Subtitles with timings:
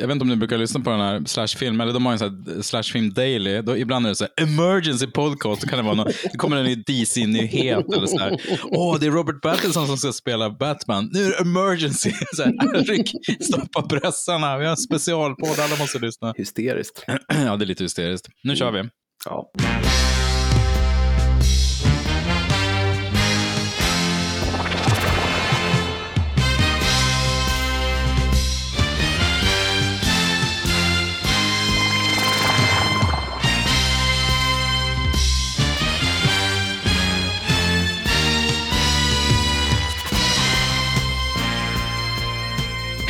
[0.00, 2.18] jag vet inte om ni brukar lyssna på den här Slashfilm, eller de har en
[2.18, 3.62] sån här Slashfilm Daily.
[3.62, 6.56] Då, ibland är det så här, emergency podcast, då kan det vara någon, det kommer
[6.56, 8.40] en ny DC-nyhet eller så här.
[8.64, 11.10] Åh, det är Robert Pattinson som ska spela Batman.
[11.12, 12.10] Nu är det emergency.
[12.36, 13.10] Så här, Rick,
[13.40, 16.34] stoppa pressarna, vi har en specialpodd, alla måste lyssna.
[16.36, 17.04] Hysteriskt.
[17.28, 18.28] Ja, det är lite hysteriskt.
[18.42, 18.88] Nu kör vi.
[19.24, 19.50] Ja.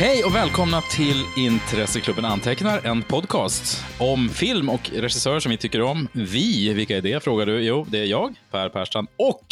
[0.03, 5.81] Hej och välkomna till Intresseklubben Antecknar, en podcast om film och regissörer som vi tycker
[5.81, 6.07] om.
[6.13, 7.59] Vi, vilka är det frågar du?
[7.59, 9.45] Jo, det är jag, Per Persson, och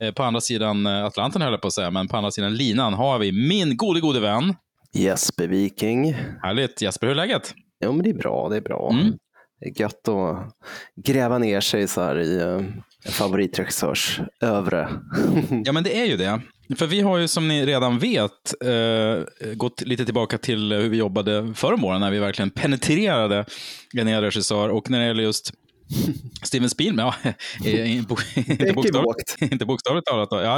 [0.00, 2.54] eh, på andra sidan eh, Atlanten höll jag på att säga, men på andra sidan
[2.54, 4.54] linan har vi min gode, gode vän.
[4.92, 6.12] Jesper Viking.
[6.42, 6.82] Härligt.
[6.82, 7.54] Jesper, hur är läget?
[7.84, 8.48] Jo, men det är bra.
[8.48, 8.90] Det är bra.
[8.92, 9.12] Mm.
[9.60, 10.54] Det är gött att
[11.04, 12.64] gräva ner sig så här i uh,
[13.04, 14.88] en favoritregissörs övre.
[15.64, 16.40] Ja, men det är ju det.
[16.76, 20.96] För vi har ju som ni redan vet eh, gått lite tillbaka till hur vi
[20.96, 23.44] jobbade förra våren när vi verkligen penetrerade
[23.94, 24.68] en hel regissör.
[24.68, 25.52] Och när det gäller just
[26.42, 27.12] Steven Spielberg,
[27.64, 30.30] ja, inte, bokstavligt, inte bokstavligt talat.
[30.30, 30.40] Då.
[30.40, 30.56] Ja,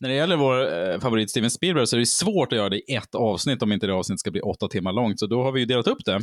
[0.00, 2.76] när det gäller vår eh, favorit Steven Spielberg så är det svårt att göra det
[2.90, 5.20] i ett avsnitt om inte det avsnittet ska bli åtta timmar långt.
[5.20, 6.20] Så då har vi ju delat upp det.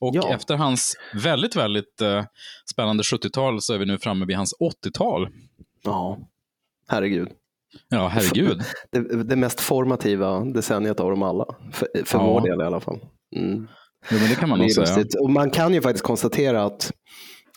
[0.00, 0.34] Och Ja.
[0.34, 2.24] efter hans väldigt, väldigt eh,
[2.70, 5.28] spännande 70-tal så är vi nu framme vid hans 80-tal.
[5.84, 6.18] Ja,
[6.88, 7.28] herregud.
[7.88, 8.62] Ja, herregud.
[8.92, 11.44] Det, det mest formativa decenniet av dem alla.
[11.72, 12.24] För, för Ja.
[12.26, 12.98] vår del i alla fall.
[13.36, 13.66] Mm.
[14.10, 15.04] Jo, men det kan man nog säga.
[15.20, 16.92] Och man kan ju faktiskt konstatera att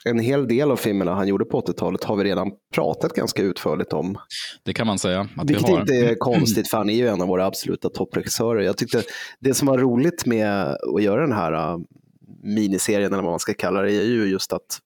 [0.05, 3.93] en hel del av filmerna han gjorde på 80-talet har vi redan pratat ganska utförligt
[3.93, 4.17] om.
[4.63, 5.79] Det kan man säga att Vilket vi har.
[5.81, 8.61] inte är konstigt, för han är ju en av våra absoluta toppregissörer.
[8.61, 9.03] Jag tyckte
[9.39, 11.77] det som var roligt med att göra den här äh,
[12.43, 14.79] miniserien, eller vad man ska kalla det, är ju just att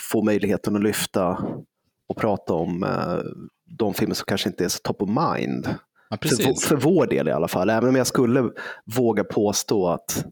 [0.00, 1.38] få möjligheten att lyfta
[2.08, 3.16] och prata om äh,
[3.78, 5.74] de filmer som kanske inte är så top of mind.
[6.10, 7.70] Ja, För, för vår del i alla fall.
[7.70, 8.50] Även om jag skulle
[8.96, 10.24] våga påstå att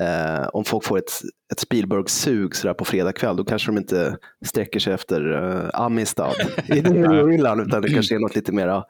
[0.00, 1.12] eh, om folk får ett,
[1.52, 6.32] ett Spielberg-sug sådär på fredag kväll, då kanske de inte sträcker sig efter eh, Amistad
[6.68, 6.72] i
[7.30, 8.82] hyllan, utan det kanske är något lite mer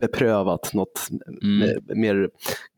[0.00, 1.08] beprövat, något
[1.42, 1.68] Mm.
[2.00, 2.28] mer,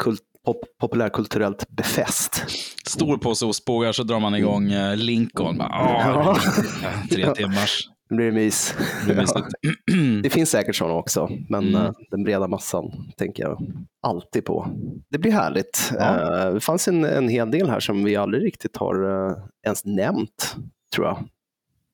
[0.03, 2.45] kult, pop, populärkulturellt befäst.
[2.87, 5.59] Stor påse ostbågar så drar man igång eh, Lincoln.
[5.59, 6.15] Bara, Ja.
[6.31, 6.37] "Ah,
[7.11, 7.89] Tre timmars.
[8.17, 8.75] Det blir mys.
[9.07, 10.23] Det blir.
[10.23, 11.75] Det finns säkert sådana också, men Mm.
[11.87, 13.67] eh, den breda massan tänker jag
[14.03, 14.69] alltid på.
[15.11, 15.93] Det blir härligt.
[15.99, 16.39] Ja.
[16.47, 19.37] Eh, Det fanns en, en hel del här som vi aldrig riktigt har eh,
[19.67, 20.57] ens nämnt,
[20.95, 21.25] tror jag,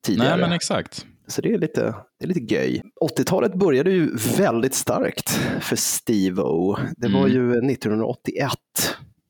[0.06, 0.28] tidigare.
[0.30, 1.06] Nej, men exakt.
[1.26, 2.82] Så det är lite, det är lite göj.
[3.18, 6.76] 80-talet började ju väldigt starkt för Steve-O.
[6.96, 7.32] Det var Mm.
[7.32, 8.50] ju 1981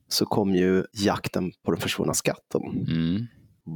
[0.08, 2.62] så kom ju Jakten på den försvunna skatten.
[2.88, 3.26] Mm.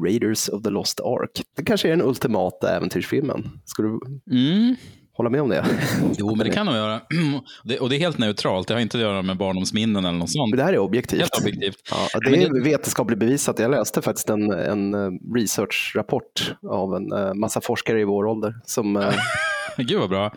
[0.05, 1.43] Raiders of the Lost Ark.
[1.57, 3.51] Det kanske är den ultimata äventyrsfilmen.
[3.65, 4.01] Skulle du
[4.37, 4.77] Mm.
[5.13, 5.65] hålla med om det?
[6.19, 7.01] Jo, men det kan nog göra.
[7.65, 8.69] Det, och det är helt neutralt.
[8.69, 10.51] Det har inte att göra med barndomsminnen eller något sånt.
[10.51, 11.21] Men det här är objektivt.
[11.21, 11.77] Helt objektivt.
[11.91, 13.59] Ja, det- är vetenskapligt bevisat.
[13.59, 18.55] Jag läste faktiskt en, en eh, researchrapport av en eh, massa forskare i vår ålder
[18.67, 19.13] som eh,
[19.77, 20.33] Gud vad bra.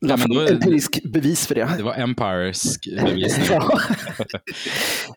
[0.00, 1.68] Ja, men då, empirisk bevis för det.
[1.76, 3.46] det var Empires bevisning.
[3.50, 3.78] Ja.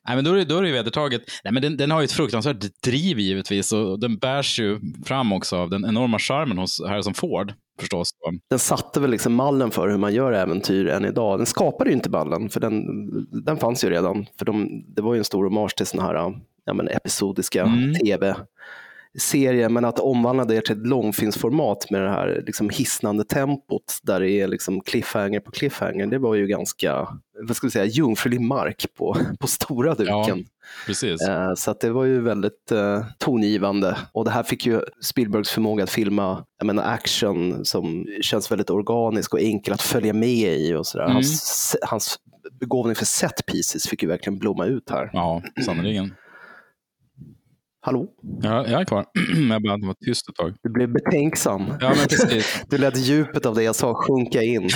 [0.08, 1.22] Nej, men då, är det, då är det ju vedertaget.
[1.44, 5.34] Nej, men den, den har ju ett fruktansvärt driv givetvis och den bärs ju fram
[5.34, 8.10] också av den enorma charmen hos Harrison Ford förstås.
[8.50, 11.40] Den satte väl liksom mallen för hur man gör äventyr än idag.
[11.40, 12.84] Den skapade ju inte mallen, för den,
[13.46, 14.26] den fanns ju redan.
[14.40, 16.34] För de, det var ju en stor hommage till såna här
[16.66, 17.94] ja, men episodiska Mm.
[19.20, 19.70] Tv-serier.
[19.70, 24.32] Men att omvandla det till ett långfilmsformat med det här liksom hisnande tempot där det
[24.32, 26.08] är liksom cliffhanger på cliffhanger.
[26.08, 27.08] Det var ju ganska,
[27.48, 30.46] vad ska vi säga, jungfrulig mark på, på stora duken.
[30.86, 31.22] Precis.
[31.22, 33.98] Eh, Så det var ju väldigt eh, tongivande.
[34.12, 38.70] Och det här fick ju Spielbergs förmåga att filma jag menar, action som känns väldigt
[38.70, 40.74] organisk och enkel att följa med i.
[40.74, 41.04] och sådär.
[41.06, 41.14] Mm.
[41.16, 42.16] Hans, hans
[42.60, 45.10] begåvning för set pieces fick ju verkligen blomma ut här.
[45.14, 46.14] Ja, sannerligen.
[47.90, 48.08] Hallå?
[48.42, 49.06] Ja, jag är kvar.
[49.50, 50.56] jag bara var tyst ett tag.
[50.64, 51.74] Du blev betänksam.
[51.82, 52.64] Ja, men precis.
[52.70, 54.70] Du lät djupet av det jag sa sjunka in.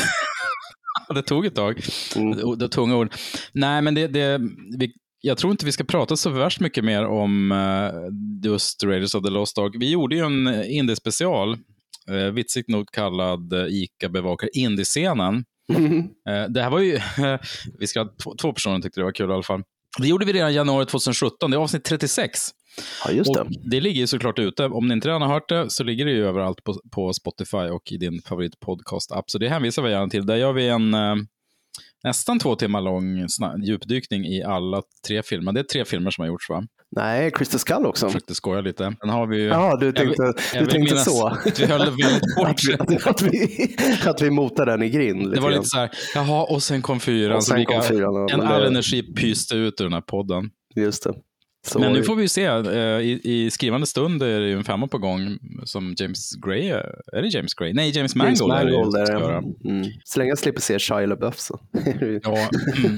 [1.16, 1.82] Det tog ett tag.
[2.16, 2.58] Mm.
[2.58, 3.14] Det, tunga ord.
[3.54, 4.42] Nej, men det, det,
[4.78, 9.16] vi, jag tror inte vi ska prata så värst mycket mer om eh, just Raiders
[9.16, 9.76] of the Lost Ark.
[9.80, 11.58] Vi gjorde ju en indie-special,
[12.12, 15.46] uh, vitsigt nog kallad uh, ICA bevakar indiescenen.
[16.30, 17.00] Eh, det här var ju,
[17.80, 19.64] vi ska två, två personer tyckte det var kul i alla fall.
[20.00, 22.40] Det gjorde vi redan i januari 2017, det är avsnitt 36.
[23.06, 23.42] Ja, just det.
[23.42, 24.66] Och det ligger ju såklart ute.
[24.66, 27.58] Om ni inte redan har hört det så ligger det ju överallt på, på Spotify
[27.58, 29.24] och i din favoritpodcast-app.
[29.28, 30.26] Så det hänvisar vi gärna till.
[30.26, 31.16] Där gör vi en, eh,
[32.04, 33.28] nästan två timmar lång
[33.66, 35.52] djupdykning i alla tre filmer.
[35.52, 36.64] Det är tre filmer som har gjorts va?
[36.96, 38.06] Nej, Crystal Skull också.
[38.06, 38.96] Jag försökte skoja lite.
[39.02, 39.48] Den har vi ju...
[39.48, 41.28] Ja, du tänkte, jag, jag du tänkte så.
[41.28, 42.80] Att vi höll väldigt hårt.
[42.80, 43.76] att, att, vi,
[44.06, 45.32] att vi motade den i grind.
[45.32, 47.36] Det var lite så här, jaha, och sen kom fyran.
[47.36, 50.50] Och sen kom fyran en all energi pyste ut ur den här podden.
[50.76, 51.14] Just det.
[51.68, 52.46] Så Men nu får vi se.
[52.46, 56.70] Eh, I, I, skrivande stund är det ju en femma på gång som James Gray.
[57.14, 57.74] Är det James Gray?
[57.74, 58.40] Nej, James Mangold.
[58.40, 59.70] James Mangold är det.
[59.70, 59.92] Mm.
[60.04, 61.60] Så länge jag slipper se Shia LaBeouf så.
[62.24, 62.50] ja,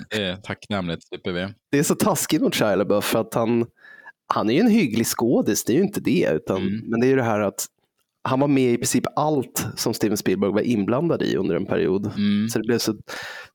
[0.09, 1.07] det är tacknämligt.
[1.07, 1.47] Slipper vi.
[1.71, 3.65] Det är så taskigt mot Shia LaBeouf för att han,
[4.33, 6.29] han är ju en hygglig skådis, det är ju inte det.
[6.33, 6.81] Utan, mm.
[6.85, 7.65] Men det är ju det här att
[8.27, 12.11] han var med i princip allt som Steven Spielberg var inblandad i under en period.
[12.17, 12.49] Mm.
[12.49, 12.95] Så det blev så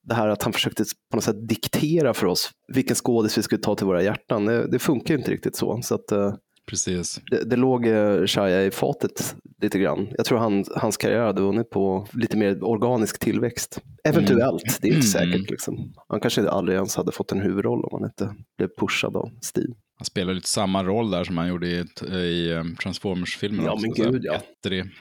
[0.03, 3.63] det här att han försökte på något sätt diktera för oss vilken skådis vi skulle
[3.63, 4.45] ta till våra hjärtan.
[4.45, 5.81] Det, det funkar inte riktigt så.
[5.83, 6.35] så att, eh,
[6.67, 7.21] Precis.
[7.31, 10.09] Det, det låg eh, Shia i fatet lite grann.
[10.17, 13.81] Jag tror han, hans karriär hade vunnit på lite mer organisk tillväxt.
[14.05, 14.75] Eventuellt, mm.
[14.81, 15.33] det är inte mm.
[15.33, 15.51] säkert.
[15.51, 15.93] Liksom.
[16.09, 19.75] Han kanske aldrig ens hade fått en huvudroll om han inte blev pushad av Steve.
[20.01, 21.85] Han spelar lite samma roll där som han gjorde i,
[22.17, 23.69] i eh, Transformers-filmerna.
[23.69, 24.41] Ja, men gud ja.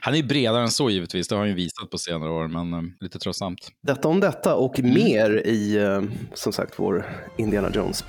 [0.00, 2.74] Han är bredare än så givetvis, det har han ju visat på senare år, men
[2.74, 3.68] um, lite tröttsamt.
[3.82, 4.94] Detta om detta och mm.
[4.94, 6.02] mer i, uh,
[6.34, 7.06] som sagt, vår
[7.38, 8.02] Indiana Jones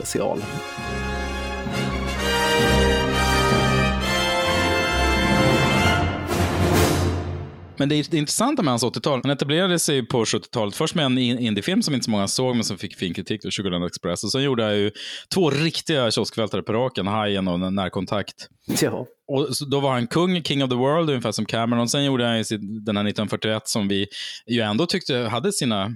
[7.82, 11.18] Men det, det intressanta med hans 80-tal, han etablerade sig på 70-talet först med en
[11.18, 14.24] indiefilm som inte så många såg, men som fick fin kritik, Sugarland Express.
[14.24, 14.92] Och sen gjorde jag ju
[15.34, 18.36] två riktiga kioskvältare på raken, Hajen och Närkontakt.
[18.82, 19.08] Ja.
[19.28, 21.90] Och då var han kung, king of the world, ungefär som Cameron.
[21.90, 22.36] Sen gjorde han
[22.86, 24.08] den här 1941 som vi
[24.48, 25.96] ju ändå tyckte hade sina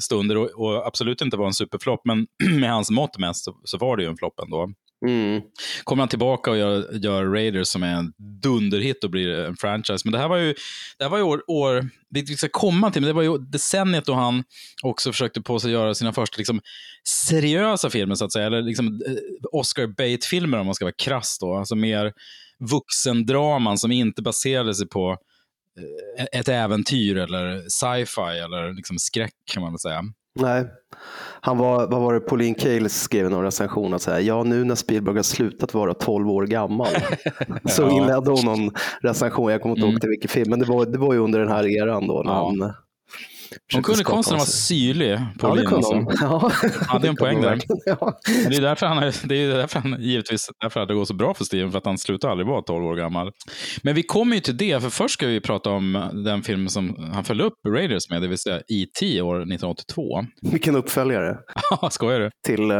[0.00, 2.26] stunder och, och absolut inte var en superflopp, men
[2.60, 4.72] med hans mått mest så, så var det ju en flopp ändå.
[5.06, 5.42] Mm.
[5.84, 8.12] Kommer han tillbaka och gör, gör Raiders som är en
[8.42, 10.00] dunderhit och blir en franchise.
[10.04, 10.54] Men det här var ju,
[10.98, 13.38] det här var ju år, år det vi ska komma till, men det var ju
[13.38, 14.44] decenniet då han
[14.82, 16.60] också försökte på sig göra sina första liksom,
[17.08, 18.46] seriösa filmer, så att säga.
[18.46, 19.14] Eller liksom, eh,
[19.52, 21.54] Oscar Bate-filmer om man ska vara krass då.
[21.54, 22.12] Alltså mer
[22.58, 25.16] vuxendraman som inte baserade sig på
[26.20, 30.02] eh, ett äventyr eller sci-fi eller liksom skräck kan man väl säga.
[30.36, 30.66] Nej,
[31.40, 34.64] han var, vad var det, Pauline Kael skrev i någon recension att säga, ja nu
[34.64, 36.88] när Spielberg har slutat vara 12 år gammal.
[37.64, 40.00] så inledde hon någon recension, jag kommer inte ihåg mm.
[40.00, 42.22] till vilken film, men det var, det var ju under den här eran då.
[42.22, 42.54] När ja.
[42.60, 42.72] han,
[43.74, 45.20] hon kunde konsten att vara syrlig.
[45.42, 46.06] Ja, det kunde hon.
[46.20, 46.50] Ja.
[46.86, 47.60] hade en poäng där.
[47.86, 48.18] Ja.
[48.48, 51.44] Det är därför han, det är därför han givetvis därför det går så bra för
[51.44, 53.32] Steven, för att han slutar aldrig vara 12 år gammal.
[53.82, 57.10] Men vi kommer ju till det, för först ska vi prata om den film som
[57.14, 59.22] han följde upp Raiders med, det vill säga E.T.
[59.22, 60.24] år 1982.
[60.42, 61.38] Vilken uppföljare.
[61.70, 62.30] Ja, skojar du?
[62.46, 62.76] Till uh,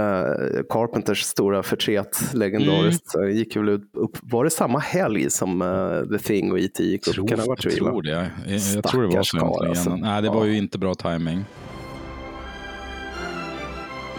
[0.70, 3.14] Carpenters stora förtret, legendariskt.
[3.14, 3.36] Mm.
[3.36, 6.82] gick väl upp, var det samma helg som uh, The Thing och E.T.
[6.82, 7.14] gick upp?
[7.14, 8.10] Tror, kan det ha varit jag tror det.
[8.10, 9.64] Jag, jag tror det var så.
[9.64, 9.96] Alltså.
[9.96, 11.44] Nej, det var ju inte bra timing.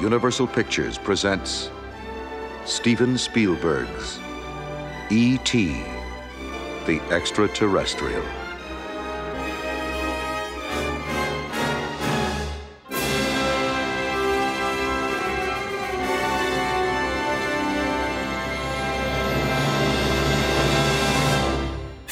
[0.05, 1.71] Universal Pictures presents
[2.65, 4.19] Steven Spielberg's
[5.09, 5.75] E.T.
[6.85, 8.46] The Extraterrestrial.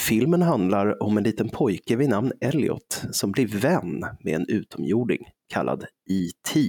[0.08, 5.20] Filmen handlar om en liten pojke vid namn Elliot som blir vän med en utomjording
[5.50, 6.60] kallad E.T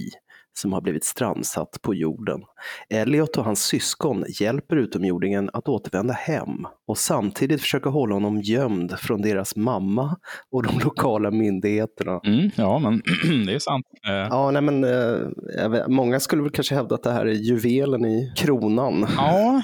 [0.57, 2.41] som har blivit strandsatt på jorden.
[2.89, 8.99] Elliot och hans syskon hjälper utomjordingen att återvända hem och samtidigt försöker hålla honom gömd
[8.99, 10.17] från deras mamma
[10.51, 12.19] och de lokala myndigheterna.
[12.25, 13.01] Mm, ja, men
[13.45, 13.85] det är sant.
[14.07, 14.13] Eh.
[14.13, 18.33] Ja, nej, men, äh, många skulle väl kanske hävda att det här är juvelen i
[18.35, 19.07] kronan.
[19.17, 19.61] Ja,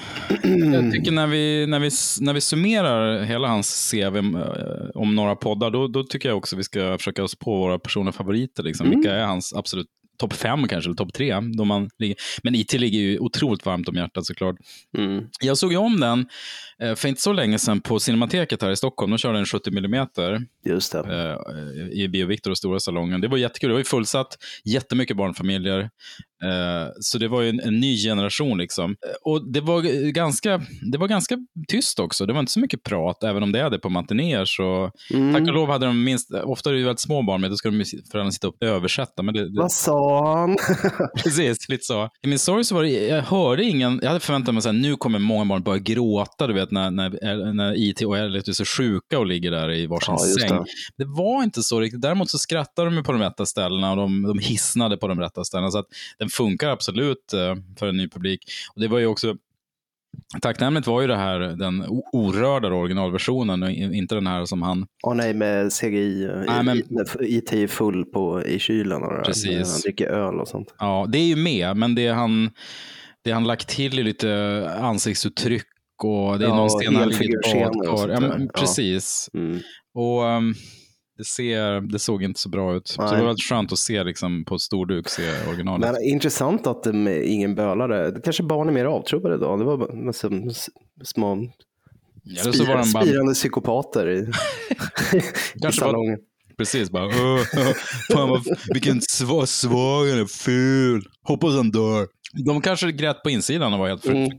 [0.72, 1.90] jag tycker när vi, när vi,
[2.24, 4.22] när vi summerar hela hans CV eh,
[4.94, 8.12] om några poddar, då, då tycker jag också vi ska försöka oss på våra personliga
[8.12, 8.62] favoriter.
[8.62, 8.86] Liksom.
[8.86, 8.98] Mm.
[8.98, 9.86] Vilka är hans absolut
[10.18, 11.40] topp fem kanske, eller topp tre.
[11.56, 12.16] Då man ligger.
[12.42, 14.56] Men IT ligger ju otroligt varmt om hjärtat såklart.
[14.98, 15.24] Mm.
[15.40, 16.26] Jag såg ju om den
[16.78, 19.10] eh, för inte så länge sedan på Cinemateket här i Stockholm.
[19.10, 20.06] De körde en 70 mm.
[20.66, 20.98] Just det.
[20.98, 23.20] Eh, I Bio Victor och stora salongen.
[23.20, 23.68] Det var jättekul.
[23.68, 25.90] Det var ju fullsatt, jättemycket barnfamiljer.
[26.44, 28.58] Eh, så det var ju en, en, ny generation.
[28.58, 28.90] liksom.
[28.90, 30.60] Eh, och det var, ganska,
[30.92, 32.26] det var ganska tyst också.
[32.26, 34.44] Det var inte så mycket prat, även om det är det på matinéer.
[34.44, 35.34] Så, mm.
[35.34, 37.56] Tack och lov hade de minst, ofta är det ju väldigt små barn med, då
[37.56, 39.22] ska de föräldrarna sitta och översätta.
[39.22, 39.60] Men det, det...
[39.60, 40.56] Vad sa han?
[41.24, 42.08] Precis, lite så.
[42.22, 44.96] I min sorg så var det, jag hörde ingen, jag hade förväntat mig att nu
[44.96, 48.64] kommer många barn börja gråta, du vet, när, när, när IT och Elliot är så
[48.64, 50.58] sjuka och ligger där i varsin ja, säng.
[50.58, 50.64] Det.
[51.04, 51.04] det.
[51.04, 52.02] var inte så riktigt.
[52.02, 55.44] Däremot så skrattade de på de rätta ställena och de, de hissnade på de rätta
[55.44, 55.70] ställena.
[55.70, 55.86] Så att
[56.18, 58.40] den funkar absolut eh, för en ny publik.
[58.74, 59.36] Och det var ju också
[60.42, 64.86] Tacknämligt var ju det här, den orörda originalversionen inte den här som han...
[65.06, 66.82] Åh nej, med CGI, nej, men...
[67.20, 69.72] IT full på, i kylen och Precis.
[69.72, 70.74] han dricker öl och sånt.
[70.78, 72.50] Ja, det är ju med, men det han,
[73.24, 75.66] det han lagt till är lite ansiktsuttryck
[76.02, 78.08] och det är ja, någon stenhärlig badkar.
[78.08, 79.30] Ja, men, precis.
[79.32, 79.40] Ja.
[79.40, 79.60] Mm.
[79.94, 80.54] Och um,
[81.18, 82.94] det, ser, det såg inte så bra ut.
[82.98, 83.08] Nej.
[83.08, 85.92] Så det var skönt att se liksom, på storduk, se originalet.
[85.92, 88.20] Men intressant att de, ingen bölare.
[88.24, 89.58] Kanske barn är mer avtrubbade idag.
[89.58, 90.30] Det var massa
[91.04, 91.48] små
[92.22, 92.84] ja, spir, bara...
[92.84, 94.30] spirande psykopater i,
[95.68, 96.18] i salongen.
[96.18, 97.10] Var, precis, bara.
[98.12, 98.42] Fan vad,
[98.72, 101.04] vilken svag, svag han är, ful.
[101.22, 102.06] Hoppas han dör.
[102.46, 104.30] De kanske grät på insidan och var helt mm.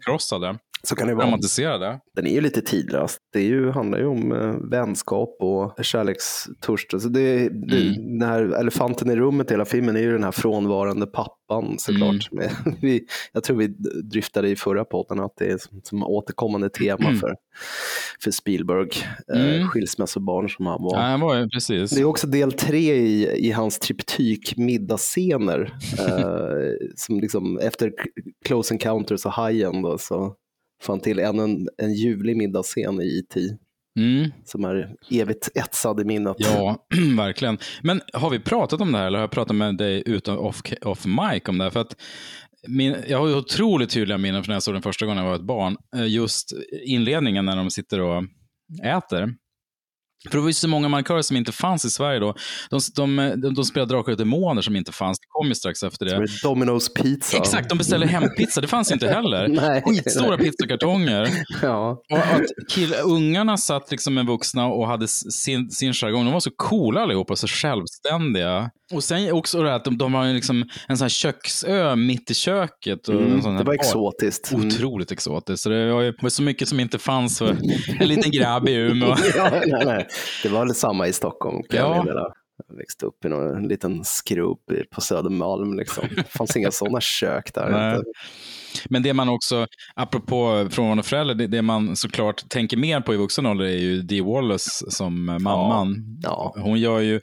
[0.86, 1.27] Så kan det vara.
[1.27, 2.00] Romantiserade.
[2.15, 3.18] Den är ju lite tidlös.
[3.34, 6.94] Det är ju, handlar ju om eh, vänskap och kärlekstörst.
[6.94, 8.20] Alltså det, det, mm.
[8.20, 12.30] Den här elefanten i rummet i hela filmen är ju den här frånvarande pappan såklart.
[12.32, 12.50] Mm.
[12.82, 13.68] vi, jag tror vi
[14.04, 17.20] dryftade i förra podden att det är som, som återkommande tema mm.
[17.20, 17.36] för,
[18.24, 18.89] för Spielberg.
[19.34, 19.68] Eh, mm.
[19.68, 20.98] skilsmässobarn som han var.
[20.98, 21.92] Ja, han var precis.
[21.92, 25.62] Det är också del tre i, i hans triptyk middagsscener.
[26.00, 27.94] eh, som liksom, efter
[28.46, 30.36] Close Encounters och Hajen då, så
[30.84, 33.38] fan till ännu en, en ljuvlig middagsscen i IT.
[33.38, 33.58] E
[34.00, 34.32] mm.
[34.46, 36.36] Som är evigt etsad i minnet.
[36.39, 37.58] Ja, verkligen.
[37.84, 40.62] Men har vi pratat om det här eller har jag pratat med dig utan off,
[40.82, 41.72] off mic om det här?
[41.72, 41.96] För att
[42.67, 45.29] min, jag har ju otroligt tydliga minnen från när jag såg den första gången jag
[45.29, 45.77] var ett barn.
[45.96, 46.53] Eh, just
[46.86, 48.24] inledningen när de sitter och
[48.84, 49.34] äter.
[50.32, 52.36] För det var ju så många markörer som inte fanns i Sverige då.
[52.70, 55.20] De, de, de, de spelade Drakar och Demoner som inte fanns.
[55.20, 56.17] Det kom ju strax efter det.
[56.44, 57.38] Domino's Pizza.
[57.38, 58.62] Exakt, de beställde hempizza.
[58.62, 59.48] Det fanns inte heller.
[59.65, 59.84] Nej.
[59.86, 61.29] Skitstora pizzakartonger.
[61.62, 62.01] ja.
[62.12, 66.25] Och att kill, ungarna satt liksom med vuxna och hade sin, sin jargong.
[66.25, 68.72] De var så coola allihopa, så självständiga.
[68.94, 72.34] Och sen också det att de, de har liksom en sån här köksö mitt i
[72.34, 73.08] köket.
[73.08, 74.51] Och mm, det var exotiskt.
[74.51, 74.67] Mm.
[74.67, 75.63] Otroligt exotiskt.
[75.63, 77.58] Så det var så mycket som inte fanns för
[78.00, 79.15] en liten grabb i Umeå.
[79.36, 80.08] ja, nej, nej.
[80.43, 81.63] Det var väl samma i Stockholm.
[81.69, 82.05] Ja.
[82.67, 84.60] Jag växte upp i någon liten skrubb
[84.91, 85.77] på Södermalm.
[85.77, 86.07] Liksom.
[86.15, 88.03] Det fanns inga sådana kök där.
[88.89, 93.17] Men det man också, apropå frånvarande förälder, det, det, man såklart tänker mer på i
[93.17, 96.20] vuxen ålder är ju Dee Wallace som mamman.
[96.24, 96.62] Ja, ja.
[96.62, 97.22] Hon gör ju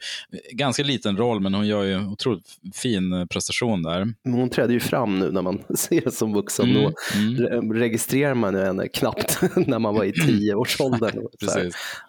[0.51, 4.13] ganska liten roll, men hon gör ju otroligt fin prestation där.
[4.23, 6.69] Men hon träder ju fram nu när man ser som vuxen.
[6.69, 6.83] Mm,
[7.37, 7.73] Då mm.
[7.73, 11.27] registrerar man ju henne knappt när man var i tioårsåldern.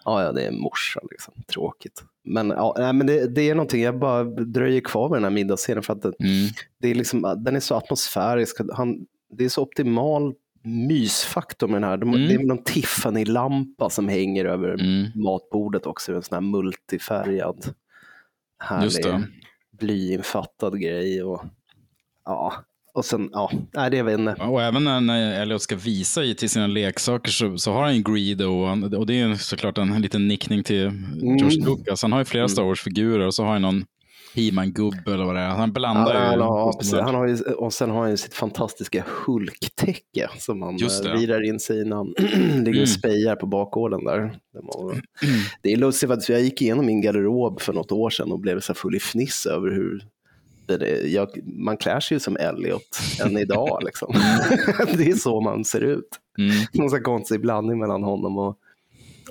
[0.05, 1.33] ja, ja, det är morsa, liksom.
[1.47, 2.03] tråkigt.
[2.25, 5.83] Men, ja, men det, det, är någonting, jag bara dröjer kvar med den här middagsscenen
[5.83, 6.49] för att det, mm.
[6.81, 8.57] det är liksom, den är så atmosfärisk.
[8.73, 11.97] Han, det är så optimal mysfaktor med den här.
[11.97, 12.27] De, mm.
[12.27, 15.11] Det är någon Tiffany-lampa som hänger över mm.
[15.15, 16.15] matbordet också.
[16.15, 17.73] En sån här multifärgad,
[18.59, 19.25] härlig,
[19.79, 21.23] blyinfattad grej.
[21.23, 21.43] Och,
[22.25, 22.53] ja,
[22.93, 24.33] och sen, ja, nej, det vet inte.
[24.33, 28.45] Och även när Elliot ska visa till sina leksaker så, så har han ju Greedo
[28.45, 30.91] och, och det är såklart en liten nickning till
[31.21, 31.65] George mm.
[31.65, 32.01] Lucas.
[32.01, 32.49] Han har ju flera mm.
[32.49, 33.85] Star Wars-figurer och så har han någon
[34.35, 35.49] He-Man-gubbe eller vad det är.
[35.49, 36.77] Han blandar ja, ju.
[36.77, 36.99] Precis.
[36.99, 41.49] Han har ju, och sen har han ju sitt fantastiska Hulk-täcke som han eh, virar
[41.49, 42.07] in sig när han
[42.63, 42.87] ligger och mm.
[42.87, 44.19] spejar på bakgården där.
[44.53, 45.03] Det, var, mm.
[45.61, 48.59] det är lustigt för jag gick igenom min garderob för något år sedan och blev
[48.59, 50.05] så full i fniss över hur
[51.05, 53.79] jag, man klär sig ju som Elliot än idag.
[53.85, 54.13] Liksom.
[54.97, 56.09] det är så man ser ut.
[56.37, 56.51] Mm.
[56.73, 58.57] Någon sån konstig blandning mellan honom och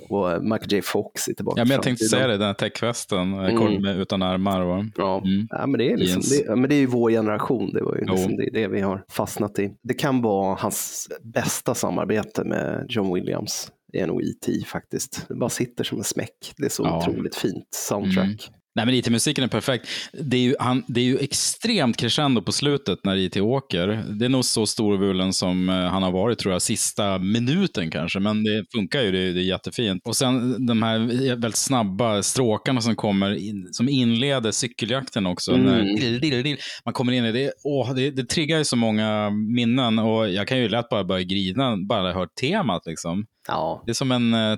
[0.09, 1.61] och Michael J Fox är tillbaka.
[1.61, 3.85] Ja, men jag tänkte säga det, den här täckvästen mm.
[3.85, 4.61] utan armar.
[4.61, 5.17] Och, ja.
[5.17, 5.47] Mm.
[5.49, 8.05] ja, men det är liksom, det, men det är ju vår generation, det var ju
[8.05, 9.71] liksom det, det vi har fastnat i.
[9.83, 14.51] Det kan vara hans bästa samarbete med John Williams är nog E.T.
[14.67, 15.25] faktiskt.
[15.27, 16.53] Det bara sitter som en smäck.
[16.57, 16.97] Det är så ja.
[16.97, 18.25] otroligt fint soundtrack.
[18.49, 18.59] Mm.
[18.75, 19.87] Nej, men IT-musiken är perfekt.
[20.13, 23.87] Det är, ju, han, det är ju extremt crescendo på slutet när IT åker.
[24.19, 28.19] Det är nog så storvulen som eh, han har varit, tror jag, sista minuten kanske.
[28.19, 30.01] Men det funkar ju, det, det är jättefint.
[30.05, 30.99] Och sen de här
[31.35, 35.51] väldigt snabba stråkarna som kommer, in, som inleder cykeljakten också.
[35.51, 35.65] Mm.
[35.65, 40.29] När, man kommer in i det, åh, det, det triggar ju så många minnen och
[40.29, 42.81] jag kan ju lätt bara börja grina bara jag hör temat.
[42.85, 43.25] Liksom.
[43.47, 43.83] Ja.
[43.85, 44.57] Det är som en uh,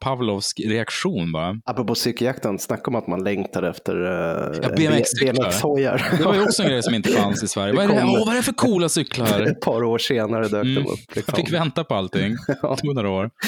[0.00, 1.60] Pavlovsk reaktion bara.
[1.64, 6.16] Apropå cykeljakten, snacka om att man längtar efter uh, ja, BMX-hojar.
[6.18, 7.74] det var ju också en grej som inte fanns i Sverige.
[7.74, 9.40] Vad är, det, oh, vad är det för coola cyklar?
[9.50, 10.74] Ett par år senare dök mm.
[10.74, 11.16] de upp.
[11.16, 11.22] Liksom.
[11.26, 12.36] Jag fick vänta på allting.
[12.62, 12.76] ja.
[12.76, 13.30] tog några år.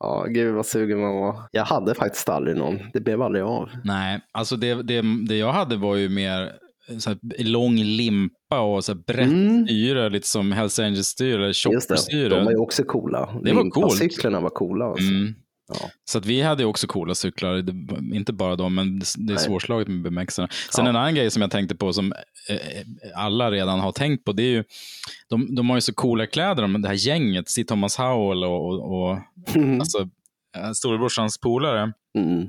[0.00, 1.48] Ja, gud vad sugen man var.
[1.52, 2.78] Jag hade faktiskt aldrig någon.
[2.92, 3.68] Det blev aldrig av.
[3.84, 6.52] Nej, alltså det, det, det jag hade var ju mer
[6.98, 7.82] så här, lång
[8.50, 9.66] limpa och så brett mm.
[9.66, 12.28] styre, lite som Hells Angels-styre, eller chopper-styre.
[12.28, 13.40] De var ju också coola.
[13.44, 13.96] Det var coolt.
[13.98, 14.84] Cyklerna var coola.
[14.84, 15.10] Alltså.
[15.10, 15.34] Mm.
[15.68, 15.90] Ja.
[16.04, 17.64] Så att vi hade också coola cyklar,
[18.14, 20.48] inte bara de, men det är svårslaget med BMXarna.
[20.74, 20.90] Sen Ja.
[20.90, 22.12] en annan grej som jag tänkte på som
[22.48, 22.58] eh,
[23.16, 24.64] alla redan har tänkt på, det är ju,
[25.30, 27.64] de, de har ju så coola kläder, de, det här gänget, C.
[27.64, 29.18] Thomas Howell och, och, och
[29.54, 29.80] Mm.
[29.80, 29.98] alltså,
[30.56, 31.92] eh, storebrorsans polare.
[32.18, 32.46] Mm.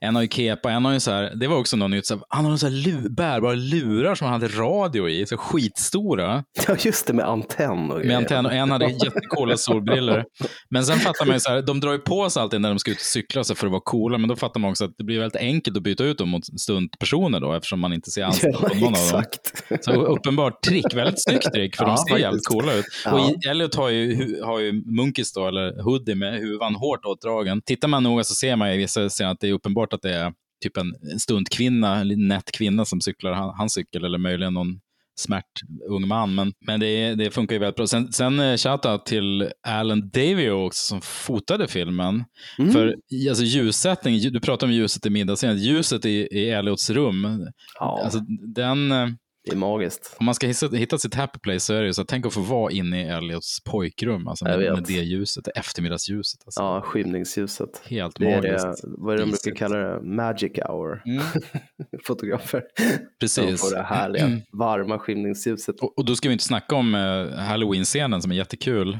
[0.00, 2.14] En har ju kepa, en har ju så här, det var också något nytt, så
[2.14, 6.44] här, han har så här lu, bärbara lurar som han hade radio i, så skitstora.
[6.68, 10.24] Ja, just det med antenn och Med antenn och en hade jättecoola solbriller.
[10.70, 12.78] Men sen fattar man ju så här, de drar ju på sig alltid när de
[12.78, 14.94] ska ut och cykla så för att vara coola, men då fattar man också att
[14.98, 18.24] det blir väldigt enkelt att byta ut dem mot stuntpersoner då, eftersom man inte ser
[18.24, 19.20] ansiktet Ja, på någon av dem.
[19.20, 19.84] exakt.
[19.84, 22.20] Så uppenbart trick, väldigt snyggt trick, för Ja, de ser faktiskt.
[22.20, 22.84] jävligt coola ut.
[23.04, 23.12] Ja.
[23.12, 27.62] Och Elliot har ju, har ju munkis då, eller hoodie med huvan hårt åtdragen.
[27.66, 30.02] Tittar man noga så ser man ju i vissa scener att det är uppenbart att
[30.02, 30.32] det är
[30.62, 34.80] typ en, en stuntkvinna, en nätt kvinna som cyklar han, hans cykel, eller möjligen någon
[35.20, 36.34] smärt ung man.
[36.34, 37.86] Men, men det, det funkar ju väldigt bra.
[37.86, 42.24] Sen, sen eh, shoutout till Alan Davio också som fotade filmen.
[42.58, 42.72] Mm.
[42.72, 42.96] För
[43.28, 48.20] alltså, ljussättning, du pratar om ljuset i middagsscenen, ljuset i, i Elliots rum, Ja, alltså,
[48.54, 49.08] den, eh,
[49.44, 50.16] det är magiskt.
[50.20, 52.32] om man ska hitta, hitta sitt happy place så är det ju så tänk att
[52.34, 56.40] få vara inne i Elliots pojkrum, alltså med, med det ljuset, det eftermiddagsljuset.
[56.46, 56.62] Alltså.
[56.62, 57.82] Ja, skymningsljuset.
[57.86, 58.82] Helt Det är magiskt.
[58.82, 60.02] det, vad är det de brukar kalla det?
[60.02, 61.02] Magic hour.
[61.06, 61.22] Mm,
[62.06, 62.62] Fotografer.
[62.78, 63.60] De precis.
[63.60, 64.40] får det härliga, Mm.
[64.58, 65.80] varma skymningsljuset.
[65.80, 68.98] Och, och då ska vi inte snacka om uh, Halloween-scenen som är jättekul.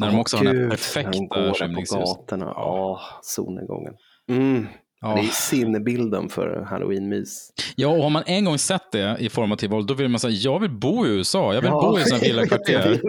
[0.00, 2.06] När de Åh, också har den här Gud, när de perfekta går på skymningsljuset.
[2.16, 2.44] gatorna.
[2.44, 2.52] Ja.
[2.56, 3.92] Ja, solnedgången.
[4.30, 4.66] Mm.
[5.00, 5.14] Ja.
[5.14, 7.50] Det är sinnebilden för halloween-mys.
[7.76, 10.32] ja, och har man en gång sett det i formativ ålder, då vill man säga,
[10.32, 13.00] jag vill bo i USA, jag vill Ja, bo i sådana villakvarter.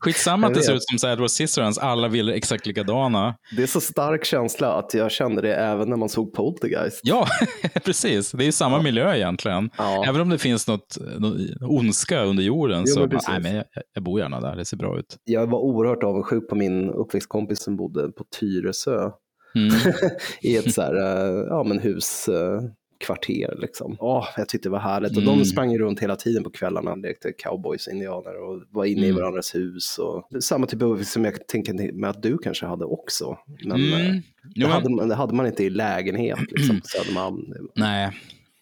[0.00, 3.34] Skitsamma att det ser ut som så Edward Scissorhands, alla villor exakt likadana.
[3.56, 7.00] Det är så stark känsla att jag kände det även när man såg Poltergeist.
[7.02, 7.26] Ja,
[7.84, 8.32] precis.
[8.32, 9.70] Det är ju samma miljö egentligen.
[9.78, 10.04] Ja.
[10.08, 13.64] Även om det finns något, något ondska under jorden Jo, så men nej, men jag,
[13.94, 15.16] jag bor gärna där, det ser bra ut.
[15.24, 19.10] Jag var oerhört avundsjuk på min uppväxtkompis som bodde på Tyresö
[19.54, 19.70] Mm.
[20.42, 23.58] i ett så här, eh, ja, men huskvarter.
[23.60, 23.96] Liksom.
[24.00, 25.16] Åh, jag tyckte det var härligt.
[25.16, 25.38] Och Mm.
[25.38, 29.04] de sprang runt hela tiden på kvällarna, lekte cowboys och indianer och var inne i
[29.10, 29.16] Mm.
[29.16, 29.98] varandras hus.
[29.98, 33.36] Och det samma typ av som jag tänker med att du kanske hade också.
[33.64, 34.12] Men eh, Mm.
[34.16, 34.22] det,
[34.54, 37.52] Jo, men- hade, man- det hade man inte i lägenhet liksom, på Södermalm.
[37.76, 38.10] Nej.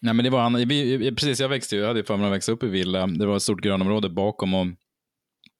[0.01, 2.63] Nej, men det var vi, precis, jag växte ju, jag hade förmånen att växa upp
[2.63, 3.07] i villa.
[3.07, 4.65] Det var ett stort grönområde bakom och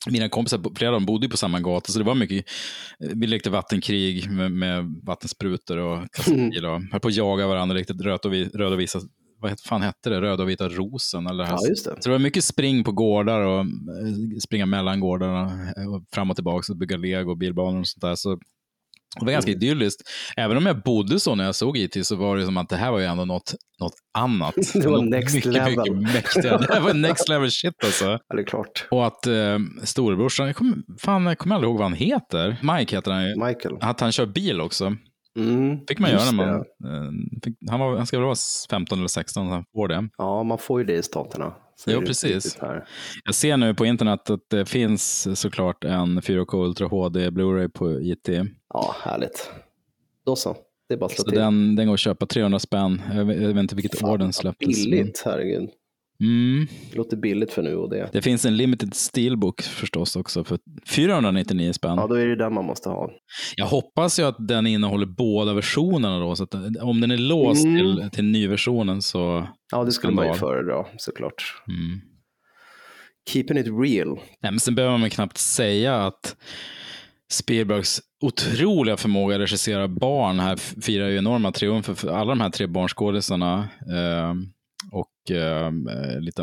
[0.08, 2.46] mina kompisar, flera av dem bodde ju på samma gata, så det var mycket,
[3.00, 7.94] vi lekte vattenkrig med, med vattensprutor och kastbil och höll på att jaga varandra, lekte
[7.94, 9.00] röd och, vi, röd och visa,
[9.42, 11.44] vad fan hette det, röda och vita rosen eller.
[11.44, 11.96] Ja, just det.
[12.00, 16.30] Så det var mycket spring på gårdar och eh, springa mellan gårdarna, eh, och fram
[16.30, 18.16] och tillbaka och bygga lego och bilbanor och sånt där.
[18.16, 18.40] Så
[19.20, 20.02] det var ganska idylliskt.
[20.38, 22.76] Även om jag bodde så när jag såg IT så var det som att det
[22.76, 24.56] här var ju ändå något, något annat.
[24.74, 25.78] Det var Något next mycket, level.
[25.96, 26.58] Mycket mäktigare.
[26.58, 28.06] Det här var next level shit alltså.
[28.30, 28.88] Ja, det är klart.
[28.92, 32.58] Och att eh, storebrorsan, jag kommer, fan, jag kommer aldrig ihåg vad han heter.
[32.78, 33.46] Mike heter han ju.
[33.46, 33.78] Michael.
[33.82, 34.96] Att han kör bil också.
[35.40, 36.56] Mm, fick man göra när man...
[36.56, 37.12] eh,
[37.44, 38.36] Fick, han, var, han ska väl vara
[38.70, 40.10] 15 eller 16 när han får det.
[40.18, 41.54] Ja, man får ju det i staterna.
[41.88, 42.58] Jo, precis.
[43.26, 48.02] Jag ser nu på internet att det finns såklart en 4K Ultra HD Blu-ray på
[48.02, 48.30] IT.
[48.74, 49.52] Ja, härligt.
[50.26, 50.56] Då så.
[50.88, 51.40] Det är bara att slå Så till.
[51.40, 53.02] den, den går att köpa 300 spänn.
[53.14, 54.68] Jag vet, jag vet inte vilket Fan, år den släpptes.
[54.86, 55.70] Billigt, herregud.
[56.22, 56.68] Mm.
[56.92, 58.10] Det låter billigt för nu och det.
[58.14, 61.96] Det finns en limited steelbook förstås också för 499 spänn.
[61.98, 63.10] Ja, då är det den man måste ha.
[63.56, 66.36] Jag hoppas ju att den innehåller båda versionerna då.
[66.36, 67.78] Så att om den är låst Mm.
[67.78, 69.48] till, till nyversionen så...
[69.72, 71.44] Ja, det skulle man ju föredra såklart.
[71.68, 72.02] Mm.
[73.30, 74.16] Keeping it real.
[74.42, 76.36] Nej, men sen behöver man knappt säga att
[77.32, 82.50] Spielbergs otroliga förmåga att regissera barn här firar ju enorma triumfer för alla de här
[82.50, 83.70] tre barnskådisarna.
[83.90, 84.34] Eh,
[84.92, 85.72] och eh,
[86.20, 86.42] lite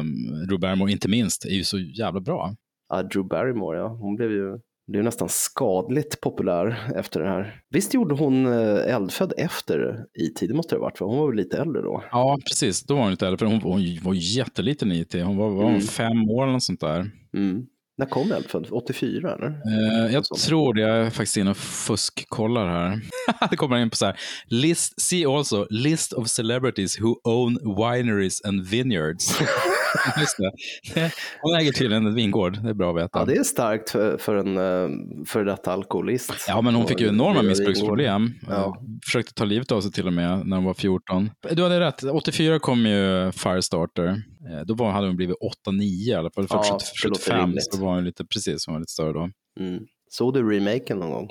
[0.49, 2.55] Drew Barrymore inte minst, är ju så jävla bra.
[2.89, 3.89] Ja, Drew Barrymore, ja.
[3.89, 4.59] Hon blev ju
[4.93, 7.61] blev nästan skadligt populär efter det här.
[7.71, 10.41] Visst gjorde hon eh, Eldfödd efter IT?
[10.41, 12.05] Det måste det ha varit, för hon var väl lite äldre då?
[12.11, 12.87] Ja, precis.
[12.87, 15.15] Då var hon inte äldre, för hon, hon var jätteliten i IT.
[15.15, 15.81] Hon var, var Mm.
[15.81, 17.11] fem år eller något sånt där.
[17.37, 17.67] Mm.
[17.99, 18.67] När kom Eldfödd?
[18.71, 19.47] 84 eller?
[19.47, 20.81] Eh, jag tror det.
[20.81, 23.01] Jag är faktiskt inne och fuskkollar här.
[23.51, 24.21] det kommer in på så här.
[24.47, 29.39] List, see also list of celebrities who own wineries and vineyards.
[30.21, 31.11] Just det.
[31.41, 32.59] Hon äger tydligen en vingård.
[32.63, 33.19] Det är bra att veta.
[33.19, 36.33] Ja, det är starkt för, för en uh, för detta alkoholist.
[36.49, 38.35] Ja, men hon fick ju enorma missbruksproblem.
[38.49, 38.55] Ja.
[38.55, 38.73] Eh,
[39.05, 41.31] Försökte ta livet av sig till och med när hon var 14.
[41.51, 42.03] Du hade rätt.
[42.05, 44.09] 84 kom ju Firestarter.
[44.51, 45.37] Eh, Då var, hade hon blivit
[45.69, 46.47] 8-9 i alla fall.
[46.51, 47.75] Ja, 70, det låter 75 rimligt.
[47.75, 49.31] så var hon lite, precis, hon var lite större då.
[49.61, 49.81] Mm.
[50.11, 51.31] Såg du remaken någon gång?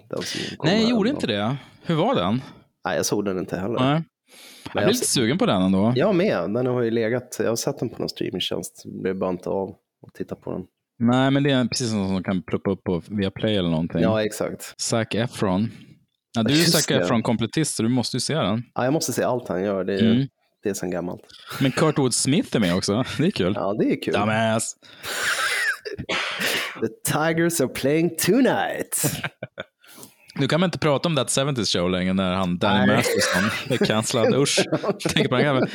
[0.63, 1.55] Nej, jag gjorde inte det.
[1.85, 2.41] Hur var den?
[2.85, 3.79] Nej, jag såg den inte heller.
[3.79, 4.03] Nej.
[4.73, 5.93] Jag jag- lite sugen på den ändå.
[5.95, 7.35] Jag med, den har ju legat.
[7.39, 8.83] Jag har sett den på någon streamingtjänst.
[8.85, 9.69] Blev bara inte av
[10.07, 10.61] att titta på den.
[10.99, 14.01] Nej, men det är precis som som kan ploppa upp på Viaplay eller någonting.
[14.01, 14.73] Ja, exakt.
[14.81, 15.71] Zac Efron.
[16.37, 18.63] Ja, du är ju från komplettist, så du måste ju se den.
[18.75, 19.83] Ja, jag måste se allt han gör.
[19.83, 20.27] Det är, Mm.
[20.63, 21.21] det är sen gammalt.
[21.61, 23.03] Men Kurt Wood Smith är med också.
[23.17, 23.53] Det är kul.
[23.55, 24.13] Ja, det är kul.
[24.13, 24.75] Dumbass.
[26.81, 29.21] The Tigers are playing tonight.
[30.39, 32.93] Nu kan man inte prata om That 70s Show längre när han Danny.
[32.93, 34.35] Masterson är cancellad.
[34.41, 34.65] Usch.
[35.09, 35.67] Tänk på den gamla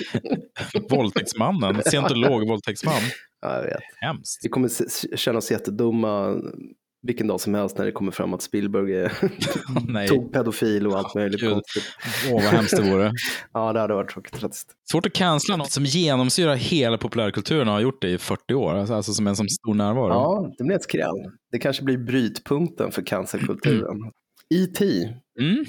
[0.90, 1.83] våldtäktsmannen.
[1.85, 3.03] Scientolog-våldtäktsman.
[3.42, 3.81] Ja, jag vet.
[3.96, 4.40] Hemskt.
[4.42, 4.70] Vi kommer
[5.16, 6.37] känna oss jättedumma
[7.03, 11.14] vilken dag som helst när det kommer fram att Spielberg är tog pedofil och allt
[11.14, 11.42] möjligt.
[11.42, 11.61] Åh,
[12.33, 13.12] vad hemskt det vore.
[13.53, 14.73] Ja, det hade varit tråkigt faktiskt.
[14.90, 18.75] Svårt att cancella något som genomsyrar hela populärkulturen och har gjort det i 40 år.
[18.75, 20.09] Alltså, alltså som en som stor närvaro.
[20.09, 21.31] Ja, det blir ett skräll.
[21.53, 23.96] Det kanske blir brytpunkten för cancerkulturen.
[24.54, 24.84] E.T.
[25.40, 25.64] Mm.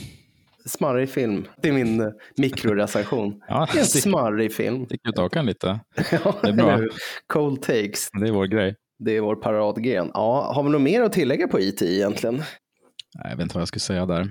[0.66, 1.48] Smarrig film.
[1.62, 3.42] Det är min eh, mikrorecension.
[3.48, 4.86] Ja, Det är en smarrig film.
[4.86, 5.80] stick ut hakan lite.
[6.12, 6.80] Ja, Det är bra.
[7.28, 8.10] Cold takes.
[8.22, 8.76] Det är vår grej.
[9.00, 10.12] Det är vår paradgren.
[10.14, 11.86] Ja, har vi något mer att tillägga på E.T.
[11.96, 12.36] egentligen?
[12.36, 14.30] Nej, jag vet inte vad jag skulle säga där.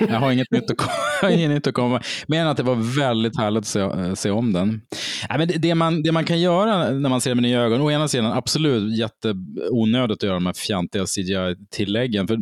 [0.00, 2.02] Jag har inget nytt att komma, inget att komma.
[2.26, 4.68] Men att det var väldigt härligt att se, eh, se om den.
[5.28, 7.60] Nej, men det, det, man, det man kan göra när man ser det med nya
[7.60, 12.26] ögon, å ena sidan absolut jätteonödigt att göra de här fjantiga CGI-tilläggen.
[12.28, 12.38] För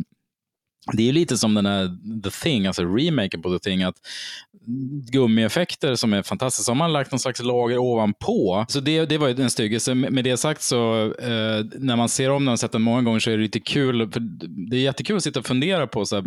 [0.91, 3.95] det är lite som den här The Thing, alltså remaken på The Thing, att
[5.11, 8.65] gummieffekter som är fantastiska, så har man lagt någon slags lager ovanpå.
[8.69, 9.95] Så det, det var ju en styggelse.
[9.95, 13.19] Med det sagt så, eh, när man ser om den och sett den många gånger
[13.19, 14.11] så är det lite kul.
[14.11, 14.19] För
[14.69, 16.25] det är jättekul att sitta och fundera på, så här,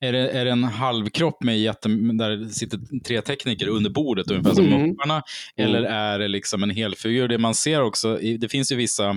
[0.00, 4.54] är, det, är det en halvkropp med jätte, där sitter tre tekniker under bordet, ungefär
[4.54, 4.82] som Mm.
[4.88, 5.22] mupparna?
[5.56, 7.28] Eller är det liksom en helfigur?
[7.28, 9.16] Det man ser också, det finns ju vissa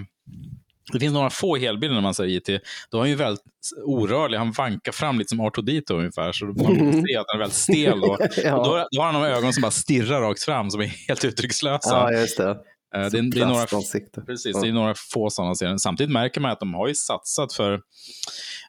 [0.93, 2.61] det finns några få helbilder när man säger IT.
[2.91, 3.43] Då är han ju väldigt
[3.85, 4.37] orörlig.
[4.37, 6.31] Han vankar fram lite som Artodito ungefär.
[6.31, 7.99] Så man kan se att han är väldigt stel.
[7.99, 8.17] Då.
[8.43, 8.55] Ja.
[8.55, 11.25] Och då, då har han de ögon som bara stirrar rakt fram, som är helt
[11.25, 11.89] uttryckslösa.
[11.89, 12.49] Ja, just det.
[12.49, 12.55] Eh,
[12.93, 13.65] det, är- det, är några,
[14.25, 14.61] precis, Ja.
[14.61, 15.77] det är några få sådana scener.
[15.77, 17.81] Samtidigt märker man att de har ju satsat för...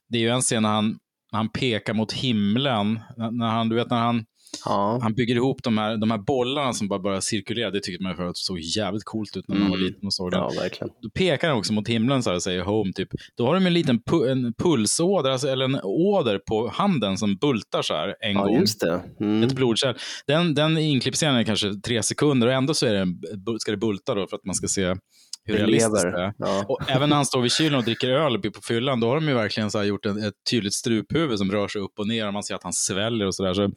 [0.08, 0.98] Det är ju en scen när han,
[1.32, 3.00] han pekar mot himlen.
[3.16, 4.24] När han, du vet när han,
[4.64, 4.98] Ja.
[5.02, 7.70] han bygger ihop de här, de här bollarna som bara börjar cirkulera.
[7.70, 9.86] Det tyckte man förut såg jävligt coolt ut när man var Mm.
[9.88, 10.90] liten och såg det ja, verkligen.
[11.02, 13.08] då pekar han också mot himlen så här och säger home typ.
[13.36, 17.36] Då har de en liten pu en pulsåder, alltså, eller en åder på handen som
[17.36, 18.60] bultar så här en Ja, gång.
[18.60, 19.00] just det.
[19.20, 19.42] Mm.
[19.42, 19.94] Ett blodkärl.
[20.26, 23.20] Den, den inklippscenen är kanske tre sekunder och ändå så är det en,
[23.60, 24.86] ska det bulta då för att man ska se
[25.44, 26.18] hur Det realistiskt lever.
[26.18, 26.32] det är.
[26.38, 26.64] Ja.
[26.68, 29.28] Och även när han står vid kylen och dricker öl på fyllan, då har de
[29.28, 32.32] ju verkligen så gjort en, ett tydligt struphuvud som rör sig upp och ner och
[32.32, 33.54] man ser att han sväller och sådär.
[33.54, 33.70] Så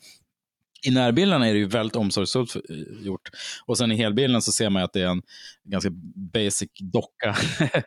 [0.88, 2.62] I närbilderna är det ju väldigt omsorgsfullt för-
[3.06, 3.30] gjort.
[3.66, 5.22] Och sen i helbilden så ser man att det är en
[5.70, 5.90] ganska
[6.34, 7.36] basic docka.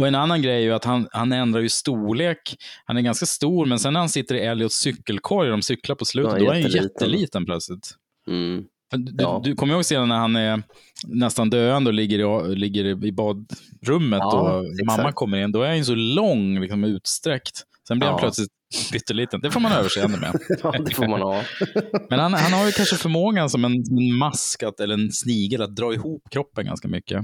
[0.00, 2.56] och en annan grej är ju att han, han ändrar ju storlek.
[2.84, 5.96] Han är ganska stor, men sen när han sitter i Elliots cykelkorg och de cyklar
[5.96, 7.44] på slutet, Ja, då är han ju jätteliten.
[7.44, 7.90] plötsligt.
[8.28, 8.64] Mm.
[8.96, 9.40] Du, Ja.
[9.44, 10.62] du kommer ihåg scenen när han är
[11.06, 14.86] nästan döende och ligger i, ligger i badrummet Ja, och exakt.
[14.86, 15.52] mamma kommer in.
[15.52, 17.62] Då är han ju så lång, liksom utsträckt.
[17.88, 18.48] Sen blir han plötsligt
[18.92, 19.40] pytteliten.
[19.40, 20.40] Det får man överseende med.
[20.62, 21.42] ja, det får man ha.
[22.10, 25.62] Men han, han har ju kanske förmågan som en, en mask att, eller en snigel
[25.62, 27.22] att dra ihop kroppen ganska mycket.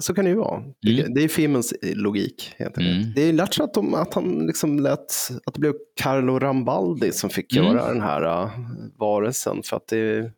[0.00, 0.62] Så kan det ju vara.
[0.82, 1.14] Det- Mm.
[1.14, 2.52] Det är filmens logik.
[2.58, 2.76] Helt.
[2.78, 3.12] Mm.
[3.14, 7.12] Det är lärt sig att, de, att han liksom lät, att det blev Carlo Rambaldi
[7.12, 7.66] som fick Mm.
[7.72, 8.50] göra den här uh,
[8.98, 9.62] varelsen.
[9.64, 10.32] För att det,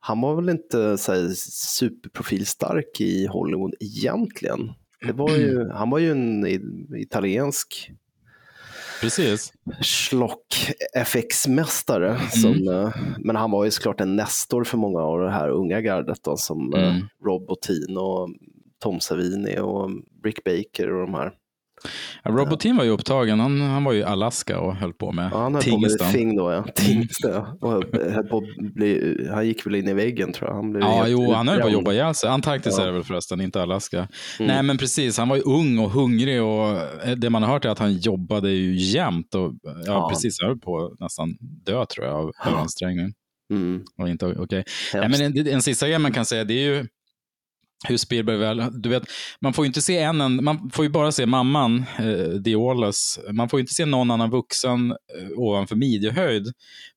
[0.00, 1.28] han var väl inte så här,
[1.96, 4.72] superprofilstark i Hollywood egentligen.
[5.06, 6.46] Det var ju, han var ju en
[6.96, 7.90] italiensk
[9.00, 9.52] Precis.
[9.80, 12.18] schlock FX-mästare.
[12.30, 15.80] Som, eh, men han var ju såklart en nestor för många av det här unga
[15.80, 17.06] gardet då, som eh, Mm.
[17.24, 17.96] Rob Bottin
[18.82, 19.90] Tom Savini och
[20.24, 21.32] Rick Baker och de här.
[22.24, 23.40] Ja, Robotin var ju upptagen.
[23.40, 25.88] Han, han var ju i Alaska och höll på med Ja, han höll på med
[25.90, 26.12] Tingestan.
[26.12, 26.64] Thing då, ja.
[26.74, 27.46] Tingsta.
[27.60, 27.82] Och höll,
[28.28, 30.54] på bli, han gick väl in i väggen tror jag.
[30.56, 32.28] Han blev Ja, jo, han höll på att jobba ihjäl sig.
[32.30, 32.82] Antarktis Ja.
[32.82, 33.98] är det väl förresten, inte Alaska.
[33.98, 34.08] Mm.
[34.54, 35.18] Nej, men precis.
[35.18, 36.68] Han var ju ung och hungrig och
[37.06, 39.34] eh, det man har hört är att han jobbade ju jämt.
[39.34, 40.08] Och, ja, Ja.
[40.10, 40.42] precis.
[40.42, 41.36] Höll på att nästan
[41.66, 42.50] dö, tror jag, av Ja.
[42.50, 43.12] överansträngning.
[43.52, 44.64] Mm, Och inte okej.
[44.94, 45.20] Nej, hemskt.
[45.20, 46.86] men en, en sista grej man kan säga, det är ju
[47.88, 49.02] hur Spielberg väl, du vet,
[49.40, 53.18] man får ju inte se en, en man får ju bara se mamman, eh, Diolas.
[53.32, 54.96] Man får ju inte se någon annan vuxen eh,
[55.38, 56.52] ovanför midjehöjd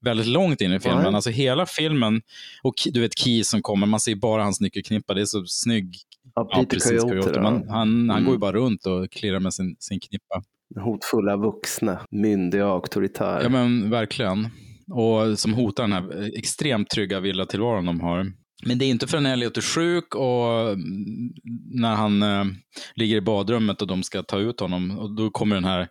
[0.05, 1.03] väldigt långt in i filmen.
[1.03, 1.15] Nej.
[1.15, 2.21] Alltså hela filmen,
[2.63, 5.95] och du vet Key som kommer, man ser bara hans nyckelknippa, det är så snygg.
[6.35, 7.41] ja, Ja, precis, Coyote.
[7.41, 8.25] Man, han, han Mm.
[8.25, 10.41] går ju bara runt och klirrar med sin, sin knippa.
[10.83, 13.43] Hotfulla vuxna, myndiga och auktoritära.
[13.43, 14.49] Ja men verkligen.
[14.91, 18.31] Och som hotar den här eh, extremt trygga villatillvaron de har.
[18.63, 21.33] Men det är inte förrän Elliot är sjuk och mm,
[21.71, 22.45] när han eh,
[22.93, 24.99] ligger i badrummet och de ska ta ut honom.
[24.99, 25.87] Och då kommer den här,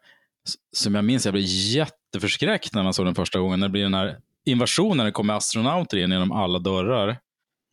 [0.76, 3.60] som jag minns, jag blev jätteförskräckt när man såg den första gången.
[3.60, 7.18] När det blir den här invasionen, det kommer astronauter in genom alla dörrar.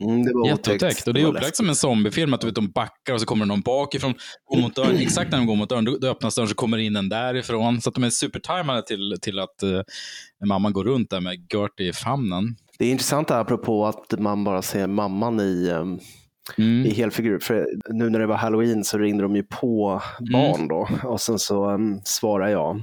[0.03, 1.07] Mm, det var Jätteotäckt.
[1.07, 3.45] Och det är upplagt som en zombiefilm, att du vet, de backar och så kommer
[3.45, 4.13] någon bakifrån,
[4.45, 4.95] går mot dörren.
[4.99, 7.81] Exakt när de går mot dörren, då, då öppnas dörren så kommer in en därifrån.
[7.81, 9.81] Så att de är supertajmade till, till att uh,
[10.45, 12.55] mamman går runt där med Gertie i famnen.
[12.79, 15.99] Det är intressant apropå att man bara ser mamman i um...
[16.57, 16.85] Mm.
[16.85, 17.39] i helfigur.
[17.39, 20.67] För nu när det var halloween så ringde de ju på barn mm.
[20.67, 22.81] då och sen så um, svarade jag,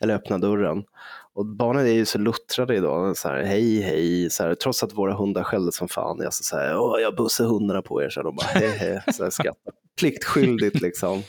[0.00, 0.84] eller öppnade dörren.
[1.34, 3.16] Och barnen är ju så luttrade idag.
[3.16, 4.30] Så här, hej, hej.
[4.30, 6.18] Så här, trots att våra hundar skällde som fan.
[6.20, 8.10] Jag så, så här, Åh, jag bussar hundarna på er.
[8.10, 9.02] Så de bara, hej, hej.
[9.12, 9.76] Så här, skrattade.
[9.98, 11.22] Pliktskyldigt liksom.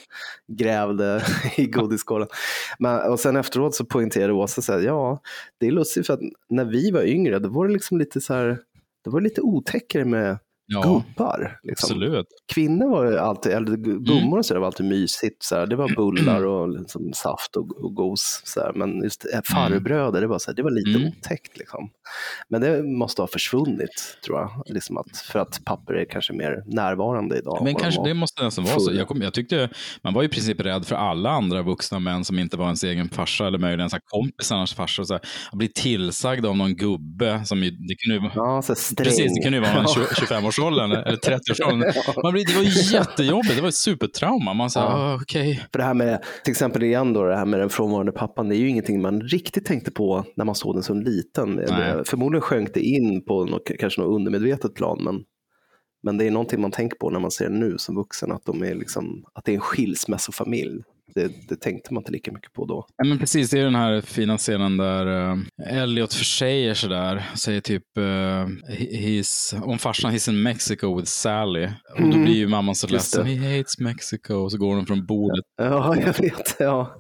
[0.48, 1.24] Grävde
[1.58, 2.28] i godisskålen.
[2.80, 5.20] Men, och sen efteråt så poängterade Åsa så här, ja,
[5.60, 8.34] det är lustigt för att när vi var yngre, då var det liksom lite så
[8.34, 8.60] här,
[9.04, 11.60] det var lite otäckare med ja, gubbar.
[11.64, 11.88] Liksom.
[11.88, 12.28] Absolut.
[12.54, 15.44] Kvinnor var ju alltid, eller gummor och så, var alltid mysigt.
[15.44, 15.68] Så här.
[15.68, 18.42] Det var bullar och liksom, saft och, och gos.
[18.46, 18.74] Så här.
[18.76, 21.08] Men just äh, farbröder, det var, så här, det var lite mm.
[21.08, 21.58] otäckt.
[21.58, 21.90] Liksom.
[22.50, 24.64] Men det måste ha försvunnit, tror jag.
[24.66, 27.64] Liksom att, för att papper är kanske mer närvarande idag.
[27.64, 28.94] Men kanske det måste nästan vara så.
[28.94, 29.70] Jag, kom, jag tyckte,
[30.04, 32.84] man var ju i princip rädd för alla andra vuxna män som inte var ens
[32.84, 35.06] egen farsa eller möjligen så kompisarnas farsa.
[35.06, 35.22] Så här,
[35.52, 37.46] att bli tillsagd av någon gubbe.
[37.46, 40.53] Som ju, det kunde ju, ja, så precis, det kunde ju vara en 25 års
[40.60, 41.80] årsåldern eller 30-årsåldern.
[42.48, 44.54] det var jättejobbigt, det var ett supertrauma.
[44.54, 45.20] Man sa, ja.
[45.22, 45.52] okej.
[45.52, 45.66] Okay.
[45.72, 48.56] För det här med, till exempel igen då, det här med den frånvarande pappan, det
[48.56, 51.56] är ju ingenting man riktigt tänkte på när man såg den som liten.
[51.56, 55.24] Det, förmodligen sjönk det in på något, kanske något undermedvetet plan, men
[56.06, 58.64] men det är någonting man tänker på när man ser nu som vuxen, att, de
[58.64, 60.84] är liksom, att det är en skilsmässofamilj
[61.16, 62.86] det, det, tänkte man inte lika mycket på då.
[62.98, 67.62] Ja, men precis, det är den här fina scenen där uh, Elliot försäger sådär, säger
[67.62, 71.66] typ uh, om farsan he's in Mexico with Sally.
[71.66, 72.24] Och då mm.
[72.24, 75.46] blir ju mamman så ledsen, he hates Mexico, och så går hon från bordet.
[75.58, 76.56] Ja, jag vet.
[76.60, 76.96] Ja.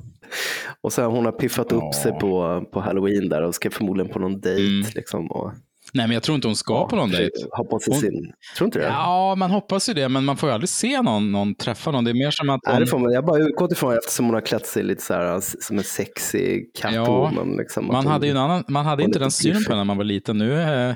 [0.81, 1.77] Och sen hon har piffat ja.
[1.77, 4.61] upp sig på, på halloween där och ska förmodligen på någon dejt.
[4.61, 4.85] Mm.
[4.95, 5.53] Liksom, och
[5.93, 7.31] Nej, men jag tror inte hon ska ja, på någon dejt.
[7.51, 7.99] Hoppas hon...
[7.99, 8.33] sin...
[8.57, 8.85] Tror inte det?
[8.85, 12.03] Ja, man hoppas ju det, men man får ju aldrig se någon, någon träffa någon.
[12.03, 12.59] Det är mer som att...
[12.65, 12.73] Hon...
[12.73, 13.13] Nej, det får man.
[13.13, 16.71] Jag bara utgått ifrån eftersom hon har klätt sig lite så här, som en sexig
[16.75, 17.49] Catwoman.
[17.51, 19.97] Ja, liksom, man, hade ju en annan, man hade inte den synen på när man
[19.97, 20.37] var liten.
[20.37, 20.95] Nu är...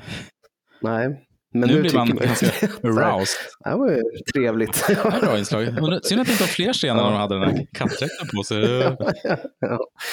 [0.82, 1.24] Nej.
[1.54, 2.46] Men nu, nu blir man ganska
[2.82, 3.38] aroused.
[3.64, 4.02] Det var ju
[4.34, 4.86] trevligt.
[5.20, 5.64] Bra inslag.
[5.64, 8.58] Synd att det inte var fler scener när hon hade den här kattdräkten på sig.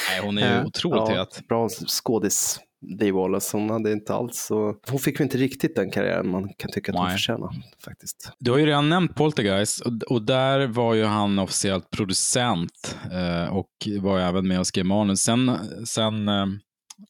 [0.09, 1.47] Nej, hon är ju otroligt ja, het.
[1.47, 2.59] Bra skådis.
[2.99, 3.57] Dave Wallace.
[3.57, 4.75] Hon hade inte alls så...
[4.89, 7.49] Hon fick ju inte riktigt den karriären man kan tycka att hon förtjänar
[7.85, 8.31] faktiskt.
[8.39, 13.53] Du har ju redan nämnt Poltergeist och, och där var ju han officiellt producent eh,
[13.53, 13.69] och
[14.01, 15.19] var även med och skrev manus.
[15.21, 16.45] Sen, sen eh,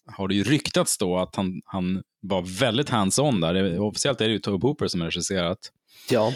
[0.06, 3.80] har det ju ryktats då att han, han var väldigt hands-on där.
[3.80, 5.60] Officiellt är det ju Tobe Hooper som har regisserat.
[6.10, 6.34] Ja.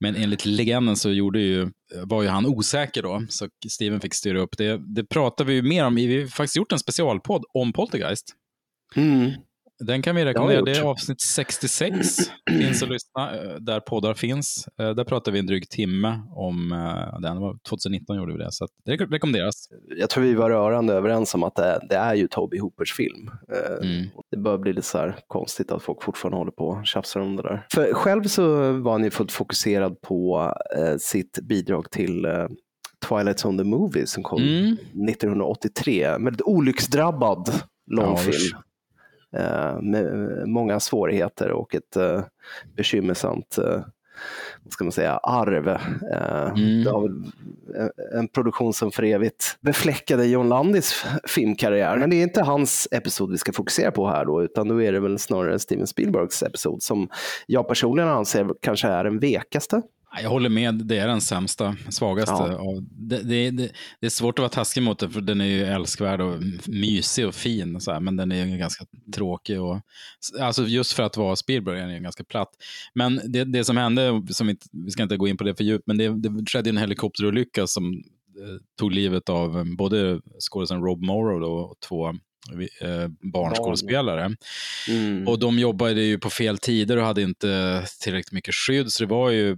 [0.00, 1.70] Men enligt legenden så gjorde ju,
[2.04, 4.80] var ju han osäker då, så Steven fick styra upp det.
[4.94, 8.34] Det pratar vi ju mer om, vi har faktiskt gjort en specialpodd om Poltergeist.
[8.96, 9.30] Mm.
[9.80, 10.62] Den kan vi rekommendera.
[10.62, 12.16] Det är avsnitt 66.
[12.50, 14.68] finns att lyssna eh, där poddar finns.
[14.80, 17.58] Eh, där pratar vi en dryg timme om eh, den.
[17.68, 19.68] 2019 gjorde vi det, så det rekommenderas.
[19.96, 23.30] Jag tror vi var rörande överens om att det, det är ju Toby Hoopers film.
[23.82, 24.06] Mm.
[24.30, 27.36] Det börjar bli lite så här konstigt att folk fortfarande håller på och tjafsar om
[27.36, 27.66] det där.
[27.72, 30.52] För själv så var han ju fullt fokuserad på
[30.98, 32.26] sitt bidrag till
[33.08, 34.76] Twilight Zone the Movie som kom mm.
[35.08, 36.08] 1983.
[36.08, 37.52] Väldigt olycksdrabbad
[37.90, 38.34] långfilm.
[38.52, 38.62] Ja,
[39.80, 42.22] med många svårigheter och ett eh,
[42.76, 43.80] bekymmersamt eh,
[44.62, 45.68] vad ska man säga, arv.
[45.68, 47.24] Mm.
[48.14, 51.96] en produktion som för evigt befläckade John Landis filmkarriär.
[51.96, 54.92] Men det är inte hans episod vi ska fokusera på här då, utan då är
[54.92, 57.08] det väl snarare Steven Spielbergs episod som
[57.46, 59.82] jag personligen anser kanske är den vekaste.
[60.22, 62.34] Jag håller med, det är den sämsta, svagaste.
[62.34, 62.80] Ja.
[62.90, 65.64] Det, det, det, det, är svårt att vara taskig mot den, för den är ju
[65.64, 69.60] älskvärd och mysig och fin, så här, men den är ju ganska tråkig.
[69.60, 69.80] Och,
[70.40, 72.50] alltså just för att vara Spielberg är den ganska platt.
[72.94, 73.20] Men
[73.52, 75.98] det, som hände, som vi, vi ska inte gå in på det för djupt, men
[75.98, 81.74] det, det skedde en helikopterolycka som eh, tog livet av både skådespelaren Rob Morrow och
[81.80, 82.14] två eh,
[83.32, 84.36] barnskådespelare.
[84.88, 85.28] Mm.
[85.28, 89.10] Och de jobbade ju på fel tider och hade inte tillräckligt mycket skydd, så det
[89.10, 89.56] var ju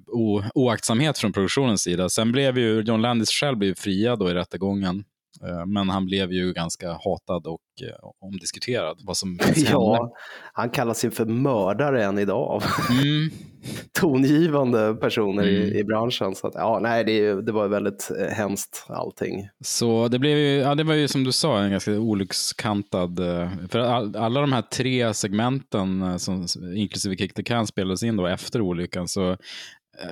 [0.55, 2.09] oaktsamhet från produktionens sida.
[2.09, 5.05] Sen blev ju John Landis själv blev friad då i rättegången.
[5.46, 8.98] Eh, men han blev ju ganska hatad och eh, omdiskuterad.
[9.05, 10.12] Vad som ja,
[10.53, 12.62] han kallas ju för mördare än idag.
[12.90, 13.31] Mm.
[13.92, 15.55] Tongivande personer mm.
[15.55, 16.35] i, i, branschen.
[16.35, 19.48] Så att, ja, nej, det, det var väldigt eh, hemskt allting.
[19.64, 23.20] Så det, blev ju, ja, det var ju som du sa en ganska olyckskantad...
[23.68, 28.26] För all, alla de här tre segmenten, som, inklusive Kick the Can, spelades in då
[28.26, 29.09] efter olyckan.
[29.09, 29.37] Så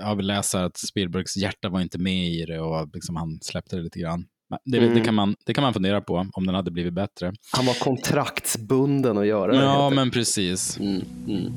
[0.01, 3.77] jag vill läsa att Spielbergs hjärta var inte med i det och liksom han släppte
[3.77, 4.27] det lite grann.
[4.65, 4.95] Det, mm.
[4.95, 7.33] det, kan man, det kan man fundera på, om den hade blivit bättre.
[7.53, 9.59] Han var kontraktsbunden att göra det.
[9.59, 10.79] Ja, men precis.
[10.79, 11.03] Mm.
[11.27, 11.53] Mm.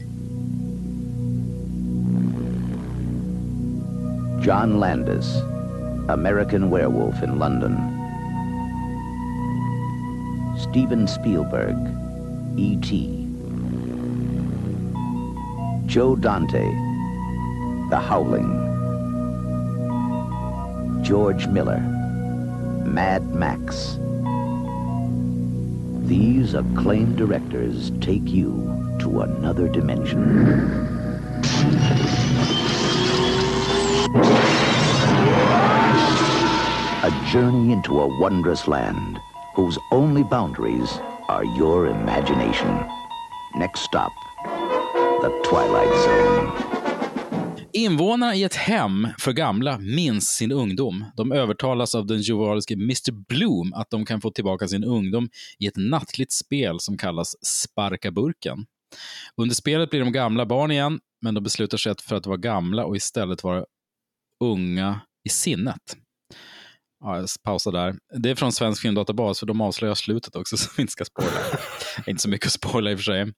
[4.43, 5.25] John Landis,
[6.09, 7.77] American Werewolf in London.
[10.69, 11.75] Steven Spielberg,
[12.57, 13.17] E.T.
[15.87, 16.63] Joe Dante,
[17.89, 18.71] The Howling.
[21.03, 22.00] George Miller,
[22.93, 23.97] Mad Max.
[26.07, 28.51] These acclaimed directors take you
[28.99, 30.19] to another dimension.
[37.03, 39.17] A journey into a wondrous land
[39.55, 40.89] whose only boundaries
[41.29, 42.85] are your imagination.
[43.55, 44.11] Next stop,
[44.43, 46.70] the Twilight Zone.
[47.73, 51.05] Invånarna i ett hem för gamla minns sin ungdom.
[51.15, 55.29] De övertalas av den jovialiske Mr Bloom att de kan få tillbaka sin ungdom
[55.59, 58.65] i ett nattligt spel som kallas Sparka burken.
[59.35, 62.85] Under spelet blir de gamla barn igen, men de beslutar sig för att vara gamla
[62.85, 63.65] och istället vara
[64.39, 65.97] unga i sinnet.
[67.03, 67.95] Ja, jag pausar där.
[68.19, 71.31] Det är från Svensk Filmdatabas, för de avslöjar slutet också, så vi inte ska spoila.
[72.07, 73.33] inte så mycket att spoila i och för sig.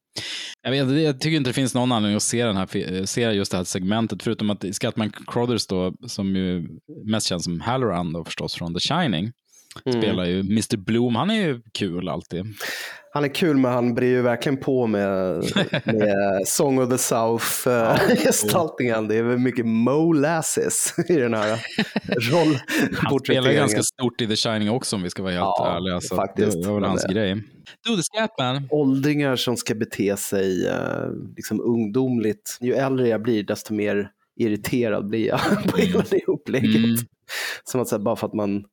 [0.62, 3.22] Jag, vet, jag tycker inte det finns någon anledning att se, den här, eh, se
[3.22, 6.68] just det här segmentet, förutom att Scatman Crothers, då, som ju
[7.06, 9.32] mest känns som Halloran då, förstås, från The Shining,
[9.86, 10.02] mm.
[10.02, 11.16] spelar ju Mr Bloom.
[11.16, 12.46] Han är ju kul alltid.
[13.14, 15.44] Han är kul, men han brer ju verkligen på med,
[15.86, 16.16] med
[16.48, 19.08] Song of the South-gestaltningen.
[19.08, 21.60] det är väl mycket molasses i den här
[22.32, 23.06] rollporträtteringen.
[23.06, 26.02] Han spelar ganska stort i The Shining också, om vi ska vara helt ja, ärliga.
[26.02, 27.14] Så faktiskt, det var väl hans det.
[27.14, 27.36] grej.
[27.88, 28.68] Do the Scatman.
[28.72, 30.76] Åldringar som ska bete sig uh,
[31.36, 32.58] liksom ungdomligt.
[32.62, 36.76] Ju äldre jag blir, desto mer irriterad blir jag på hela det upplägget.
[36.76, 36.98] Mm.
[37.64, 38.66] Som att bara för att man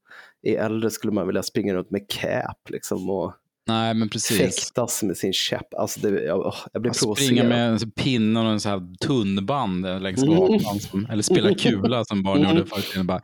[0.43, 3.35] är äldre skulle man vilja springa runt med cap liksom, och
[3.67, 4.39] Nej, men precis.
[4.39, 5.75] fäktas med sin käpp.
[5.75, 7.27] Alltså det, jag, jag blir provocerad.
[7.27, 10.79] Springa med en pinne och en så här tunnband längs gatan.
[10.95, 11.11] Mm.
[11.11, 12.57] Eller spela kula som barn mm.
[12.57, 13.21] gjorde förr.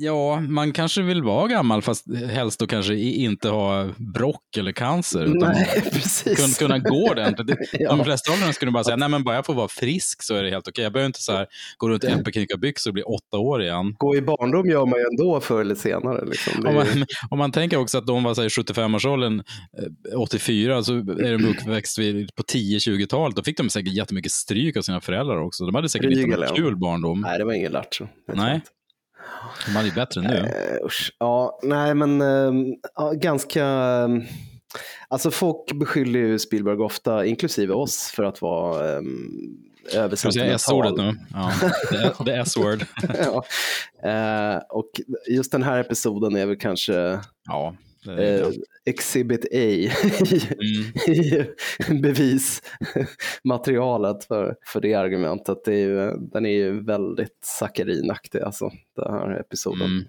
[0.00, 5.26] Ja, man kanske vill vara gammal fast helst då kanske inte ha brock eller cancer.
[5.26, 6.58] Nej, precis.
[6.58, 7.58] Kunna, kunna gå ordentligt.
[7.72, 7.90] ja.
[7.90, 10.42] De flesta åldrar skulle bara säga, nej men bara jag får vara frisk så är
[10.42, 10.84] det helt okej.
[10.84, 13.94] Jag behöver inte så här, gå runt i äppelknyckarbyxor och bli åtta år igen.
[13.98, 16.24] Gå i barndom gör man ju ändå förr eller senare.
[16.26, 16.66] Liksom.
[16.66, 16.86] Om, man,
[17.30, 19.42] om man tänker också att de var i 75-årsåldern,
[20.16, 21.98] 84, så är de uppväxt
[22.36, 23.36] på 10-20-talet.
[23.36, 25.64] Då fick de säkert jättemycket stryk av sina föräldrar också.
[25.64, 27.20] De hade säkert inte en kul barndom.
[27.20, 28.06] Nej, det var ingen lattjo.
[28.34, 28.60] Nej.
[29.66, 30.34] De hade ju bättre nu.
[30.34, 31.12] Uh, usch.
[31.18, 33.64] Ja, nej men uh, ja, ganska...
[34.06, 34.22] Uh,
[35.08, 39.58] alltså folk beskyller ju Spielberg ofta, inklusive oss, för att vara um,
[40.16, 41.14] säga S-ordet nu?
[41.32, 41.52] Ja,
[42.24, 42.84] det är S-word.
[43.24, 43.44] ja.
[44.70, 44.90] Och
[45.30, 47.74] just den här episoden är väl kanske ja,
[48.06, 48.48] eh,
[48.84, 49.90] Exhibit A i,
[51.88, 52.02] mm.
[52.02, 55.58] bevismaterialet för, för det argumentet.
[55.64, 59.86] Det är ju, den är ju väldigt sackarinaktig, alltså, den här episoden.
[59.86, 60.04] Mm.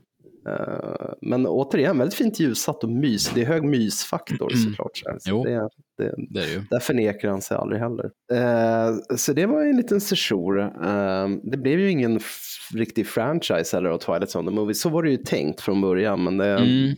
[0.50, 3.30] Uh, men återigen, väldigt fint ljussatt och mys.
[3.30, 4.64] Det är hög mysfaktor mm.
[4.64, 4.98] såklart.
[5.20, 6.62] Så jo, det, det, det är det ju.
[6.70, 8.06] Där förnekar han sig aldrig heller.
[8.06, 10.60] Uh, så det var en liten sejour.
[10.60, 12.20] Uh, det blev ju ingen
[12.74, 14.74] riktig franchise eller av Twilight Zone the Movie.
[14.74, 16.24] Så var det ju tänkt från början.
[16.24, 16.96] Men det, mm.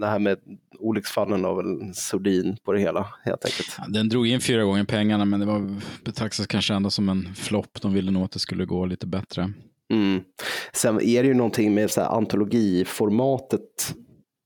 [0.00, 0.38] det här med
[0.78, 3.74] olycksfallen var väl sordin på det hela helt enkelt.
[3.78, 7.34] Ja, den drog in fyra gånger pengarna men det var betraktas kanske ändå som en
[7.34, 7.82] flopp.
[7.82, 9.52] De ville nog att det skulle gå lite bättre.
[9.92, 10.22] Mm.
[10.72, 13.94] Sen är det ju någonting med så här, antologiformatet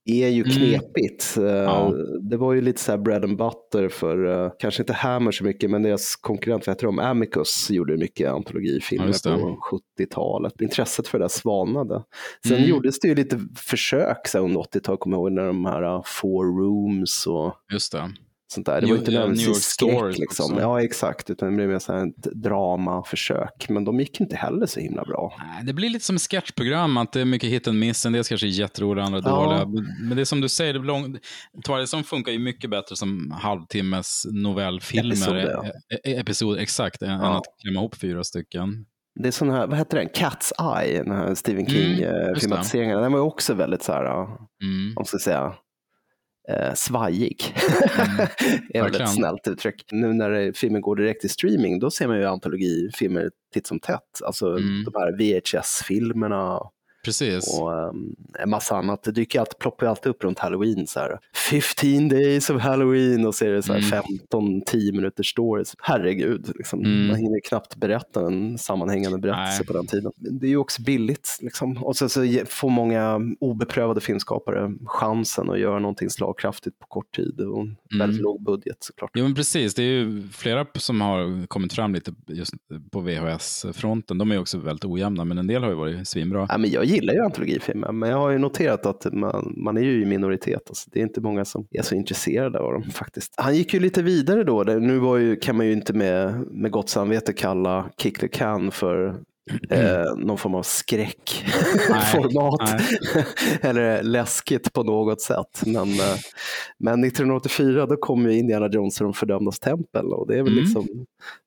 [0.05, 0.51] är ju mm.
[0.51, 1.37] knepigt.
[1.37, 1.49] Mm.
[1.49, 1.93] Ja.
[2.21, 5.43] Det var ju lite så här bread and butter för, uh, kanske inte Hammer så
[5.43, 9.59] mycket, men deras konkurrent, vad heter de, Amicus gjorde mycket antologifilmer ja, på
[9.99, 10.61] 70-talet.
[10.61, 12.03] Intresset för det där svalnade.
[12.47, 12.69] Sen mm.
[12.69, 16.01] gjordes det ju lite försök så under 80-talet, kommer jag ihåg, när de här uh,
[16.05, 18.09] Four Rooms och Just det
[18.51, 18.81] sånt där.
[18.81, 20.57] Det var inte nödvändigtvis skräck liksom.
[20.59, 21.29] Ja, exakt.
[21.29, 23.69] Utan det blev mer så här ett dramaförsök.
[23.69, 25.33] Men de gick inte heller så himla bra.
[25.63, 28.05] Det blir lite som ett sketchprogram, att det är mycket hit and miss.
[28.05, 29.29] En del kanske är jätteroliga, andra ja.
[29.29, 29.83] dåliga.
[30.01, 31.17] Men det är som du säger, det lång...
[31.65, 35.11] Twilight Zone funkar ju mycket bättre som halvtimmes novellfilmer.
[35.11, 35.65] Episoder, ja.
[35.65, 37.07] E-, e Episod, exakt, ja.
[37.07, 38.85] än att klämma ihop fyra stycken.
[39.19, 42.91] Det är sån här, vad heter den, Cat's Eye, den här Stephen King-filmatiseringen.
[42.91, 44.05] Mm, den var ju också väldigt så här,
[44.63, 44.93] mm.
[44.95, 45.53] om ska säga,
[46.49, 47.55] eh, svajig.
[47.99, 48.27] Mm,
[48.73, 49.83] är ett snällt uttryck.
[49.91, 54.21] Nu när filmen går direkt till streaming, då ser man ju antologifilmer titt som tätt.
[54.25, 54.83] Alltså mm.
[54.83, 56.59] de här VHS-filmerna.
[57.05, 57.59] Precis.
[57.59, 59.03] och um, en massa annat.
[59.03, 60.87] Det dyker alltid, ploppar ju alltid upp runt halloween.
[60.87, 64.61] Så här, 15 days of halloween och så är det så här Mm.
[64.63, 65.75] 15-10 minuters stories.
[65.79, 66.79] Herregud, liksom.
[66.79, 67.07] Mm.
[67.07, 69.65] man hinner knappt berätta en sammanhängande berättelse Nej.
[69.67, 70.11] på den tiden.
[70.15, 71.37] Det är ju också billigt.
[71.41, 71.83] Liksom.
[71.83, 77.39] Och så, så får många obeprövade filmskapare chansen att göra någonting slagkraftigt på kort tid
[77.41, 79.11] och en väldigt låg budget såklart.
[79.13, 79.73] Jo, men precis.
[79.73, 82.53] Det är ju flera som har kommit fram lite just
[82.91, 84.17] på VHS-fronten.
[84.17, 86.45] De är också väldigt ojämna, men en del har ju varit svinbra.
[86.49, 89.81] Ja, men jag gillar ju antologifilmer, men jag har ju noterat att man, man är
[89.81, 90.61] ju i minoritet.
[90.69, 90.89] Alltså.
[90.93, 93.33] Det är inte många som är så intresserade av dem faktiskt.
[93.37, 94.63] Han gick ju lite vidare då.
[94.63, 98.71] Nu var ju, kan man ju inte med, med gott samvete kalla Kick the Can
[98.71, 99.07] för
[99.69, 102.81] eh, någon form av skräckformat.
[103.61, 105.61] Eller läskigt på något sätt.
[105.65, 106.15] Men, eh,
[106.79, 110.05] men 1984 då kom ju Indiana Jones och de fördömdas tempel.
[110.05, 110.63] Och det är väl Mm.
[110.63, 110.87] liksom,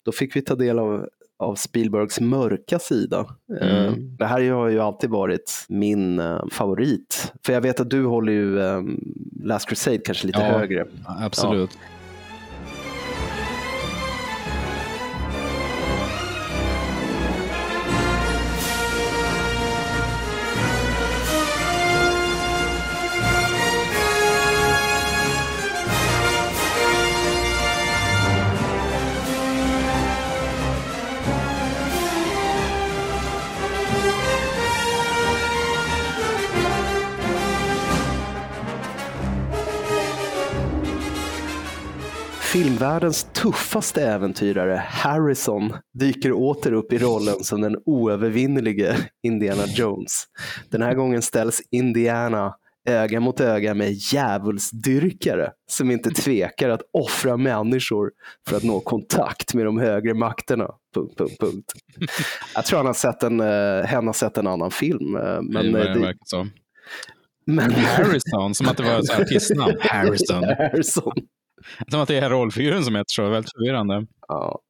[0.04, 1.06] då fick vi ta del av
[1.42, 3.26] av Spielbergs mörka sida.
[3.60, 4.16] Eh, Mm.
[4.16, 7.32] Det här har ju alltid varit min eh, favorit.
[7.46, 8.82] För jag vet att du håller ju eh,
[9.44, 10.58] Last Crusade kanske lite Ja.
[10.58, 10.86] högre.
[11.20, 11.70] Absolut.
[42.52, 50.24] Filmvärldens tuffaste äventyrare, Harrison, dyker åter upp i rollen som den oövervinnelige Indiana Jones.
[50.70, 52.54] Den här gången ställs Indiana
[52.88, 58.10] öga mot öga med djävulsdyrkare som inte tvekar att offra människor
[58.48, 60.70] för att nå kontakt med de högre makterna.
[60.94, 61.72] Punkt, punkt, punkt.
[62.54, 65.16] Jag tror han har sett en, uh, hen har sett en annan film.
[65.16, 66.50] eh, men, Men, eh, det det,
[67.46, 69.76] men Harrison, som att det var ett artistnamn.
[69.80, 70.44] Harrison.
[70.58, 71.12] Harrison.
[71.90, 73.28] Som att det är rollfiguren som heter så.
[73.28, 74.06] Väldigt förvirrande.
[74.28, 74.60] Ja.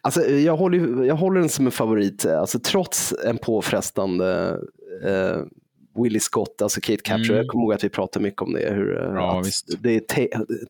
[0.00, 4.58] Alltså, jag, håller, jag håller den som en favorit, eh, alltså, trots en påfrestande
[5.04, 5.38] eh,
[6.02, 7.24] Willie Scott, alltså Kate Capshaw.
[7.28, 7.36] Mm.
[7.36, 8.72] Jag kommer ihåg att vi pratade mycket om det.
[8.74, 9.42] Hur, eh, Ja.
[9.78, 10.00] Det är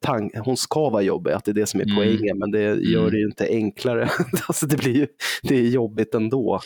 [0.00, 1.96] tang- hon ska vara jobbig, att det är det som är Mm.
[1.96, 3.10] poängen, men det gör Mm.
[3.10, 4.08] det ju inte enklare.
[4.48, 5.06] alltså, det blir ju
[5.42, 6.60] det är jobbigt ändå.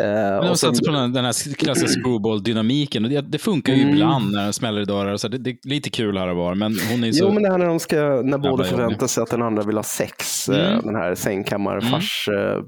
[0.00, 3.02] Eh, Men de satsar på den, här klassiska screwball-dynamiken.
[3.02, 3.94] Det, det funkar ju Mm.
[3.94, 5.16] ibland när det smäller i dörrar.
[5.16, 6.54] Så det, det är lite kul här och var.
[6.54, 7.24] Men hon är så...
[7.24, 9.76] Jo, men det här när, de ska, när båda förväntar sig att den andra vill
[9.76, 10.84] ha sex, eh, Mm.
[10.86, 12.62] den här sängkammarfars eh,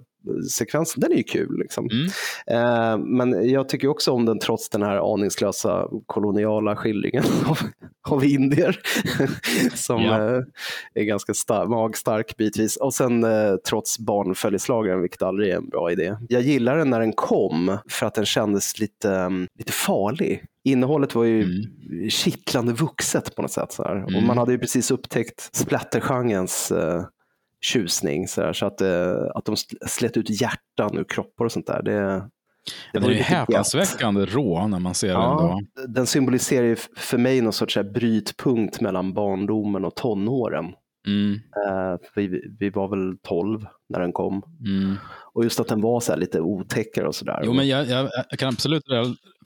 [0.50, 1.58] sekvensen, den är ju kul.
[1.58, 1.88] Liksom.
[1.90, 2.06] Mm.
[2.46, 7.58] Eh, men jag tycker också om den trots den här aningslösa koloniala skildringen av,
[8.08, 8.78] av indier
[9.74, 10.34] som Ja.
[10.36, 10.42] eh,
[10.94, 12.76] är ganska star- magstark bitvis.
[12.76, 16.16] Och sen eh, trots barnföljeslagaren, vilket aldrig är en bra idé.
[16.28, 20.44] Jag gillar den när den kom för att den kändes lite, mm, lite farlig.
[20.64, 21.64] Innehållet var ju
[22.10, 23.72] kittlande vuxet på något sätt.
[23.72, 24.04] Så här.
[24.04, 24.26] Och Mm.
[24.26, 27.04] man hade ju precis upptäckt splattergenrens eh,
[27.60, 28.28] tjusning.
[28.28, 31.66] Så, här, så att, eh, att de sl- slet ut hjärtan ur kroppar och sånt
[31.66, 31.82] där.
[31.82, 32.22] Det, det
[32.92, 35.16] Den var är häpnadsväckande rå när man ser den.
[35.16, 35.86] Ja, Då.
[35.86, 40.64] den symboliserar för mig någon sorts här brytpunkt mellan barndomen och tonåren.
[41.06, 41.34] Mm,
[41.68, 44.42] Eh, vi, vi var väl 12 när den kom.
[44.66, 44.96] mm.
[45.32, 47.40] Och just att den var så här lite otäckare och sådär.
[47.44, 48.82] Jo, men jag, jag, jag kan absolut...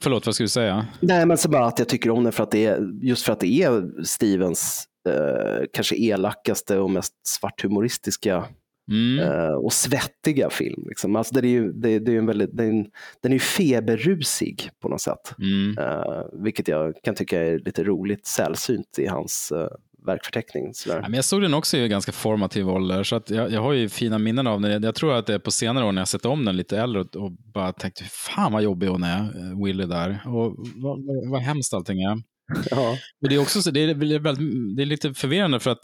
[0.01, 0.85] Förlåt, vad skulle du säga?
[0.99, 3.33] Nej, men så bara att jag tycker om den för att det är, just för
[3.33, 8.45] att det är Stevens eh, kanske elakaste och mest svarthumoristiska
[8.91, 9.19] Mm.
[9.19, 10.83] eh, och svettiga film.
[10.87, 11.15] Liksom.
[11.15, 12.85] Alltså, det är ju, det, det är en väldigt, det är en,
[13.21, 15.35] den är ju feberrusig på något sätt.
[15.39, 15.77] Mm.
[15.77, 19.67] Eh, vilket jag kan tycka är lite roligt sällsynt i hans eh,
[20.05, 20.73] verkförteckning.
[20.73, 20.95] Sådär.
[20.95, 23.73] Ja, men jag såg den också i ganska formativ ålder, så att jag, jag har
[23.73, 24.83] ju fina minnen av den.
[24.83, 27.01] Jag tror att det är på senare år när jag sett om den lite äldre
[27.01, 30.21] och, och bara tänkte, fan vad jobbig hon är, eh, Willy där.
[30.25, 32.34] Och vad, vad, vad hemskt allting är.
[32.71, 32.97] Ja.
[33.21, 35.79] Och det är också så, det är, väldigt, det är lite förvirrande för att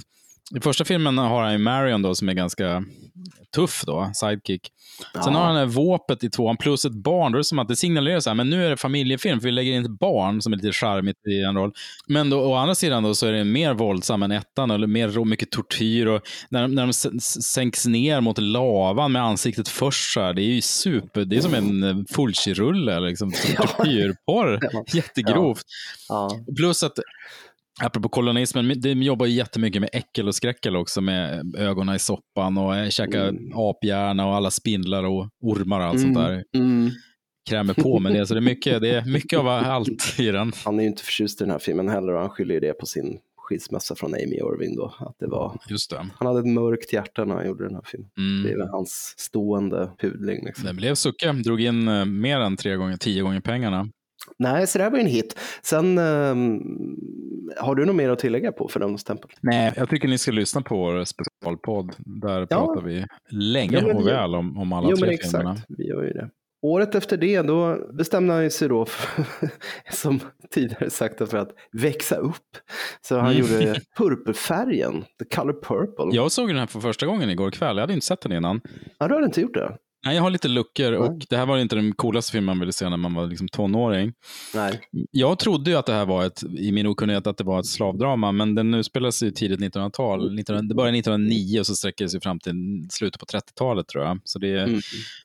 [0.57, 2.83] i första filmen har han ju Marion då som är ganska
[3.55, 4.61] tuff då, sidekick.
[5.13, 5.39] Sen Ja.
[5.39, 7.31] har han det våpet i tvåan plus ett barn.
[7.31, 9.45] Då är det som att det signalerar så här, men nu är det familjefilm för
[9.47, 11.71] vi lägger in ett barn som är lite charmigt i en roll.
[12.07, 15.09] Men då, å andra sidan då så är det mer våldsam än ettan, eller mer
[15.09, 20.21] rå- mycket tortyr och när, när de sänks ner mot lavan med ansiktet först så
[20.21, 24.59] här, det är ju super, det är som en Fulci-rulle, liksom, tortyrporr.
[24.71, 24.83] Ja.
[24.93, 25.65] Jättegrovt.
[26.09, 26.29] Ja.
[26.57, 26.99] Plus att,
[27.81, 32.57] apropå kolonismen, de jobbar ju jättemycket med äckel och skräckel också, med ögonen i soppan
[32.57, 33.51] och äh, käka Mm.
[33.55, 36.13] aphjärna och alla spindlar och ormar och allt Mm.
[36.13, 36.43] sånt där.
[36.55, 36.89] Mm.
[37.49, 40.51] Krämer på med det, så det är mycket, det är mycket av allt i den.
[40.65, 42.73] Han är ju inte förtjust i den här filmen heller och han skyller ju det
[42.73, 44.75] på sin skilsmässa från Amy Irving.
[44.75, 46.07] Då, att det var, Just det.
[46.15, 48.09] han hade ett mörkt hjärta när han gjorde den här filmen.
[48.15, 48.59] Det är Mm.
[48.59, 50.45] väl hans stående pudling.
[50.45, 50.65] Liksom.
[50.65, 53.87] Den blev sucke, drog in eh, mer än tre gånger, tio gånger pengarna.
[54.39, 55.39] Nej, så det här var en hit.
[55.61, 56.59] Sen, ehm,
[57.57, 59.29] har du något mer att tillägga på Fördömelse tempel?
[59.41, 61.95] Nej, jag tycker ni ska lyssna på vår specialpodd.
[61.97, 65.31] Där pratar vi länge Ja, men och väl om, om alla Jo, men tre exakt.
[65.31, 65.57] filmerna.
[65.67, 66.29] Vi gör ju det.
[66.63, 69.25] Året efter det, då bestämde han sig då, för,
[69.91, 70.19] som
[70.49, 72.57] tidigare sagt, för att växa upp.
[73.01, 73.37] Så han Mm.
[73.41, 76.15] gjorde purpurfärgen, the color purple.
[76.17, 77.75] Jag såg den här för första gången igår kväll.
[77.75, 78.61] Jag hade inte sett den innan.
[78.99, 79.77] Ja, du hade inte gjort det?
[80.05, 82.71] Nej, jag har lite luckor och det här var inte den coolaste filmen man ville
[82.73, 84.13] se när man var liksom tonåring.
[84.55, 84.79] Nej.
[85.11, 87.65] Jag trodde ju att det här var ett, i min okunnighet, att det var ett
[87.65, 90.19] slavdrama, men den utspelar sig tidigt 1900-tal.
[90.39, 92.53] 1900, det började 1909 och så sträcker det sig fram till
[92.89, 94.19] slutet på 30-talet tror jag.
[94.23, 94.79] Så det, är- Mm.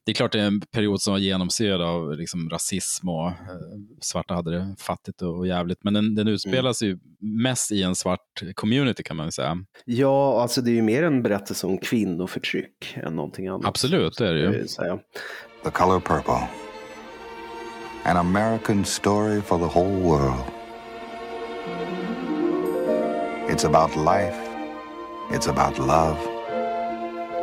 [0.04, 3.34] det är klart det är en period som var genomsyrad av liksom, rasism och eh,
[4.00, 5.84] svarta hade det fattigt och, jävligt.
[5.84, 9.58] Men den, den utspelar sig ju mest i en svart community kan man säga.
[9.84, 13.66] Ja, alltså det är ju mer en berättelse om kvinnoförtryck än någonting annat.
[13.66, 14.65] Absolut, det är det ju.
[14.68, 14.98] Säga.
[15.62, 16.48] The Color Purple.
[18.04, 20.44] An American story for the whole world.
[23.48, 24.38] It's about life.
[25.30, 26.18] It's about love.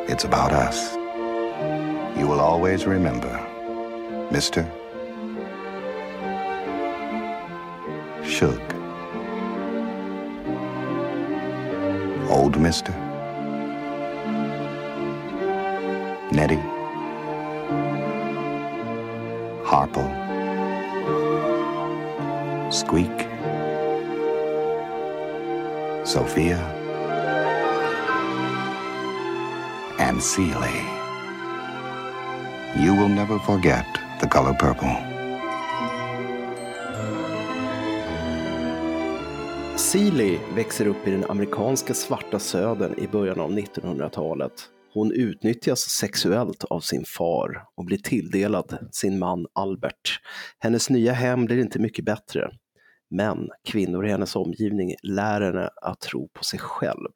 [0.07, 0.95] It's about us.
[2.17, 3.39] You will always remember,
[4.31, 4.65] Mr.
[8.23, 8.59] Suge.
[12.29, 12.93] Old Mister.
[16.31, 16.82] Nettie.
[19.73, 20.03] Harpo.
[22.71, 23.27] Squeak.
[26.05, 26.59] Sophia.
[29.97, 30.77] And Seeley.
[32.77, 33.85] You will never forget
[34.21, 34.95] the color purple.
[39.75, 44.69] Seeley växer upp i den amerikanska svarta södern i början av 1900-talet.
[44.93, 50.19] Hon utnyttjas sexuellt av sin far och blir tilldelad sin man Albert.
[50.59, 52.51] Hennes nya hem blir inte mycket bättre.
[53.09, 57.09] Men kvinnor i hennes omgivning lär henne att tro på sig själv.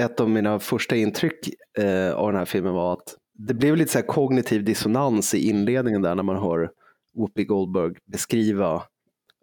[0.00, 1.48] Ett av mina första intryck
[1.78, 6.02] eh, av den här filmen var att det blev lite så kognitiv dissonans i inledningen
[6.02, 6.70] där när man hör
[7.14, 8.82] Whoopi Goldberg beskriva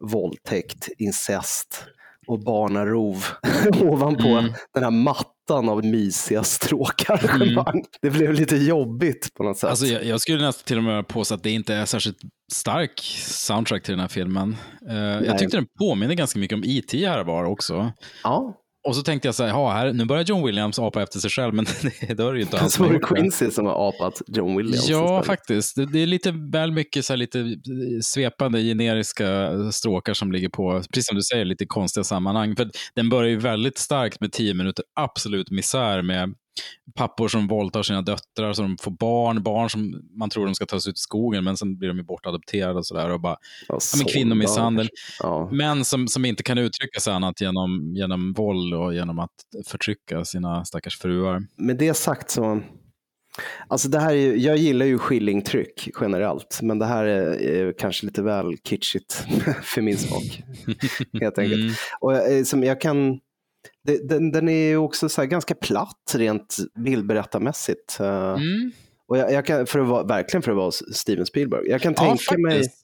[0.02, 1.86] våldtäkt, incest
[2.28, 3.26] och barnarov
[3.82, 4.52] ovanpå Mm.
[4.74, 7.86] den här mattan av mysiga stråkarrangemang.
[8.02, 9.70] Det blev lite jobbigt på något sätt.
[9.70, 12.18] Alltså, jag, jag skulle nästan till och med påstå att det inte är särskilt
[12.54, 14.56] stark soundtrack till den här filmen.
[14.82, 15.26] Nej.
[15.26, 17.08] jag tyckte den påminner ganska mycket om E.T.
[17.08, 17.92] här var också.
[18.24, 18.54] ja,
[18.88, 21.30] Och så tänkte jag så här, "Ja, här, nu börjar John Williams apa efter sig
[21.30, 23.00] själv, men det, det är ju inte han så var det.
[23.00, 24.90] Quincy som har apat John Williams.
[24.90, 25.76] Ja, faktiskt.
[25.76, 27.56] Det, det är lite väl mycket så här, lite
[28.02, 32.56] svepande generiska stråkar som ligger på, precis som du säger, lite konstiga sammanhang.
[32.56, 36.34] För den börjar ju väldigt starkt med tio minuter absolut misär med
[36.96, 40.66] pappor som våldtar sina döttrar, så de får barn, barn som man tror de ska
[40.66, 43.10] tas ut i skogen, men sen blir de ju bortadopterade och sådär.
[43.10, 43.38] Och bara, Ja,
[43.68, 44.14] ja, men sådär.
[44.14, 44.90] kvinnomisshandel.
[45.20, 45.50] Ja.
[45.52, 49.30] Män som, som inte kan uttrycka sig annat genom, genom våld och genom att
[49.68, 51.42] förtrycka sina stackars fruar.
[51.58, 52.62] Med det sagt så,
[53.68, 58.06] alltså det här är, jag gillar ju skillingtryck generellt, men det här är, är kanske
[58.06, 59.14] lite väl kitschigt
[59.64, 60.44] för min smak.
[61.22, 61.62] Helt enkelt.
[61.62, 61.74] Mm.
[62.00, 63.20] Och jag, eh, som jag kan,
[63.84, 68.00] det, den, den är ju också så ganska platt rent bildberättarmässigt.
[68.00, 68.72] Eh, Mm.
[69.06, 71.68] Och jag, jag kan, för att vara, verkligen för att vara Steven Spielberg.
[71.70, 72.84] Jag kan Ja, tänka mig faktiskt.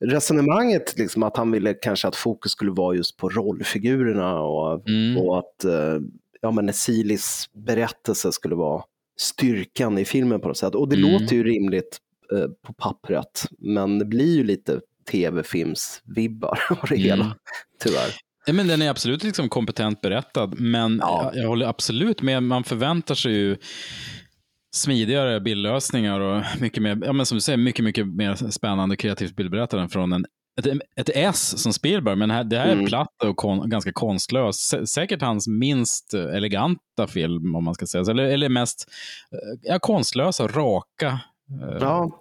[0.00, 5.18] resonemanget, liksom, att han ville kanske att fokus skulle vara just på rollfigurerna och, Mm.
[5.18, 5.98] och att eh,
[6.40, 8.82] ja, men Silis berättelse skulle vara
[9.20, 10.74] styrkan i filmen på något sätt.
[10.74, 11.12] Och det Mm.
[11.12, 11.98] låter ju rimligt
[12.32, 17.04] eh, på pappret, men det blir ju lite tv-films-vibbar av det Mm.
[17.06, 17.36] hela,
[17.82, 18.14] tyvärr.
[18.46, 21.30] Ja, men den är absolut liksom kompetent berättad, men Ja.
[21.34, 22.42] jag, jag håller absolut med.
[22.42, 23.56] Man förväntar sig ju
[24.76, 29.36] smidigare bildlösningar och mycket mer, ja, men som du säger, mycket, mycket mer spännande kreativt
[29.36, 30.26] bildberättande från en,
[30.60, 30.66] ett,
[30.96, 32.86] ett S som Spielberg, men här, det här är Mm.
[32.86, 34.72] platt och kon, ganska konstlös.
[34.74, 38.90] Sä- Säkert hans minst eleganta film, om man ska säga så, eller, eller mest
[39.32, 39.38] eh,
[39.72, 41.06] ja, konstlösa, raka.
[41.62, 42.20] eh, Ja,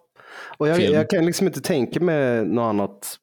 [0.57, 3.17] och jag, jag kan liksom inte tänka mig något annat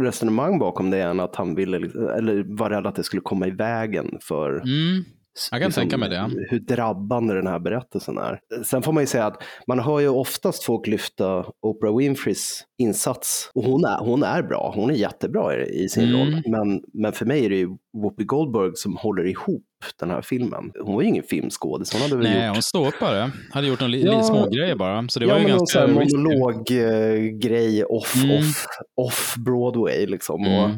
[0.00, 3.46] resonemang bakom det än att han ville, liksom- eller var rädd att det skulle komma
[3.46, 5.04] i vägen för Mm,
[5.50, 6.30] jag kan tänka mig det.
[6.50, 8.40] hur drabbande den här berättelsen är.
[8.64, 13.50] Sen får man ju säga att man hör ju oftast folk lyfta Oprah Winfreys insats
[13.54, 16.20] och hon är, hon är bra, hon är jättebra i, i sin Mm.
[16.20, 16.42] roll.
[16.46, 17.68] Men, men för mig är det ju
[18.02, 19.62] Whoopi Goldberg som håller ihop
[20.00, 20.70] den här filmen.
[20.84, 23.30] Hon var ju ingen filmskådis, hon hade väl Nej, gjort hon ståuppare.
[23.52, 24.22] Hade gjort några li, Ja.
[24.22, 25.08] små grejer bara.
[25.08, 28.38] Så det ja, var ju ganska monologgrej off, Mm.
[28.38, 28.66] off,
[28.96, 30.40] off Broadway liksom.
[30.40, 30.76] Och Mm.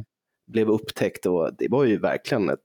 [0.53, 2.59] blev upptäckt och det var ju verkligen ett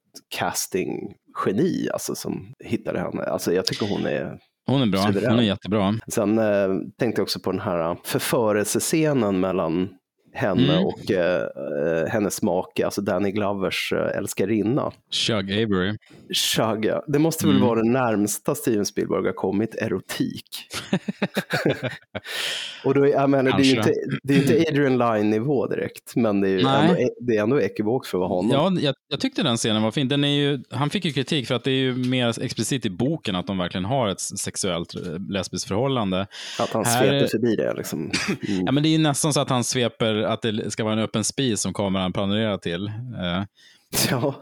[1.33, 3.23] casting-geni alltså, som hittade henne.
[3.23, 4.37] Alltså, jag tycker hon är...
[4.67, 5.01] Hon är bra.
[5.01, 5.29] Suverän.
[5.29, 5.93] Hon är jättebra.
[6.07, 6.67] Sen eh,
[6.99, 9.89] tänkte jag också på den här förförelsescenen mellan
[10.33, 10.85] henne Mm.
[10.85, 14.91] och eh, hennes make, alltså Danny Glovers eh, älskarinna.
[15.11, 15.97] Shug Avery.
[16.33, 17.03] Shug, ja.
[17.07, 17.67] Det måste väl Mm.
[17.67, 20.45] vara det närmsta Steven Spielberg har kommit erotik.
[22.85, 26.47] och då, jag menar, det är inte, det är inte Adrian Lyne-nivå direkt, men det
[26.49, 26.81] är, ju Nej.
[26.89, 28.51] ändå, det är ändå ekivokt för att vara honom.
[28.75, 30.07] Ja, jag, jag tyckte den scenen var fin.
[30.07, 32.89] Den är ju, han fick ju kritik för att det är ju mer explicit i
[32.89, 36.27] boken att de verkligen har ett sexuellt eh, lesbiskt förhållande.
[36.59, 37.73] Att han Här- sveper förbi det.
[37.73, 37.99] Liksom.
[37.99, 38.11] Mm.
[38.65, 40.99] Ja, men det är ju nästan så att han sveper att det ska vara en
[40.99, 42.87] öppen spis som kameran planerar till.
[42.87, 43.43] Eh,
[44.11, 44.35] Ja.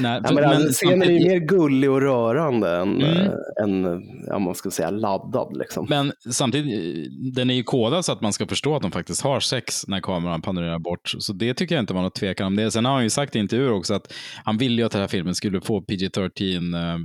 [0.00, 3.16] när, Ja, men alltså, scenen är ju mer gullig och rörande än, Mm.
[3.16, 3.30] äh,
[3.62, 5.56] än ja, man ska säga, laddad.
[5.56, 5.86] Liksom.
[5.88, 6.74] Men samtidigt,
[7.06, 9.88] eh, den är ju kodad så att man ska förstå att de faktiskt har sex
[9.88, 11.14] när kameran panorerar bort.
[11.18, 12.70] Så det tycker jag inte var något tvekan om det.
[12.70, 14.12] Sen har han ju sagt i intervjuer också att
[14.44, 16.98] han ville ju att den här filmen skulle få PG-13 eh,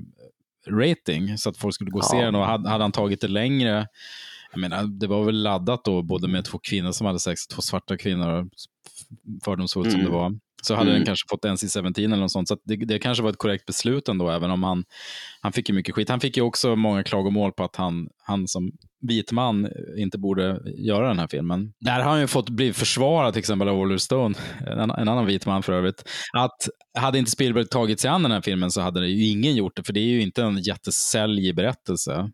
[0.69, 2.25] rating så att folk skulle gå och se Ja.
[2.25, 2.35] den.
[2.35, 3.87] Och hade, hade han tagit det längre,
[4.51, 7.61] jag menar, det var väl laddat då både med två kvinnor som hade sex, två
[7.61, 8.49] svarta kvinnor,
[9.45, 10.11] fördomsfullt som Mm.
[10.11, 10.31] det var.
[10.63, 10.99] Så hade Mm.
[10.99, 12.47] den kanske fått NC-17 eller något sånt.
[12.47, 14.83] Så det, det kanske var ett korrekt beslut ändå, även om han,
[15.41, 16.09] han fick ju mycket skit.
[16.09, 18.71] Han fick ju också många klagomål på att han, han som
[19.07, 21.73] vit man inte borde göra den här filmen.
[21.79, 24.35] Där har han ju fått bli försvarad till exempel av Oliver Stone,
[24.67, 26.03] en, en annan vit man för övrigt.
[26.37, 29.55] Att hade inte Spielberg tagit sig an den här filmen så hade det ju ingen
[29.55, 32.31] gjort det, för det är ju inte en jättesäljig berättelse.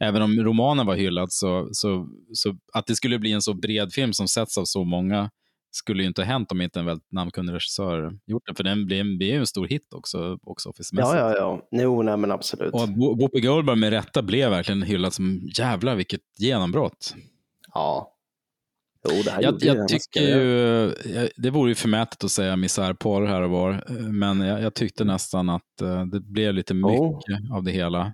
[0.00, 3.92] Även om romanen var hyllad, så, så, så att det skulle bli en så bred
[3.92, 5.30] film som setts av så många
[5.70, 8.54] skulle ju inte ha hänt om inte en väldigt namnkunnig regissör gjort den.
[8.54, 11.68] För den blev, blev en stor hit också, också Ja, ja, ja.
[11.82, 12.74] Jo, nej, men absolut.
[12.74, 17.14] Och Whoopi Goldberg med rätta blev verkligen hyllad som jävlar vilket genombrott.
[17.74, 18.14] Ja.
[19.08, 20.44] Jo, det här Jag, jag hennes tycker ju,
[21.14, 24.74] jag- det vore ju förmätet att säga misärporr här och var, eh, men jag, jag
[24.74, 27.56] tyckte nästan att eh, det blev lite mycket Oh.
[27.56, 28.12] av det hela.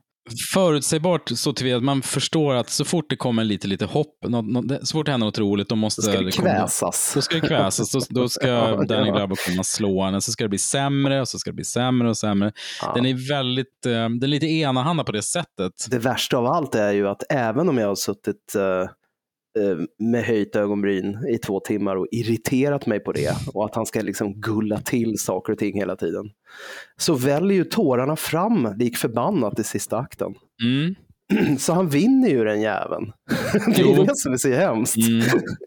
[0.55, 4.45] Förutsägbart så tillvida att man förstår att så fort det kommer lite, lite hopp, något,
[4.45, 7.13] något, så fort det händer något roligt, då måste Då ska det kväsas.
[7.15, 9.17] Då ska det kväsas, då, då ska Ja, Danny ja.
[9.17, 11.65] Glover komma och slå henne, så ska det bli sämre och så ska det bli
[11.65, 12.53] sämre och sämre.
[12.83, 12.93] Ja.
[12.95, 15.73] Den är väldigt, eh, den är lite enahanda på det sättet.
[15.91, 18.91] Det värsta av allt är ju att även om jag har suttit eh,
[19.99, 24.01] med höjt ögonbryn i två timmar och irriterat mig på det och att han ska
[24.01, 26.31] liksom gulla till saker och ting hela tiden.
[26.97, 30.35] Så väljer ju tårarna fram lik förbannat i sista akten.
[30.63, 30.95] Mm.
[31.59, 33.13] Så han vinner ju den jäveln.
[33.77, 34.97] Det är det som är så hemskt.
[35.09, 35.23] Mm.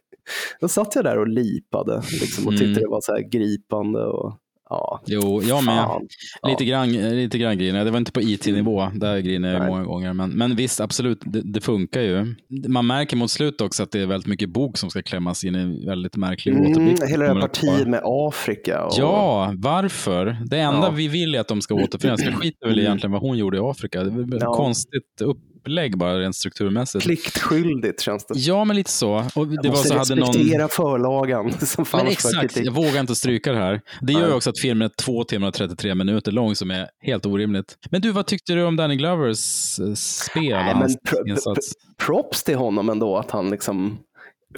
[0.61, 2.65] Då satt jag där och lipade liksom, och Mm.
[2.65, 4.05] tyckte det var så här gripande.
[4.05, 4.37] Och,
[4.69, 5.75] ja, Jo, jag med.
[5.75, 6.01] Ja.
[6.49, 7.85] Lite grann, lite grann griner.
[7.85, 10.13] Det var inte på IT-nivå, där griner jag många gånger.
[10.13, 12.35] Men, men visst, absolut, det, det funkar ju.
[12.67, 15.55] Man märker mot slutet också att det är väldigt mycket bok som ska klämmas in
[15.55, 17.01] i en väldigt märklig Mm, återblick.
[17.09, 18.85] hela det här partiet med Afrika.
[18.85, 20.37] Och, Ja, varför?
[20.49, 20.91] Det enda Ja.
[20.91, 22.21] vi vill är att de ska återförenas.
[22.23, 22.85] Jag skiter väl Mm.
[22.85, 24.03] egentligen vad hon gjorde i Afrika.
[24.03, 24.53] Det är Ja.
[24.53, 25.21] konstigt
[25.67, 27.05] upplägg bara rent strukturmässigt.
[27.05, 28.33] Pliktskyldigt känns det.
[28.39, 29.25] Ja, men lite så.
[29.35, 30.27] Och det Jag var måste så hade någon...
[30.27, 33.81] respektera förlagan som fanns Men exakt, jag vågar inte stryka det här.
[34.01, 36.87] Det gör ju också att filmen är två timmar och 33 minuter lång, som är
[37.01, 37.75] helt orimligt.
[37.91, 40.43] Men du, vad tyckte du om Danny Glovers eh, spel?
[40.65, 41.71] Nej, men pr- insats?
[41.97, 43.97] Props till honom ändå att han liksom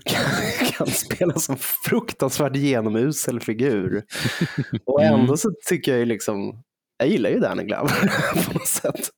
[0.05, 0.24] kan,
[0.78, 4.03] kan spela som fruktansvärt genomusel figur.
[4.86, 5.20] Och Mm.
[5.20, 6.62] ändå så tycker jag ju liksom,
[6.97, 8.12] jag gillar ju Danny Glover
[8.45, 9.10] på något sätt.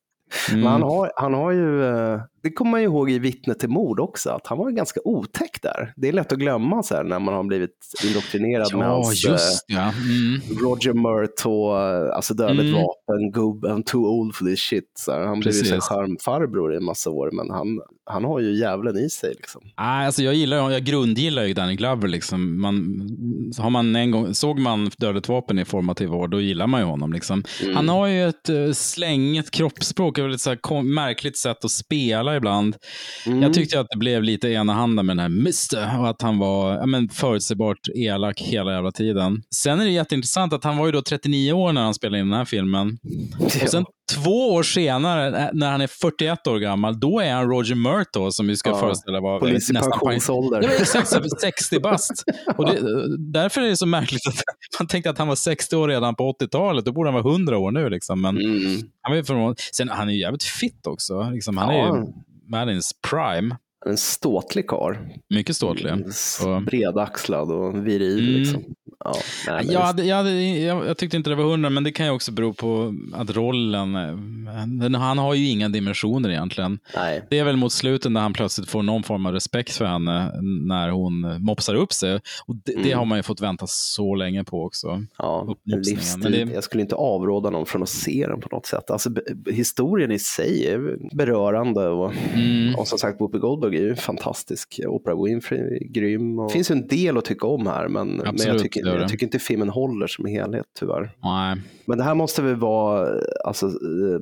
[0.50, 0.60] Mm.
[0.60, 3.70] Men han har, han har ju, eh, det kommer man ju ihåg i Vittne till
[3.70, 5.94] mord också, att han var ganska otäck där.
[5.96, 7.78] Det är lätt att glömma så här, när man har blivit
[8.08, 9.82] indoktrinerad med Ja, hans eh, just ja.
[9.82, 10.42] Mm.
[10.62, 12.74] Roger Murtaugh, eh, alltså dödligt Mm.
[12.74, 14.92] vapen, gubb, I'm too old for this shit.
[14.96, 18.52] Så här, han blev ju charmfarbror i en massa år, men han, han har ju
[18.60, 19.30] djävulen i sig.
[19.30, 19.62] Liksom.
[19.78, 22.08] Nej, alltså jag, gillar, jag grundgillar ju Danny Glover.
[22.08, 22.62] Liksom.
[22.62, 22.76] Man,
[23.58, 26.86] har man en gång, såg man Dödligt vapen i formativ år, då gillar man ju
[26.86, 27.14] honom.
[27.14, 27.44] Liksom.
[27.64, 27.76] Mm.
[27.76, 32.76] Han har ju ett uh, slängigt kroppsspråk, ett så här, märkligt sätt att spela ibland.
[33.26, 33.42] Mm.
[33.42, 36.00] Jag tyckte att det blev lite enahanda med den här Mr.
[36.00, 39.44] och att han var ja, men, förutsägbart elak hela jävla tiden.
[39.56, 42.30] Sen är det jätteintressant att han var ju då 39 år när han spelade in
[42.30, 42.98] den här filmen.
[43.40, 47.76] Och sen två år senare, när han är 41 år gammal, då är han Roger
[47.76, 50.59] Murtaugh som vi ska Ja, föreställa var Polis i pensionsålder.
[50.82, 52.24] exakt så, 60 bast.
[52.57, 52.80] Och det,
[53.34, 54.36] därför är det så märkligt att
[54.80, 56.86] man tänkte att han var 60 år redan på 80-talet.
[56.86, 57.89] Då borde han vara 100 år nu.
[57.89, 58.22] Liksom.
[58.22, 58.82] Men Mm.
[59.01, 59.59] han, ju förvånad.
[59.76, 61.30] Sen, han är ju jävligt fit också.
[61.34, 61.97] Liksom, han är Ja.
[61.97, 62.03] ju
[62.51, 63.55] Madins prime.
[63.86, 64.95] En ståtlig karl.
[65.30, 65.93] Mycket ståtlig.
[66.45, 68.30] Och- Bredaxlad och viril.
[68.30, 68.39] Mm.
[68.41, 68.64] Liksom.
[69.04, 69.14] Ja,
[69.47, 71.91] nej, Jag, det- hade, jag, hade, jag, jag tyckte inte det var hundra, men det
[71.91, 74.18] kan ju också bero på att rollen, eh,
[74.68, 76.80] den, han har ju inga dimensioner egentligen.
[76.95, 77.22] nej.
[77.30, 80.32] Det är väl mot slutet när han plötsligt får någon form av respekt för henne
[80.68, 82.14] när hon mopsar upp sig.
[82.45, 82.97] Och det, det Mm.
[82.97, 85.04] har man ju fått vänta så länge på också.
[85.18, 85.56] Ja,
[86.24, 88.91] men det- Jag skulle inte avråda någon från att se den på något sätt.
[88.91, 89.10] Alltså,
[89.52, 92.76] historien i sig är berörande och, Mm.
[92.76, 94.80] och som sagt Whoopi Goldberg är ju fantastisk.
[94.88, 96.39] Oprah Winfrey är grym.
[96.39, 96.47] Och...
[96.47, 98.98] Det finns ju en del att tycka om här, men, men jag, tycker, det gör
[98.98, 99.04] det.
[99.04, 101.12] jag tycker inte filmen håller som helhet tyvärr.
[101.24, 101.62] Nej.
[101.86, 104.20] Men det här måste väl vara alltså, eh,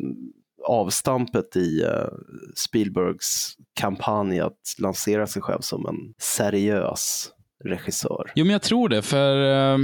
[0.67, 2.07] avstampet i eh,
[2.55, 7.31] Spielbergs kampanj att lansera sig själv som en seriös
[7.63, 8.31] regissör.
[8.35, 9.01] Jo, men jag tror det.
[9.01, 9.77] För eh,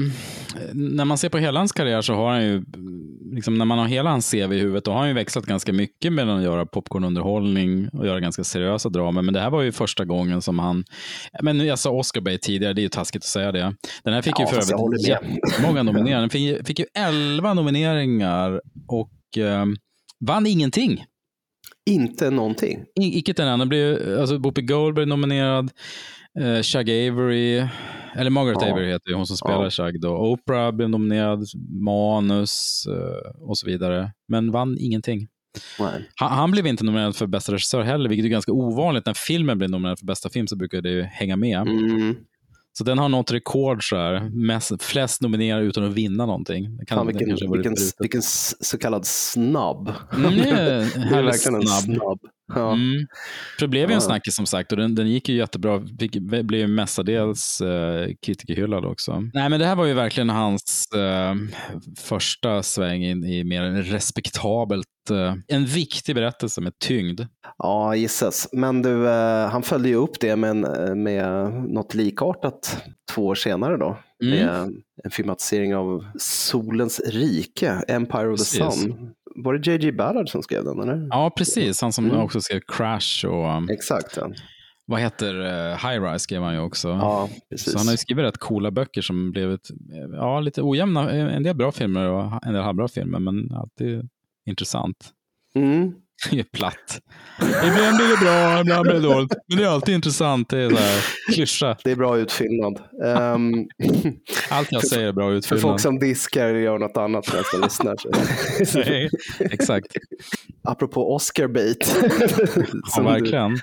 [0.73, 2.63] när man ser på hela hans karriär så har han ju,
[3.36, 5.73] liksom, när man har hela hans CV i huvudet, då har han ju växlat ganska
[5.73, 9.21] mycket mellan att göra popcornunderhållning och göra ganska seriösa dramer.
[9.21, 10.83] Men det här var ju första gången som han,
[11.41, 13.75] men jag sa Oscar Bay tidigare, det är ju taskigt att säga det.
[14.03, 16.19] Den här fick Ja, ju för övrigt jättemånga nomineringar.
[16.19, 19.65] Den fick, fick ju 11 nomineringar och eh,
[20.25, 21.03] vann ingenting.
[21.89, 22.79] Inte någonting.
[23.01, 24.19] I- Icke enda.
[24.19, 25.71] alltså Whoopi Goldberg nominerad,
[26.39, 27.67] eh, Shug Avery,
[28.15, 28.71] eller Margaret Ja.
[28.71, 29.69] Avery heter ju hon som spelar Ja.
[29.69, 30.17] Shug då.
[30.17, 34.11] Oprah blev nominerad, manus eh, och så vidare.
[34.27, 35.27] Men vann ingenting.
[36.15, 39.05] Han, han blev inte nominerad för bästa regissör heller, vilket är ganska ovanligt.
[39.05, 41.61] När filmen blir nominerad för bästa film så brukar det ju hänga med.
[41.61, 42.15] Mm.
[42.77, 44.29] Så den har något rekord så här.
[44.29, 46.77] Mest, flest nominerade utan att vinna någonting.
[46.88, 48.21] Kan, Fan, vilken, vilken, vilken
[48.61, 49.93] så kallad snabb.
[50.13, 52.19] Mm, det är verkligen en snabb.
[52.53, 52.73] Ja.
[52.73, 53.07] Mm.
[53.59, 53.95] För det blev ju Ja.
[53.95, 55.81] en snackis som sagt och den, den gick ju jättebra.
[55.99, 59.23] Fick, blev ju mestadels eh, kritikerhyllad också.
[59.33, 61.35] Nej men det här var ju verkligen hans eh,
[61.97, 67.21] första sväng in i mer respektabelt, eh, en viktig berättelse med tyngd.
[67.57, 68.49] Ja, gissas.
[68.51, 73.35] Men du, eh, han följde ju upp det med, en, med något likartat två år
[73.35, 73.97] senare då.
[74.23, 74.35] Mm.
[74.37, 74.73] Med
[75.03, 78.81] en filmatisering av Solens rike, Empire of the Precis.
[78.81, 79.11] Sun.
[79.36, 79.91] Var det J.J.
[79.91, 80.79] Ballard som skrev den?
[80.79, 81.07] Eller?
[81.09, 82.17] Ja precis, han som Mm.
[82.17, 84.17] också skrev Crash och um, Exakt.
[84.17, 84.31] Ja,
[84.86, 86.89] vad heter uh, High Rise skrev han ju också.
[86.89, 87.71] ja precis.
[87.73, 89.69] Så han har ju skrivit rätt coola böcker som blivit
[90.13, 91.11] ja, lite ojämna.
[91.11, 94.09] En del bra filmer och en del halvbra filmer, men alltid
[94.45, 95.09] intressant.
[95.55, 95.93] Mm.
[96.32, 96.99] Det är platt.
[97.39, 99.32] Ibland blir det bra, ibland blir det dåligt.
[99.47, 100.49] Men det är alltid intressant.
[100.49, 101.01] Det är så här
[101.34, 101.78] klyscha.
[101.84, 102.80] Det är bra utfyllnad.
[103.05, 103.53] Ehm,
[104.49, 105.61] Allt jag säger är bra för utfyllnad.
[105.61, 107.95] folk som diskar gör något annat nästan lyssnar.
[108.89, 109.09] Nej,
[109.39, 109.88] Exakt.
[110.63, 111.95] Apropå Oscar bait.
[112.01, 112.09] Ja,
[112.88, 113.59] Som du- verkligen.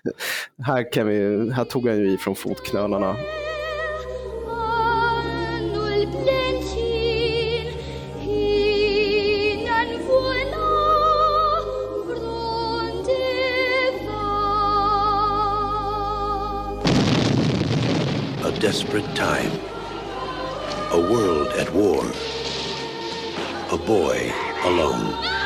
[0.66, 3.16] här, kan vi, här tog han ju i från fotknölarna.
[18.72, 19.52] Desperate time.
[20.92, 22.10] A world at war.
[23.70, 24.32] A boy
[24.64, 25.41] alone.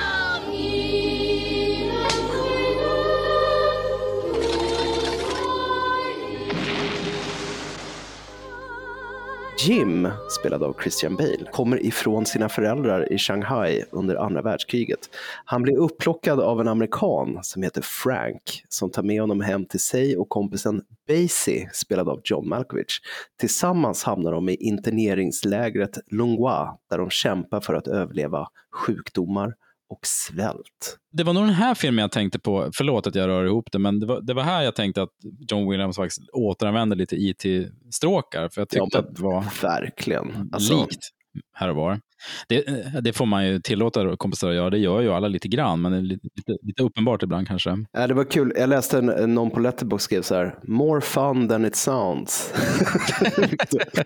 [9.59, 14.99] Jim, spelad av Christian Bale, kommer ifrån sina föräldrar i Shanghai under andra världskriget.
[15.45, 19.81] Han blir upplockad av en amerikan som heter Frank som tar med honom hem till
[19.81, 23.01] sig och kompisen Basie, spelad av John Malkovich.
[23.41, 29.55] Tillsammans hamnar de i interneringslägret Lungwa där de kämpar för att överleva sjukdomar
[29.89, 30.97] och svält.
[31.13, 32.71] Det var nog den här filmen jag tänkte på.
[32.75, 35.11] Förlåt att jag rör ihop det, men det var, det var här jag tänkte att
[35.51, 38.49] John Williams faktiskt återanvände lite IT-stråkar.
[38.49, 40.51] För jag tyckte Ja, att det var Verkligen.
[40.53, 41.11] Alltså, likt
[41.53, 42.01] här och var.
[42.49, 42.65] Det,
[43.01, 44.71] det får man ju tillåta kompisar att göra.
[44.71, 47.85] Det gör ju alla lite grann, men lite, lite, lite uppenbart ibland kanske.
[47.93, 48.53] Ja, det var kul.
[48.57, 52.55] Jag läste en, någon på Letterboxd skrev så här, more fun than it sounds.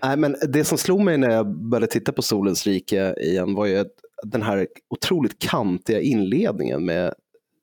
[0.03, 3.65] Nej, men det som slog mig när jag började titta på Solens rike igen var
[3.65, 3.91] ju att
[4.23, 7.13] den här otroligt kantiga inledningen med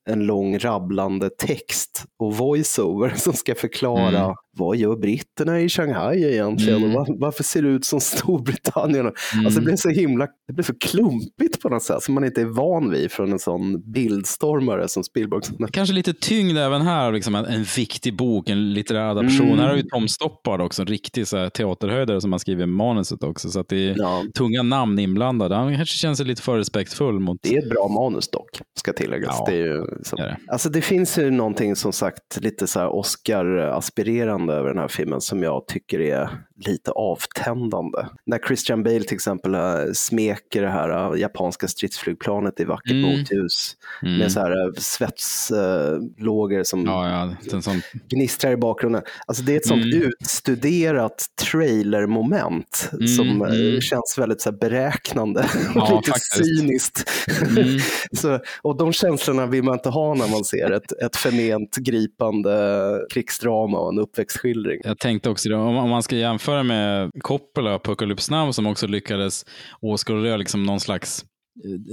[0.09, 6.33] en lång rabblande text och voiceover som ska förklara Mm vad gör britterna i Shanghai
[6.33, 6.95] egentligen Mm.
[6.95, 9.05] och var, varför ser det ut som Storbritannien?
[9.45, 12.41] Alltså det blev så himla, det blev så klumpigt på något sätt som man inte
[12.41, 15.41] är van vid från en sån bildstormare som Spielberg.
[15.71, 19.47] Kanske lite tyngd även här, liksom en, en viktig bok, en litterär adaption.
[19.47, 19.59] Mm.
[19.59, 23.23] Här har ju Tom Stoppard också, en riktig så här, teaterhöjdare som har skrivit manuset
[23.23, 23.49] också.
[23.49, 25.55] Så att det är Ja, tunga namn inblandade.
[25.55, 27.37] Han kanske känner sig lite för respektfull mot...
[27.41, 28.49] det är ett bra manus dock,
[28.79, 29.35] ska tilläggas.
[29.39, 30.37] Ja, det, är ju, så, det det.
[30.47, 35.21] Alltså det finns ju någonting som sagt lite så här Oscar-aspirerande över den här filmen
[35.21, 36.29] som jag tycker är
[36.67, 38.05] lite avtändande.
[38.25, 39.61] När Christian Bale till exempel äh,
[39.93, 43.01] smeker det här äh, japanska stridsflygplanet i vackert Mm.
[43.19, 47.09] motljus med så här äh, svetslågor som Ja,
[47.51, 49.01] ja, sån, gnistrar i bakgrunden.
[49.25, 50.01] Alltså det är ett sånt Mm.
[50.07, 53.81] utstuderat trailermoment som eh, mm.
[53.81, 55.39] känns väldigt så beräknande
[55.75, 56.35] och Ja, lite faktiskt.
[56.59, 57.09] cyniskt.
[57.57, 57.79] Mm.
[58.13, 62.99] så, och de känslorna vill man inte ha när man ser ett, ett förment gripande
[63.13, 64.81] krigsdrama och en uppväxtskildring.
[64.83, 69.45] Jag tänkte också om man ska jämföra med Coppola och Apocalypse Now som också lyckades
[69.81, 71.25] åskådliggöra liksom någon slags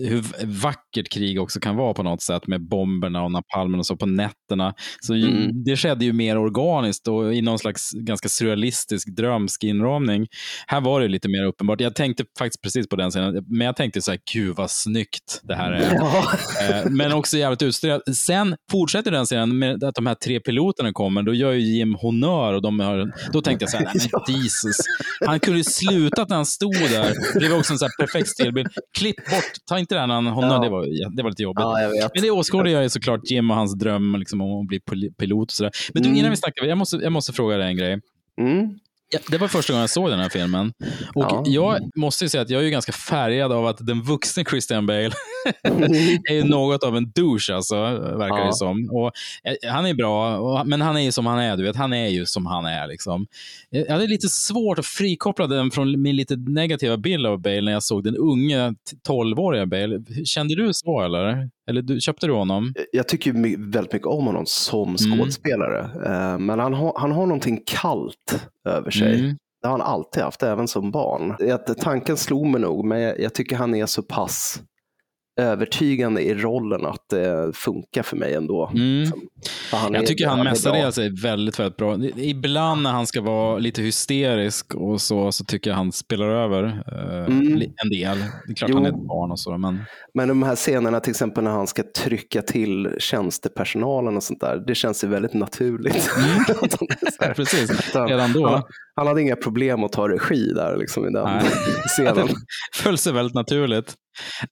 [0.08, 3.96] hur vackert krig också kan vara på något sätt med bomberna och napalmen och så
[3.96, 4.74] på nätterna.
[5.00, 5.64] Så Mm.
[5.64, 10.26] Det skedde ju mer organiskt och i någon slags ganska surrealistisk drömsk inramning.
[10.66, 11.80] Här var det lite mer uppenbart.
[11.80, 15.40] Jag tänkte faktiskt precis på den scenen, men jag tänkte så här, gud vad snyggt
[15.42, 15.94] det här är.
[15.94, 16.24] Ja.
[16.68, 18.16] Eh, Men också jävligt utstuderat.
[18.16, 21.22] Sen fortsätter den scenen med att de här tre piloterna kommer.
[21.22, 24.34] Då gör ju Jim honör och de har, då tänkte jag så här, nej, men
[24.42, 24.76] Jesus.
[25.26, 27.14] Han kunde ju slutat när han stod där.
[27.40, 28.68] Det var också en så här perfekt stillbild.
[28.98, 30.48] Klipp bort, ta inte den när han honör.
[30.54, 30.58] Ja.
[30.60, 31.60] Det, var, det var lite jobbigt.
[31.62, 32.10] ja, jag.
[32.14, 35.48] Men det åskådliggör ju såklart Jim och hans dröm liksom, om att bli pil- pilot
[35.48, 35.70] och sådär.
[35.94, 36.18] Men du, Mm.
[36.18, 38.00] innan vi snackar, jag måste, jag måste fråga dig en grej.
[38.40, 38.78] Mm.
[39.30, 40.72] Det var första gången jag såg den här filmen.
[41.14, 41.42] Och Ja.
[41.46, 45.02] jag måste ju säga att jag är ganska färgad av att den vuxne Christian Bale
[46.30, 47.74] är något av en douche, alltså,
[48.18, 48.46] verkar Ja.
[48.46, 48.90] det som.
[48.92, 49.12] Och,
[49.44, 51.56] eh, han är bra, och, men han är ju som han är.
[51.56, 51.76] Du vet.
[51.76, 52.86] Han är ju som han är.
[52.88, 53.26] Liksom.
[53.70, 57.72] Jag hade lite svårt att frikoppla den från min lite negativa bild av Bale när
[57.72, 60.00] jag såg den unga t- 12-åriga Bale.
[60.24, 61.50] Kände du så, eller?
[61.68, 62.74] Eller du, köpte du honom?
[62.92, 63.32] Jag tycker
[63.72, 64.96] väldigt mycket om honom som Mm.
[65.18, 65.80] skådespelare.
[66.06, 69.18] Eh, Men han har, han har någonting kallt över sig.
[69.20, 69.36] Mm.
[69.62, 71.36] Det har han alltid haft, även som barn.
[71.80, 74.62] Tanken slog mig nog, men jag, jag tycker han är så pass
[75.36, 78.70] övertygande i rollen att det funkar för mig ändå.
[78.74, 79.02] Mm.
[79.72, 81.98] Är- Jag tycker han mestadels är väldigt, väldigt bra.
[82.16, 86.64] Ibland när han ska vara lite hysterisk och så, så tycker jag han spelar över
[86.64, 87.62] eh, Mm.
[87.84, 88.18] en del.
[88.46, 88.76] Det är klart Jo.
[88.76, 89.78] han är ett barn och så, men
[90.14, 94.64] Men de här scenerna till exempel när han ska trycka till tjänstepersonalen och sånt där,
[94.66, 96.10] det känns ju väldigt naturligt.
[97.20, 97.94] Här- precis.
[97.94, 98.46] Redan då.
[98.48, 98.62] Han,
[98.96, 101.42] han hade inga problem att ta regi där liksom, i den Nej.
[101.86, 102.28] scenen.
[102.74, 103.94] föll sig väldigt naturligt.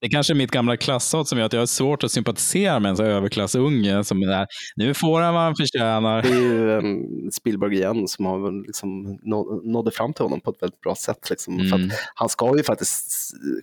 [0.01, 2.89] Det kanske är mitt gamla klasshat som gör att jag har svårt att sympatisera med
[2.91, 6.21] en här överklassunge som är där, nu får han vad han förtjänar.
[6.21, 10.51] Det är ju um, Spielberg igen som har liksom nå, nådde fram till honom på
[10.51, 11.29] ett väldigt bra sätt.
[11.29, 11.59] Liksom.
[11.59, 11.89] Mm.
[12.15, 13.11] han ska ju faktiskt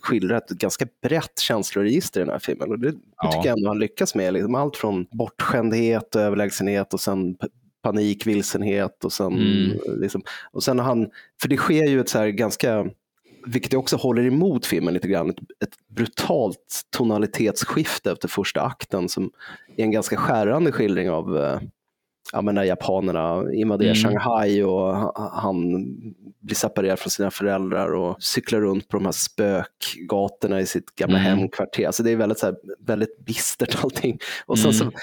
[0.01, 2.71] skildra ett ganska brett känsloregister i den här filmen.
[2.71, 3.31] Och det, det Ja.
[3.31, 4.33] tycker jag ändå han lyckas med.
[4.33, 7.35] Liksom allt från bortskämdhet och överlägsenhet och sen
[7.83, 9.79] panik, vilsenhet och sen, Mm.
[10.01, 10.21] liksom,
[10.51, 11.09] och sen har han,
[11.41, 12.85] för det sker ju ett så här ganska
[13.45, 19.31] vilket också håller emot filmen lite grann, ett, ett brutalt tonalitetsskifte efter första akten som
[19.77, 21.59] är en ganska skärrande skildring av eh,
[22.33, 24.03] ja, men när japanerna invaderar Mm.
[24.03, 25.85] Shanghai och ha- han
[26.39, 31.19] blir separerad från sina föräldrar och cyklar runt på de här spökgatorna i sitt gamla
[31.19, 31.37] Mm.
[31.37, 31.85] hemkvarter.
[31.87, 34.19] Alltså det är väldigt, så här, väldigt bistert allting.
[34.45, 34.95] Och sen så Mm.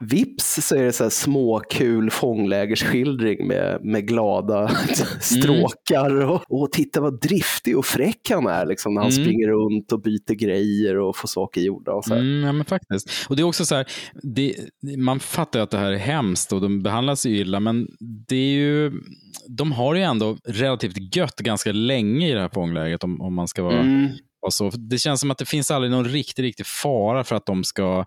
[0.00, 4.68] Vips så är det så här små kul fånglägerskildring med, med glada
[5.20, 9.24] stråkar och, och titta vad driftig och fräck han är liksom, när han Mm.
[9.24, 11.92] springer runt och byter grejer och får saker gjorda.
[11.92, 12.14] Och så.
[12.14, 13.10] Mm, ja, men faktiskt.
[13.28, 13.86] Och det är också så här,
[14.22, 14.54] det,
[14.98, 17.88] man fattar ju att det här är hemskt och de behandlas ju illa, men
[18.28, 18.92] det är ju,
[19.48, 23.48] de har ju ändå relativt gött ganska länge i det här fånglägret om, om man
[23.48, 24.08] ska vara Mm.
[24.42, 24.70] Och så.
[24.70, 28.04] Det känns som att det finns aldrig någon riktig, riktig fara för att de ska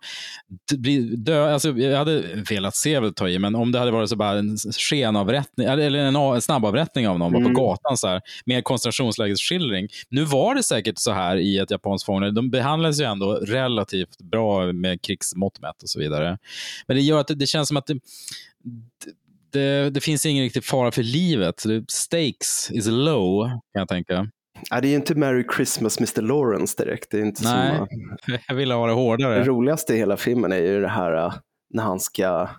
[0.77, 1.53] bli dö.
[1.53, 4.39] Alltså, jag hade velat se, väl ta i, men om det hade varit så bara
[4.39, 7.53] en skenavrättning, eller en, en snabbavrättning av någon Mm.
[7.53, 9.87] på gatan, så här, med koncentrationslägesskildring.
[10.09, 12.33] Nu var det säkert så här i ett japanskt fångläger.
[12.33, 16.37] De behandlas ju ändå relativt bra med krigsmått mätt och så vidare.
[16.87, 17.99] Men det gör att det, det känns som att det,
[19.51, 21.63] det, det finns ingen riktig fara för livet.
[21.87, 24.27] Stakes is low, kan jag tänka.
[24.69, 26.21] Ja, det är ju inte Merry Christmas Mr.
[26.21, 27.11] Lawrence direkt.
[27.11, 27.75] Det är inte Nej.
[27.77, 27.87] samma.
[28.47, 29.35] Jag ville ha det hårdare.
[29.39, 31.33] Det roligaste i hela filmen är ju det här äh,
[31.73, 32.49] när han ska,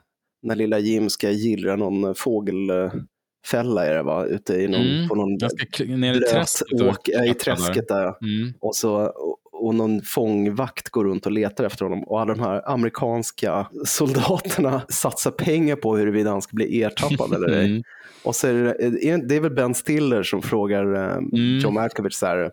[0.42, 4.24] när lilla Jim ska gillra någon fågelfälla är det va?
[4.26, 5.08] Ute i någon, Mm.
[5.08, 6.80] på någon ska ner i träsket.
[6.80, 8.04] åk, äh, i träsket där.
[8.06, 8.54] Mm.
[8.60, 12.40] Och, så, och, och någon fångvakt går runt och letar efter honom och alla de
[12.40, 17.82] här amerikanska soldaterna satsar pengar på huruvida han ska bli ertappad eller ej.
[18.24, 21.58] Och så är det, är- det är väl Ben Stiller som frågar eh, Mm.
[21.58, 22.50] John Malkovich så här,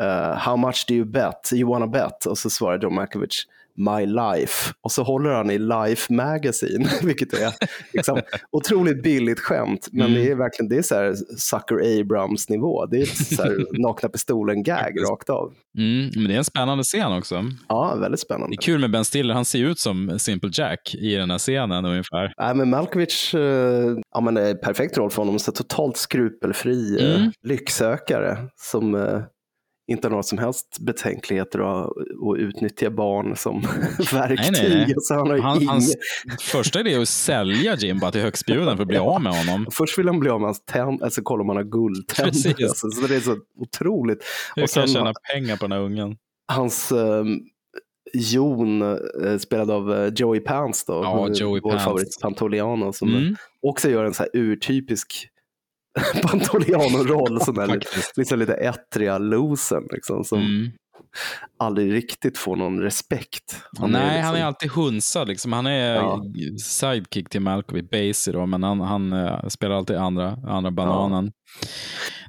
[0.00, 1.50] eh, how much do you bet?
[1.52, 2.26] You wanna bet?
[2.26, 3.46] Och så svarar John Malkovich,
[3.76, 7.52] My Life och så håller han i Life Magazine, vilket är
[7.92, 8.20] liksom,
[8.50, 9.88] otroligt billigt skämt.
[9.92, 12.86] Men det är verkligen det är så här Sucker Abrams nivå.
[12.86, 15.52] Det är så här nakna pistolen-gag rakt av.
[15.78, 17.44] Mm, men det är en spännande scen också.
[17.68, 18.54] Ja, väldigt Det spännande.
[18.56, 21.84] är kul med Ben Stiller, han ser ut som Simple Jack i den här scenen
[21.84, 22.32] ungefär.
[22.38, 25.38] Nej, men Malkovich, eh, ja, men det är en perfekt roll för honom.
[25.38, 27.32] Så totalt skrupelfri eh, Mm.
[27.48, 29.20] lycksökare som eh,
[29.88, 33.60] inte några som helst betänkligheter att, att utnyttja barn som
[34.12, 34.52] verktyg.
[34.52, 34.94] Nej, nej, nej.
[34.98, 35.68] Så han har Han, ingen...
[35.68, 35.96] hans
[36.40, 39.66] första idé är att sälja Jimba till högstbjuden för att bli av med honom.
[39.72, 42.64] Först vill han bli av med hans tänder, alltså kolla om han har guldtänder.
[42.64, 44.18] Alltså, så det är så otroligt.
[44.56, 46.16] Hur Och kan jag sen tjäna pengar på den här ungen?
[46.52, 47.24] hans eh,
[48.14, 51.84] Jon, eh, spelad av eh, Joey Pants, då, Ja, Joey vår Pants.
[51.84, 53.36] favorit Pantoliano, som Mm.
[53.62, 55.28] också gör en så här urtypisk
[56.22, 57.40] Pantoliano-roll.
[57.40, 57.86] Sån där lite,
[58.16, 60.70] liksom lite ettriga losern liksom, som Mm.
[61.58, 63.62] aldrig riktigt får någon respekt.
[63.80, 65.28] Nej, liksom, han är alltid hunsad.
[65.28, 65.52] Liksom.
[65.52, 66.22] Han är Ja.
[66.64, 71.32] sidekick till Malkovich, Basie då, men han, han eh, spelar alltid andra, andra bananen.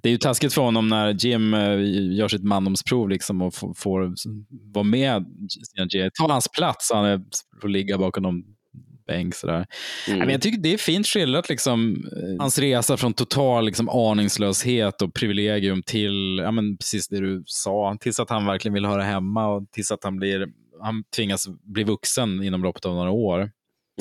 [0.02, 1.78] Det är ju taskigt för honom när Jim eh,
[2.18, 4.14] gör sitt mandomsprov liksom, och får, får
[4.74, 5.26] vara med
[6.20, 6.92] ta hans plats.
[6.94, 7.22] Han är,
[7.62, 8.44] får ligga bakom någon
[9.08, 9.36] bänk.
[9.36, 9.66] Sådär.
[10.08, 10.20] Mm.
[10.20, 15.02] Men jag tycker det är fint skildrat, liksom, eh, hans resa från total liksom, aningslöshet
[15.02, 19.04] och privilegium till, ja, men precis det du sa, tills att han verkligen vill höra
[19.04, 20.48] hemma och tills att han, blir,
[20.82, 23.52] han tvingas bli vuxen inom loppet av några år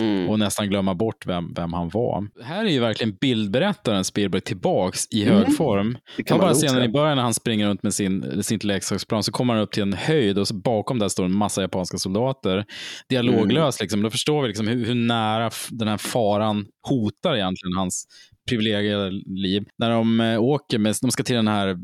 [0.01, 0.29] Mm.
[0.29, 2.29] och nästan glömma bort vem, vem han var.
[2.43, 5.87] Här är ju verkligen bildberättaren Spielberg tillbaks i hög form.
[5.87, 5.99] Mm.
[6.17, 9.23] Det kan Ta bara scenen i början när han springer runt med sin, sitt leksaksplan,
[9.23, 12.65] så kommer han upp till en höjd och bakom där står en massa japanska soldater.
[13.09, 14.03] Dialoglöst, liksom.
[14.03, 18.07] då förstår vi liksom hur, hur nära den här faran hotar egentligen hans
[18.49, 19.65] privilegierade liv.
[19.79, 21.77] När de eh, åker, med, de ska till den här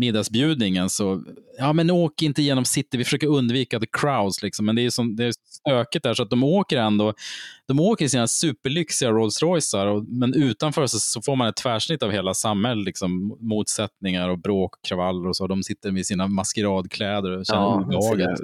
[0.00, 1.24] middagsbjudningen så,
[1.58, 5.16] ja men åk inte genom city, vi försöker undvika the crowds liksom, men det är,
[5.16, 7.14] det är stökigt där så att de åker ändå,
[7.70, 9.42] de åker i sina superlyxiga Rolls
[9.74, 14.38] och, men utanför så, så får man ett tvärsnitt av hela samhället, liksom, motsättningar och
[14.38, 15.46] bråk och kravaller och så.
[15.46, 18.40] De sitter med sina maskeradkläder och känner Ja, obehaget.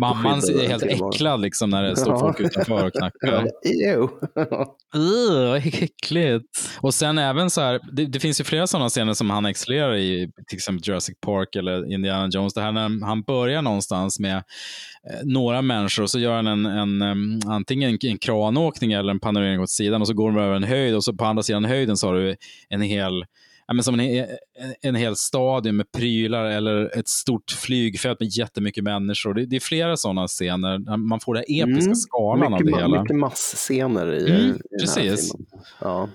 [0.00, 2.18] Mamman är helt äcklad liksom, när det står Ja.
[2.18, 3.50] folk utanför och knackar.
[3.64, 4.08] Ew.
[5.50, 6.44] Vad äckligt.
[6.80, 9.96] Och sen även så här, det, det finns ju flera sådana scener som han excellerar
[9.96, 12.54] i, till exempel Jurassic Park eller Indiana Jones.
[12.54, 14.42] Det här när han börjar någonstans med eh,
[15.24, 16.66] några människor och så gör han en,
[17.02, 18.18] en, antingen en, en
[18.70, 21.12] kranåkning eller en panorering åt sidan och så går de över en höjd och så
[21.12, 22.36] på andra sidan höjden så har du
[22.68, 23.24] en hel
[23.68, 24.26] Ja, men som en, en,
[24.82, 29.34] en hel stadion med prylar eller ett stort flygfält med jättemycket människor.
[29.34, 30.96] Det, det är flera sådana scener.
[30.96, 31.94] Man får den episka Mm.
[31.94, 33.02] skalan av mycket, det hela.
[33.02, 35.46] mycket massscener i, Mm, i den här filmen.
[35.80, 36.08] Ja.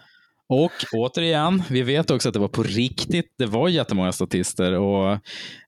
[0.53, 3.33] Och återigen, vi vet också att det var på riktigt.
[3.37, 4.73] Det var jättemånga statister.
[4.73, 5.07] Och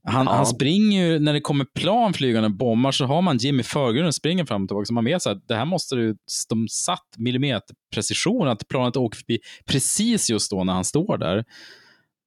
[0.03, 0.33] han, Ja.
[0.33, 4.13] han springer ju, när det kommer plan flygande bombar så har man Jim i förgrunden
[4.13, 4.85] springer fram och tillbaka.
[4.85, 6.15] Så man vet att det här måste du,
[6.49, 11.43] de satt millimeterprecision, att planet åker förbi precis just då när han står där.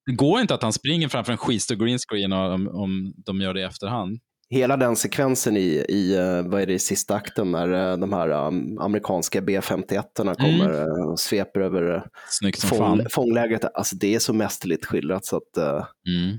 [0.06, 3.54] Det går inte att han springer framför en skitstor green screen om, om de gör
[3.54, 4.20] det i efterhand.
[4.50, 8.12] Hela den sekvensen i, i eh, vad är det, i sista akten när eh, de
[8.12, 12.04] här um, amerikanska B-51 kommer eh, och sveper över
[12.68, 13.64] fång, fånglägret.
[13.74, 15.56] Alltså det är så mästerligt skildrat så att
[16.08, 16.38] Mm.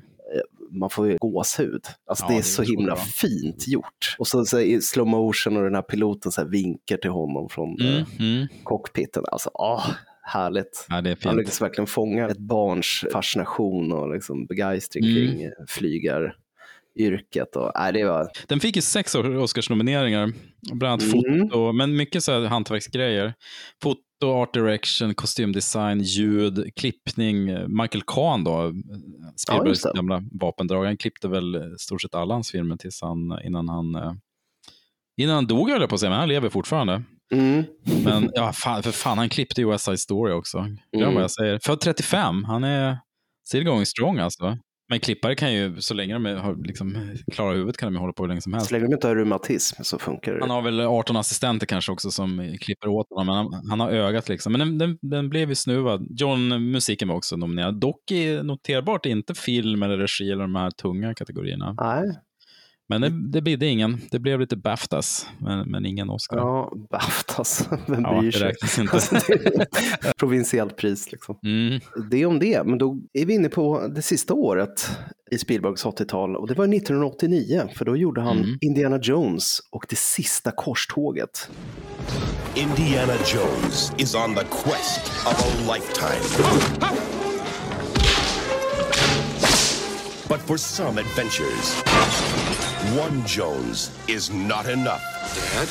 [0.80, 1.82] man får ju gåshud.
[2.08, 3.04] Alltså Ja, det är det är så så himla bra.
[3.04, 4.16] fint gjort.
[4.20, 7.50] Och så, så i slow motion och den här piloten så här vinkar till honom
[7.50, 8.04] från Mm.
[8.20, 8.48] Mm.
[8.64, 9.24] cockpiten.
[9.32, 9.86] Alltså, åh,
[10.24, 10.86] härligt.
[10.90, 15.16] Ja, Han lyckas verkligen fånga ett barns fascination och liksom begeistring Mm.
[15.16, 15.52] kring eh,
[16.98, 17.56] flygaryrket.
[17.56, 20.32] Och, nej, det var, Den fick ju sex Oscarsnomineringar,
[20.74, 21.50] bland annat Mm.
[21.50, 23.34] foto, men mycket så här hantverksgrejer.
[23.84, 27.46] Foto, art direction, kostymdesign, ljud, klippning.
[27.82, 29.92] Michael Kahn då, Ja, Spielbergs det.
[29.96, 34.14] gamla vapendragare, han klippte väl stort sett alla hans filmer tills han, innan han eh,
[35.22, 37.04] Innan han dog höll jag på att säga, men han lever fortfarande.
[37.34, 37.64] mm,
[38.04, 40.58] Men ja, fan, för fan, han klippte ju West Side Story också.
[40.92, 41.14] Glöm Mm.
[41.14, 41.60] vad jag säger.
[41.64, 42.98] Född 35, han är
[43.48, 44.58] still going strong alltså.
[44.90, 48.24] Men klippare kan ju, så länge de har liksom, klara huvudet kan de hålla på
[48.24, 48.68] hur länge som helst.
[48.68, 50.40] så länge de inte har reumatism så funkar det.
[50.42, 53.90] Han har väl 18 assistenter kanske också som klipper åt honom, men han, han har
[53.90, 54.52] ögat liksom.
[54.52, 56.08] Men den, den, den blev ju snuvad.
[56.10, 57.80] John-musiken var också nominerad.
[57.80, 61.76] Dock är noterbart inte film eller regi eller de här tunga kategorierna.
[61.80, 62.04] Nej,
[62.90, 64.02] Men det, det bidde ingen.
[64.12, 66.38] Det blev lite Baftas, men, men ingen Oscar.
[66.38, 68.56] ja, Baftas, vem Ja, bryr sig?
[68.80, 68.94] inte.
[68.94, 69.16] Alltså,
[70.18, 71.40] provinsiellt pris liksom.
[71.46, 71.80] Mm.
[72.12, 74.92] Det om det, men då är vi inne på det sista året
[75.32, 78.58] i Spielbergs 80-tal och det var 1989 för då gjorde han Mm.
[78.62, 81.50] Indiana Jones och det sista korståget.
[82.56, 86.48] Indiana Jones is on the quest of a lifetime.
[90.30, 91.84] But for some adventures,
[92.96, 95.02] one Jones is not enough.
[95.54, 95.68] Dad?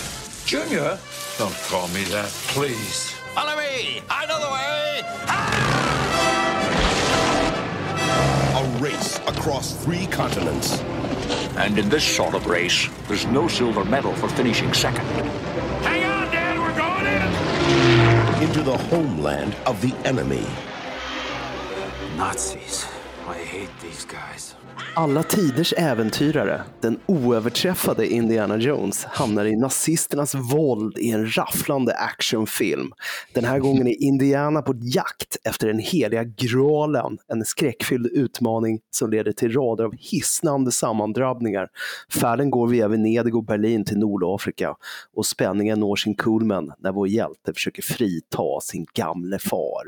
[0.47, 0.99] Junior?
[1.39, 3.13] Don't call me that, please.
[3.35, 4.03] Follow me!
[4.11, 5.03] I know the way!
[8.55, 10.81] A race across three continents.
[11.57, 15.07] And in this sort of race, there's no silver medal for finishing second.
[15.85, 18.43] Hang on, Dad, we're going in!
[18.43, 20.47] into the homeland of the enemy.
[22.17, 22.87] Nazis.
[23.27, 24.46] I hate these guys.
[24.99, 32.93] Alla tiders äventyrare, den oöverträffade Indiana Jones, hamnar i nazisternas våld i en rafflande actionfilm.
[33.33, 39.11] Den här gången är Indiana på jakt efter den heliga graalen, en skräckfylld utmaning som
[39.11, 41.69] leder till rader av hisnande sammandrabbningar.
[42.21, 44.75] Färden går via Venedig och Berlin till Nordafrika
[45.17, 49.85] och spänningen når sin kulmen när vår hjälte försöker frita sin gamle far.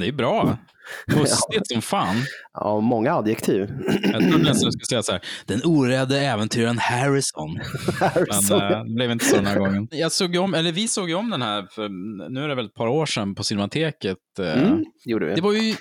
[0.00, 0.58] Det är bra.
[1.10, 2.16] Pustigt som fan.
[2.54, 3.68] Ja, många adjektiv.
[4.02, 7.60] Jag trodde nästan du skulle säga så här, den orädde äventyraren Harrison.
[8.00, 8.58] Harrison.
[8.58, 9.88] Men äh, det blev inte så den här gången.
[9.92, 11.88] Jag såg om, eller vi såg om den här, för
[12.30, 14.18] nu är det väl ett par år sedan på Cinemateket.
[14.40, 15.34] eh, Mm, gjorde vi.
[15.34, 15.74] Det var ju,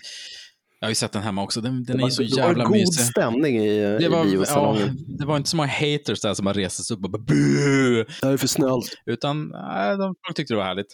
[0.79, 2.63] jag har ju sett den hemma också, den, den är ju så det var jävla
[2.63, 3.05] god mysig.
[3.05, 4.97] stämning i, Det i var, ja, biosalongen.
[5.19, 8.05] det var inte så många haters där som bara reste sig upp och bara bu.
[8.21, 8.85] Det är för snällt.
[9.05, 10.87] Utan nej, de tyckte det var härligt.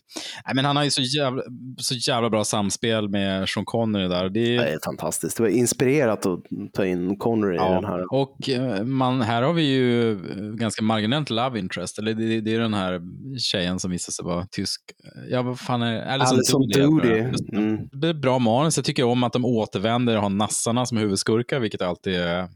[0.45, 1.41] Nej, men han har ju så jävla,
[1.77, 4.29] så jävla bra samspel med Sean Connery där.
[4.29, 5.37] Det är, Det är fantastiskt.
[5.37, 6.39] Det var inspirerat att
[6.73, 8.13] ta in Connery i den här.
[8.13, 11.99] Och eh, man, här har vi ju eh, ganska marginellt love interest.
[11.99, 13.01] Eller det, det är den här
[13.39, 14.81] tjejen som visar sig vara tysk.
[15.29, 17.31] Ja, vad fan är Alison, Alison Doody det.
[17.51, 17.57] Det.
[17.57, 17.87] Mm.
[17.91, 18.77] Det är bra manus.
[18.77, 22.47] Jag tycker om att de återvänder och har nassarna som huvudskurkar, vilket alltid är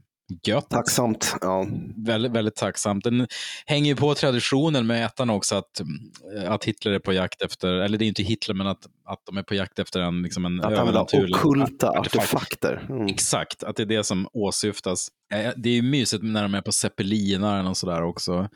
[0.47, 0.69] gött.
[0.69, 1.35] Tacksamt.
[1.41, 1.65] Ja.
[2.05, 3.03] Väldigt, väldigt tacksamt.
[3.03, 3.27] Den
[3.65, 7.67] hänger ju på traditionen med ettan också, att, mm, att Hitler är på jakt efter,
[7.67, 10.45] eller det är inte Hitler, men att, att de är på jakt efter en, liksom
[10.45, 12.15] en Att övernaturlig ockulta artefakt.
[12.17, 12.85] artefakter.
[12.89, 13.05] Mm.
[13.05, 15.07] Exakt, att det är det som åsyftas.
[15.33, 18.49] Eh, Det är ju mysigt när de är på zeppelinaren och sådär också.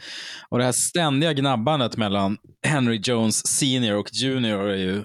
[0.50, 2.38] Och det här ständiga gnabbandet mellan
[2.68, 5.04] Henry Jones senior och junior är ju,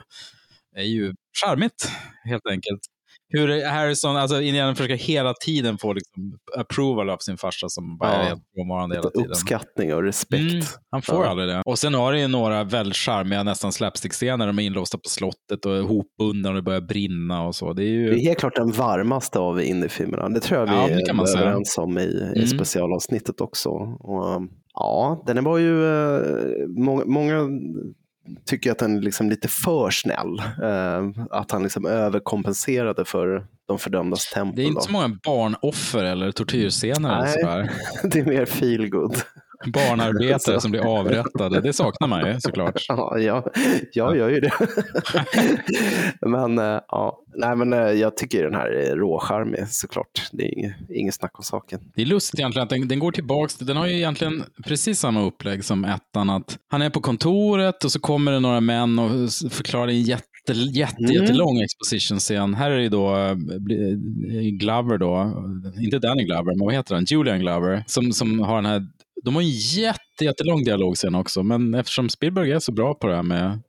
[0.76, 1.90] är ju charmigt,
[2.24, 2.80] helt enkelt.
[3.28, 8.10] Hur Harrison, alltså Indiana försöker hela tiden få liksom approval av sin farsa som bara
[8.12, 8.18] Ja.
[8.18, 9.30] är helt frånvarande hela tiden.
[9.30, 10.52] Uppskattning och respekt.
[10.52, 11.30] Mm, han får Ja.
[11.30, 11.62] aldrig det.
[11.66, 14.46] Och sen har det ju några väldigt charmiga, nästan slapstick-scener.
[14.46, 17.72] De är inlåsta på slottet och är hopbundna och det börjar brinna och så.
[17.72, 18.10] Det är ju...
[18.10, 20.28] Det är helt klart den varmaste av indiefilmerna.
[20.28, 22.46] Det tror jag Ja, vi det kan man är överens om i, i Mm.
[22.46, 23.68] specialavsnittet också.
[24.00, 24.42] Och,
[24.74, 26.20] ja, den var ju, eh,
[26.68, 27.48] många, många
[28.44, 30.42] tycker att den är liksom lite för snäll.
[30.62, 34.56] Eh, att han liksom överkompenserade för de fördömdas tempel.
[34.56, 34.84] Det är inte då.
[34.84, 37.08] så många barnoffer eller tortyrscener.
[37.12, 37.32] eller Nej.
[37.40, 37.70] sådär.
[38.10, 39.16] det är mer feel good.
[39.66, 41.60] Barnarbetare som blir avrättade.
[41.60, 42.84] Det saknar man ju såklart.
[42.88, 43.44] Ja, jag,
[43.92, 44.52] jag gör ju det.
[46.26, 50.28] men eh, ja, nej men eh, jag tycker den här är råcharmig såklart.
[50.32, 51.80] Det är inget, inget snack om saken.
[51.94, 53.56] Det är lustigt egentligen att den, den går tillbaks.
[53.56, 56.30] Den har ju egentligen precis samma upplägg som ettan.
[56.30, 59.10] Att han är på kontoret och så kommer det några män och
[59.50, 61.12] förklarar en jätte, jätte, Mm.
[61.12, 62.54] jättelång exposition-scen.
[62.54, 63.34] Här är det då eh,
[64.52, 65.32] Glover då,
[65.80, 67.04] inte Danny Glover, men vad heter han?
[67.04, 68.86] Julian Glover, som, som har den här
[69.24, 73.16] de har en jätte, jättelång dialogscen också, men eftersom Spielberg är så bra på det
[73.16, 73.62] här med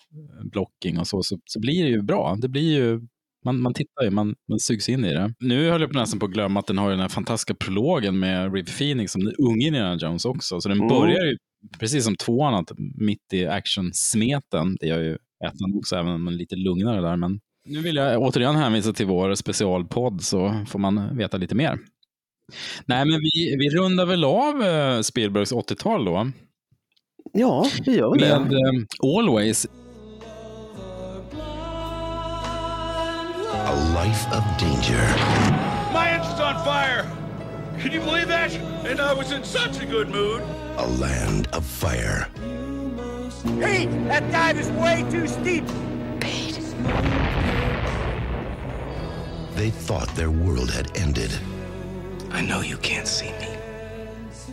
[0.51, 2.35] blocking och så, så, så blir det ju bra.
[2.41, 3.01] Det blir ju
[3.45, 5.33] man, man tittar ju, man, man sugs in i det.
[5.39, 8.19] Nu höll jag på nästan på att glömma att den har den här fantastiska prologen
[8.19, 10.61] med River Phoenix som den unge Indiana Jones också.
[10.61, 10.89] Så den Mm.
[10.89, 11.37] börjar ju
[11.79, 14.77] precis som tvåan, att mitt i actionsmeten.
[14.79, 15.13] Det gör ju
[15.45, 17.15] ettan också, även om den är lite lugnare där.
[17.17, 21.79] Men nu vill jag återigen hänvisa till vår specialpodd så får man veta lite mer.
[22.85, 26.31] Nej, men vi, vi rundar väl av eh, Spielbergs 80-tal då.
[27.33, 28.55] Ja, vi gör väl Med det.
[28.57, 29.67] eh, Always.
[33.65, 35.01] A life of danger.
[35.93, 37.05] My engine's on fire!
[37.81, 38.51] Can you believe that?
[38.89, 40.41] And I was in such a good mood.
[40.77, 42.27] A land of fire.
[43.43, 45.63] Pete, that dive is way too steep.
[49.55, 51.31] They thought their world had ended.
[52.37, 53.47] I know you can't see me,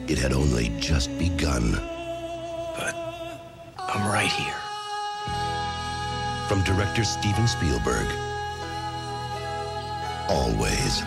[0.09, 1.76] It had only just begun.
[2.78, 2.95] but
[3.78, 4.61] I'm right here.
[6.49, 8.07] From director Steven Spielberg.
[10.28, 11.03] Always.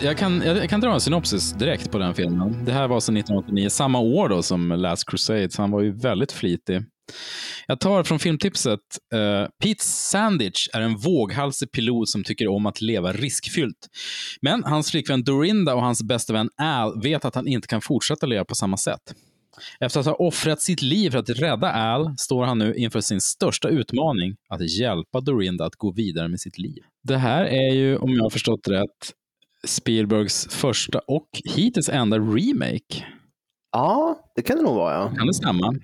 [0.00, 2.64] Jag kan, jag, kan dra en synopsis direkt på den filmen.
[2.64, 5.92] Det här var sedan 1989, samma år då som Last Crusade, så han var ju
[5.92, 6.82] väldigt flitig.
[7.66, 8.80] Jag tar från filmtipset.
[9.14, 13.88] eh, Pete Sandich är en våghalsig pilot som tycker om att leva riskfyllt.
[14.42, 18.26] Men hans flickvän Dorinda och hans bästa vän Al vet att han inte kan fortsätta
[18.26, 19.14] leva på samma sätt.
[19.80, 23.20] Efter att ha offrat sitt liv för att rädda Al står han nu inför sin
[23.20, 26.82] största utmaning, att hjälpa Dorinda att gå vidare med sitt liv.
[27.02, 29.12] Det här är ju, om jag har förstått rätt,
[29.66, 33.06] Spielbergs första och hittills enda remake.
[33.72, 34.94] Ja, det kan det nog vara.
[34.94, 35.12] Ja.
[35.16, 35.74] Kan det stämma?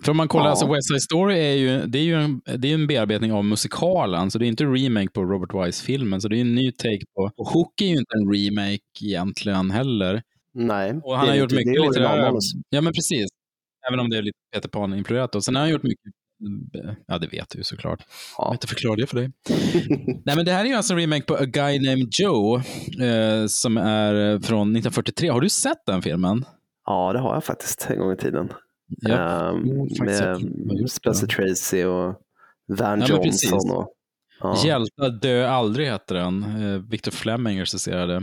[0.00, 0.50] För om man kollar, Ja.
[0.50, 3.44] alltså West Side Story är ju, det är ju en, det är en bearbetning av
[3.44, 7.04] musikalen, så det är inte remake på Robert Wise-filmen, så det är en ny take
[7.16, 7.30] på...
[7.36, 10.22] Och Hook är ju inte en remake egentligen heller.
[10.54, 12.32] Nej, Och han har gjort mycket litterära...
[12.68, 13.26] Ja, men precis.
[13.88, 15.44] Även om det är lite Peter Pan-influerat.
[15.44, 16.12] Sen har han gjort mycket...
[17.06, 18.00] Ja, det vet du såklart.
[18.38, 18.50] Jag Ja.
[18.50, 19.30] vet inte förklara det för dig.
[20.24, 23.46] Nej, men det här är ju alltså en remake på A Guy Named Joe, eh,
[23.46, 25.28] som är från 1943.
[25.28, 26.44] Har du sett den filmen?
[26.86, 28.48] ja, det har jag faktiskt en gång i tiden.
[28.88, 29.16] Ja.
[29.18, 29.54] Har
[30.76, 31.26] med Spencer.
[31.26, 32.14] Tracy och
[32.68, 33.06] Van Ja.
[33.06, 33.70] Johnson.
[33.76, 33.92] Och,
[34.40, 36.42] ja, Hjältar dö aldrig heter den.
[36.62, 38.22] Eh, Victor Fleming regisserade.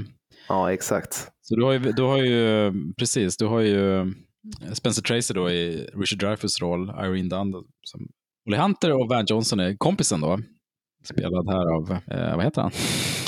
[0.50, 1.32] ja, exakt.
[1.42, 4.14] Så du har ju, du har ju precis, du har ju
[4.74, 8.08] Spencer Tracy då i Richard Dreyfuss roll, Irene Dunn som
[8.48, 10.40] Olle Hunter och Van Johnson är kompisen då.
[11.04, 12.72] Spelad här av, eh, vad heter han?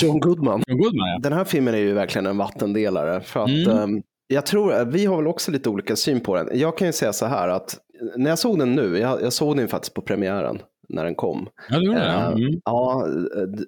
[0.00, 0.62] John Goodman.
[0.66, 1.18] John Goodman ja.
[1.22, 3.20] Den här filmen är ju verkligen en vattendelare.
[3.20, 3.68] För att, Mm.
[3.78, 6.48] ehm, jag tror, vi har väl också lite olika syn på den.
[6.52, 7.78] Jag kan ju säga så här att
[8.16, 10.58] när jag såg den nu, jag, jag såg den faktiskt på premiären
[10.88, 11.48] när den kom.
[11.70, 12.04] Ja, du gjorde det?
[12.06, 12.60] Eh, Mm.
[12.64, 13.06] Ja,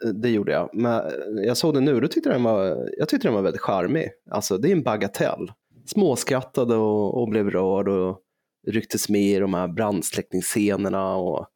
[0.02, 0.70] det, det gjorde jag.
[0.72, 1.02] Men
[1.46, 4.08] jag såg den nu, då tyckte jag den var, jag tyckte den var väldigt charmig.
[4.30, 5.52] Alltså det är en bagatell.
[5.86, 8.18] Småskrattade och, och blev rörd och
[8.68, 11.16] rycktes med i de här brandsläckningsscenerna.
[11.16, 11.46] Och,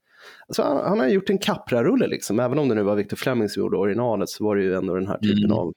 [0.48, 2.40] alltså han, han har gjort en Capra-rulle liksom.
[2.40, 4.94] Även om det nu var Victor Fleming som gjorde originalet så var det ju ändå
[4.94, 5.52] den här typen Mm.
[5.58, 5.72] av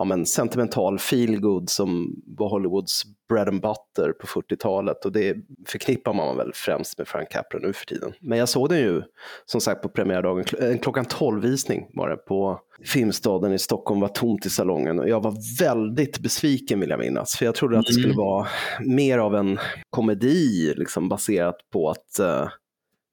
[0.00, 5.36] ja, men sentimental feelgood som var Hollywoods bread and butter på 40-talet och det
[5.66, 8.12] förknippar man väl främst med Frank Capra nu för tiden.
[8.20, 9.02] Men jag såg den ju
[9.46, 14.46] som sagt på premiärdagen, en klockan 12-visning var det på Filmstaden i Stockholm, var tomt
[14.46, 14.98] i salongen.
[14.98, 18.46] Och jag var väldigt besviken vill jag minnas, för jag trodde att det skulle vara
[18.80, 19.58] mer av en
[19.90, 22.48] komedi liksom baserat på att eh,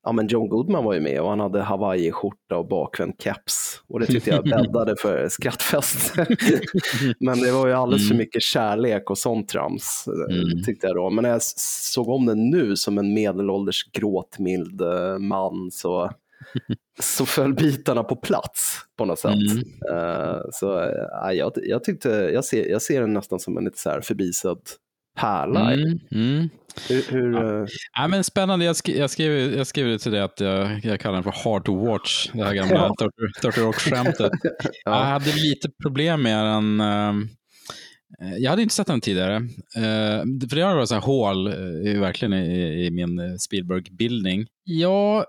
[0.07, 3.81] ja, men John Goodman var ju med och han hade Hawaii-skjorta och bakvänd keps.
[3.87, 6.13] Och det tyckte jag bäddade för skrattfest.
[7.19, 10.63] men det var ju alldeles för mycket kärlek och sånt trams, eh, Mm.
[10.63, 11.09] tyckte jag då.
[11.09, 16.11] Men när jag såg om den nu som en medelålders gråtmild eh, man så,
[16.99, 19.31] så föll bitarna på plats på något sätt.
[19.33, 19.97] Mm.
[19.99, 23.79] Eh, så eh, jag, jag tyckte, jag ser, jag ser den nästan som en lite
[23.79, 24.59] så här förbisedd
[25.17, 25.73] pärla.
[25.73, 25.99] Mm.
[26.11, 26.49] Mm.
[26.89, 27.67] Hur, hur,
[27.97, 28.65] Ja, men spännande.
[28.65, 31.65] Jag, sk jag, skrev, jag skrev till det att jag, jag kallar den för Hard
[31.65, 33.09] to watch, det här gamla Ja.
[33.41, 34.31] 30 Rock-skämtet.
[34.85, 36.79] Jag hade lite problem med den.
[36.79, 37.13] eh,
[38.37, 39.35] jag hade inte sett den tidigare.
[39.75, 41.49] Eh, för det har varit så här hål
[41.99, 44.45] verkligen i, i min Spielberg-bildning.
[44.63, 45.25] Jag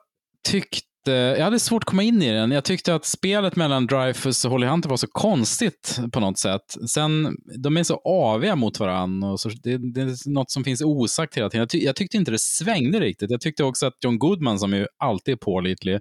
[0.49, 2.51] tyckte jag hade svårt att komma in i den.
[2.51, 6.77] Jag tyckte att spelet mellan Dreyfus och Holly Hunter var så konstigt på något sätt.
[6.89, 9.29] Sen, de är så aviga mot varandra.
[9.29, 11.61] Och så, det, det är något som finns osagt hela tiden.
[11.61, 13.31] Jag, ty, jag tyckte inte det svängde riktigt.
[13.31, 15.99] Jag tyckte också att John Goodman, som ju alltid är pålitlig,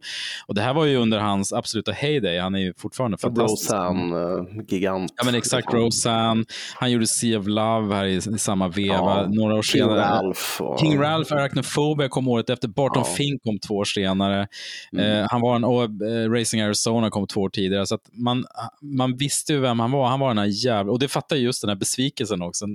[0.47, 3.71] och det här var ju under hans absoluta heyday, han är ju fortfarande fantastisk.
[3.71, 5.13] Roseanne, eh, gigant.
[5.17, 5.73] Ja, men exakt.
[5.73, 6.45] Roseanne.
[6.75, 8.95] Han gjorde Sea of Love här i, i samma veva.
[8.95, 9.99] Ja, Några år King senare.
[9.99, 10.61] Ralph.
[10.61, 10.79] Och...
[10.79, 12.67] King Ralph, Arachnophobia kom året efter.
[12.67, 13.13] Barton Ja.
[13.13, 14.47] Fink kom två år senare.
[14.93, 15.05] Mm.
[15.05, 17.85] Eh, han var en, eh, Racing Arizona kom två år tidigare.
[17.85, 18.45] Så man,
[18.81, 20.07] man visste ju vem han var.
[20.07, 20.91] Han var den här jävla...
[20.91, 22.65] Och det fattar ju just den här besvikelsen också.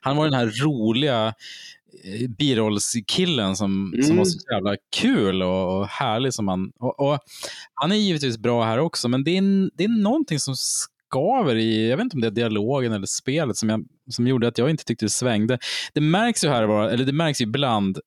[0.00, 1.34] Han var den här roliga
[2.04, 4.16] eh, birollskillen som, som Mm.
[4.16, 6.34] var så jävla kul och, och härlig.
[6.34, 7.18] Som han, och, och,
[7.74, 11.88] han är givetvis bra här också, men det är, det är någonting som skaver i,
[11.90, 14.70] jag vet inte om det är dialogen eller spelet som, jag, som gjorde att jag
[14.70, 15.58] inte tyckte det svängde.
[15.94, 17.98] Det märks ju här, eller det märks ju ibland,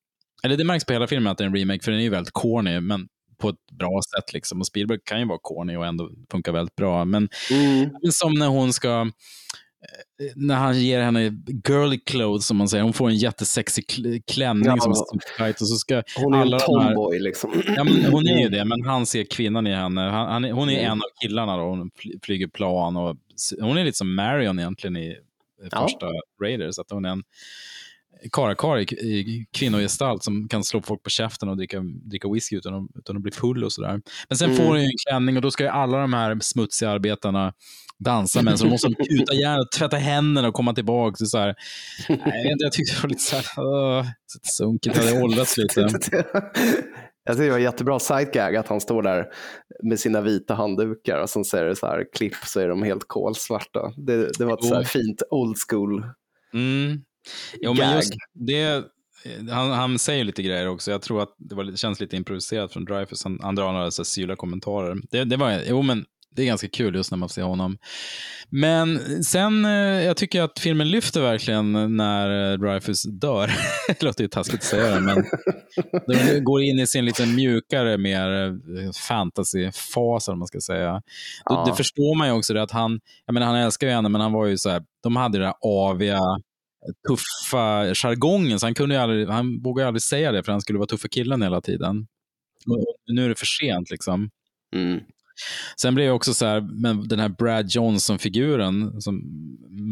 [0.44, 2.10] eller det märks på hela filmen att det är en remake, för den är ju
[2.10, 3.08] väldigt corny, men
[3.44, 4.32] på ett bra sätt.
[4.32, 4.60] Liksom.
[4.60, 7.04] Och Spielberg kan ju vara corny och ändå funka väldigt bra.
[7.04, 7.90] Men, Mm.
[8.12, 9.00] som när hon ska,
[10.20, 11.20] eh, när han ger henne
[11.68, 12.84] girly clothes, som man säger.
[12.84, 14.76] Hon får en jättesexig kl- klänning Ja.
[14.80, 14.92] som
[15.38, 17.62] är och så ska Hon är alla en de här- tomboy liksom.
[17.76, 20.00] Ja, men hon är ju det, men han ser kvinnan i henne.
[20.00, 20.84] Han, han, hon är Mm.
[20.92, 21.62] en av killarna då.
[21.62, 23.16] Hon fly- flyger plan och
[23.60, 25.82] hon är lite som Marion egentligen i eh, Ja.
[25.82, 26.06] första
[26.42, 26.78] Raiders.
[26.78, 27.22] Att hon är en
[28.32, 31.80] karakar i, i kvinnogestalt som kan slå folk på käften och dricka,
[32.10, 34.00] dricka whisky utan att, utan att bli full och sådär.
[34.28, 34.56] Men sen Mm.
[34.56, 37.52] får hon ju en klänning och då ska ju alla de här smutsiga arbetarna
[37.98, 41.16] dansa med så de måste kuta järnet, tvätta händerna och komma tillbaka.
[41.16, 41.54] Så så här,
[42.08, 42.18] nej,
[42.48, 44.06] jag, jag tyckte det var lite så här,
[44.42, 45.80] sunkigt, hade åldrats lite.
[47.26, 49.26] Jag tycker det var jättebra sidegag att han står där
[49.82, 53.04] med sina vita handdukar och sen ser det så här klipp så är de helt
[53.06, 53.92] kolsvarta.
[53.96, 56.06] Det, det var ett så fint old school.
[56.54, 57.02] Mm.
[57.60, 58.84] Jo, men just det,
[59.50, 60.90] han, han säger lite grejer också.
[60.90, 63.24] Jag tror att det var lite, känns lite improviserat från Dreyfus.
[63.24, 64.96] Han, han drar några så syla kommentarer.
[65.10, 66.04] Det, det var, jo, men
[66.36, 67.78] det är ganska kul just när man ser honom.
[68.48, 69.70] Men sen, eh,
[70.04, 73.50] jag tycker att filmen lyfter verkligen när eh, Dreyfus dör.
[73.88, 75.24] det låter ju taskigt att säga det, men
[76.06, 80.92] den går in i sin lite mjukare, mer eh, fantasyfas, vad man ska säga.
[80.92, 81.00] Då,
[81.44, 81.64] Ja.
[81.70, 84.20] Det förstår man ju också, det att han, jag menar, han älskar ju henne, men
[84.20, 86.20] han var ju så här, de hade det där aviga,
[87.08, 90.86] tuffa jargongen, så han, kunde aldrig, han vågade aldrig säga det, för han skulle vara
[90.86, 92.06] tuffa killen hela tiden.
[92.68, 94.30] Och nu är det för sent liksom.
[94.74, 95.00] Mm.
[95.80, 99.22] Sen blev jag också så här, men den här Brad Johnson-figuren, som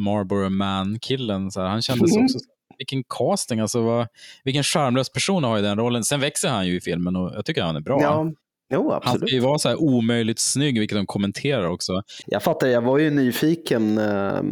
[0.04, 2.24] Marlboro Man-killen, så här, han kändes Mm.
[2.24, 2.38] också,
[2.78, 4.06] vilken casting, alltså vad,
[4.44, 6.04] vilken charmlös person har i den rollen.
[6.04, 7.98] Sen växer han ju i filmen och jag tycker han är bra.
[8.02, 8.32] Ja,
[8.72, 9.32] jo, han ska absolut.
[9.32, 12.02] ju vara så här omöjligt snygg, vilket de kommenterar också.
[12.26, 14.42] Jag fattar, jag var ju nyfiken eh,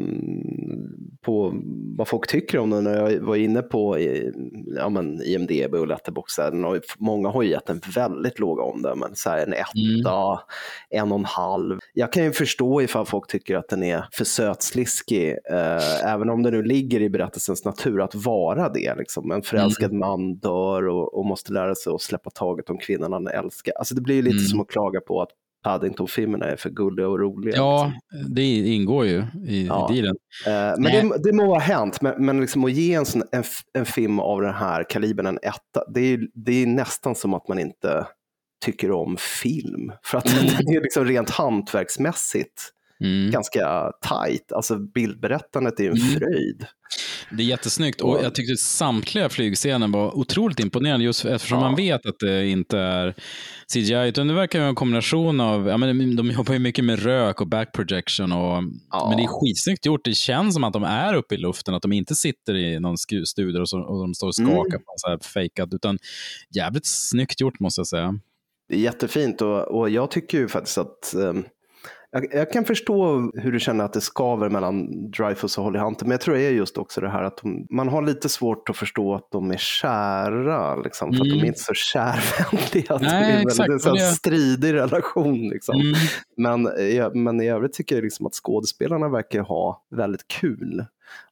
[1.22, 1.54] på
[1.96, 3.98] vad folk tycker om den när jag var inne på
[4.76, 6.40] ja, men IMDB och Letterboxd.
[6.40, 10.40] den Många har ju gett en väldigt låga omdömen, så här en etta,
[10.90, 11.78] en och en halv.
[11.94, 16.42] Jag kan ju förstå ifall folk tycker att den är för sötsliskig, eh, även om
[16.42, 18.94] det nu ligger i berättelsens natur att vara det.
[18.98, 19.30] Liksom.
[19.30, 23.26] En förälskad man dör och, och måste lära sig att släppa taget om kvinnan han
[23.26, 23.72] älskar.
[23.78, 24.44] Alltså det blir lite Mm.
[24.48, 25.28] som att klaga på att
[25.64, 27.56] Paddington-filmerna är för gulliga och roliga.
[27.56, 27.92] Ja,
[28.28, 29.90] det ingår ju i, Ja.
[29.92, 30.16] i dealen.
[30.46, 33.44] Eh, Men det, det må ha hänt, men, men liksom att ge en, sån, en,
[33.74, 37.48] en film av den här kalibern en etta, det är, det är nästan som att
[37.48, 38.06] man inte
[38.64, 39.92] tycker om film.
[40.02, 40.46] För att Mm.
[40.66, 42.62] den är liksom rent hantverksmässigt
[43.32, 44.52] ganska tajt.
[44.52, 46.08] Alltså bildberättandet är ju en Mm.
[46.18, 46.66] fröjd.
[47.32, 51.64] Det är jättesnyggt och jag tyckte samtliga flygscener var otroligt imponerande just eftersom Ja.
[51.64, 53.14] man vet att det inte är
[53.72, 54.08] CGI.
[54.08, 57.40] Utan det verkar vara en kombination av, ja, men de jobbar ju mycket med rök
[57.40, 58.32] och back projection.
[58.32, 60.04] Och, Men det är skitsnyggt gjort.
[60.04, 62.98] Det känns som att de är uppe i luften, att de inte sitter i någon
[63.26, 64.80] studio och, så, och de står och skakar Mm.
[64.80, 65.68] på så här fejkat.
[65.74, 65.98] Utan
[66.56, 68.14] jävligt snyggt gjort måste jag säga.
[68.68, 71.44] Det är jättefint och, och jag tycker ju faktiskt att ehm,
[72.12, 76.04] jag, jag kan förstå hur du känner att det skaver mellan Dreyfus och Holly Hunter,
[76.04, 78.68] men jag tror det är just också det här att de, man har lite svårt
[78.70, 81.42] att förstå att de är kära, liksom, för att de Mm.
[81.44, 82.98] är inte så kärvänliga.
[82.98, 85.48] Det är en exakt, väldigt så här och det- stridig relation.
[85.48, 85.80] Liksom.
[85.80, 85.94] Mm.
[86.36, 90.84] Men, eh, men i övrigt tycker jag liksom att skådespelarna verkar ha väldigt kul.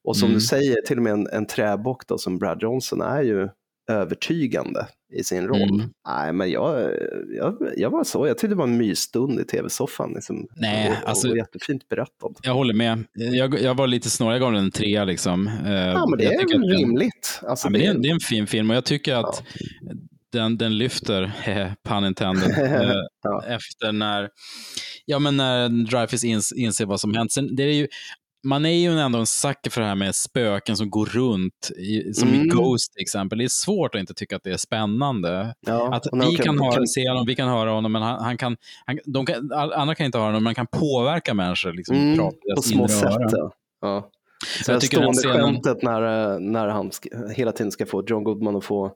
[0.03, 0.35] Och som Mm.
[0.35, 3.49] du säger, till och med en, en träbock då, som Brad Johnson är ju
[3.91, 5.61] övertygande i sin roll.
[5.79, 5.89] Mm.
[6.07, 6.91] Nej, men jag,
[7.37, 10.11] jag, jag var så, jag tyckte det var en mysstund i tv-soffan.
[10.15, 10.47] Liksom.
[10.55, 12.33] Nej, och, alltså- och jättefint berättad.
[12.43, 13.03] Jag håller med.
[13.13, 15.03] Jag, jag var lite snårig, jag gav den en trea.
[15.05, 15.47] Liksom.
[15.47, 17.39] Eh, Ja, men det jag är den- rimligt.
[17.43, 19.43] Alltså, ja, det, är, det- det är en fin film och jag tycker att
[20.31, 21.31] den, den lyfter,
[21.87, 22.49] pun intended,
[22.81, 22.91] eh,
[23.23, 23.43] Ja.
[23.47, 24.29] efter när,
[25.05, 27.31] ja, men när Dreyfus ins, inser vad som hänt.
[27.31, 27.87] Sen, det är ju,
[28.43, 32.13] man är ju ändå en sucker för det här med spöken som går runt, i,
[32.13, 32.47] som i Mm.
[32.49, 33.37] Ghost till exempel.
[33.37, 35.53] Det är svårt att inte tycka att det är spännande.
[35.67, 38.23] Ja, Att vi kan, kan- höra, kan- se honom, vi kan höra honom, men han,
[38.23, 41.73] han kan, han, de kan, andra kan inte höra honom, men man kan påverka människor.
[41.73, 43.09] Liksom, Mm, prata på små sätt.
[43.31, 43.51] Ja.
[43.81, 44.09] Ja.
[44.63, 46.91] Så jag jag tycker stående scenen- skämtet när, eh, när han
[47.35, 48.91] hela tiden ska få John Goodman att få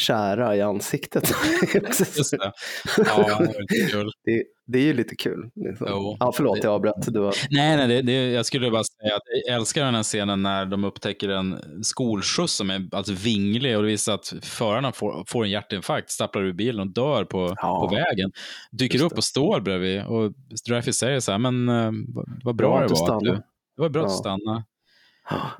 [0.00, 1.32] kära i ansiktet.
[1.98, 2.52] Just det.
[2.96, 4.10] Ja, det lite kul.
[4.24, 5.50] det, det är ju lite kul.
[5.54, 5.86] Liksom.
[5.90, 6.16] Jo.
[6.20, 6.94] Ja, förlåt, jag avbröt.
[7.14, 7.34] Du var...
[7.50, 10.66] Nej, nej det, det, jag skulle bara säga att jag älskar den här scenen när
[10.66, 15.44] de upptäcker en skolskjuts som är alltså vinglig och det visar att förarna får, får
[15.44, 17.88] en hjärtinfarkt, stapplar ur bilen och dör på, Ja.
[17.88, 18.32] på vägen.
[18.72, 20.32] Dyker upp och står bredvid och
[20.68, 22.92] Dreyfus säger så här, men eh, vad, vad bra, Bra det var.
[22.92, 23.42] att stannade." du-
[23.76, 24.14] Det var bra att du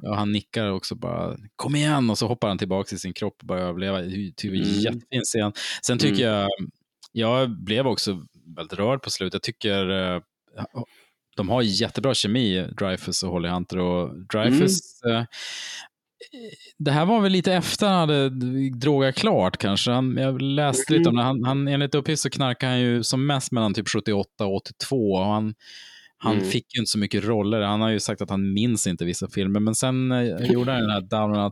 [0.02, 0.14] Ja.
[0.14, 3.46] han nickar också bara, kom igen, och så hoppar han tillbaka till sin kropp och
[3.46, 4.02] börjar överleva.
[4.36, 4.62] Typ Mm.
[4.80, 5.52] jättefin scen.
[5.86, 6.48] Sen tycker jag,
[7.12, 8.22] jag blev också
[8.56, 9.34] väldigt rörd på slutet.
[9.34, 10.20] Jag tycker eh,
[11.36, 13.78] de har jättebra kemi, Dreyfus och Holly Hunter.
[13.78, 15.16] Och Dreyfus, Mm.
[15.16, 15.24] eh,
[16.78, 18.28] det här var väl lite efter han hade
[18.70, 19.90] drogat klart kanske.
[19.90, 21.22] Han, jag läste lite om det.
[21.22, 25.12] Han, han, enligt uppgift så knarkar han ju som mest mellan typ 78 och 82.
[25.12, 25.54] Och han,
[26.22, 26.44] han Mm.
[26.50, 27.60] fick ju inte så mycket roller.
[27.60, 29.60] Han har ju sagt att han minns inte vissa filmer.
[29.60, 30.22] Men sen eh,
[30.52, 31.50] gjorde han den här Down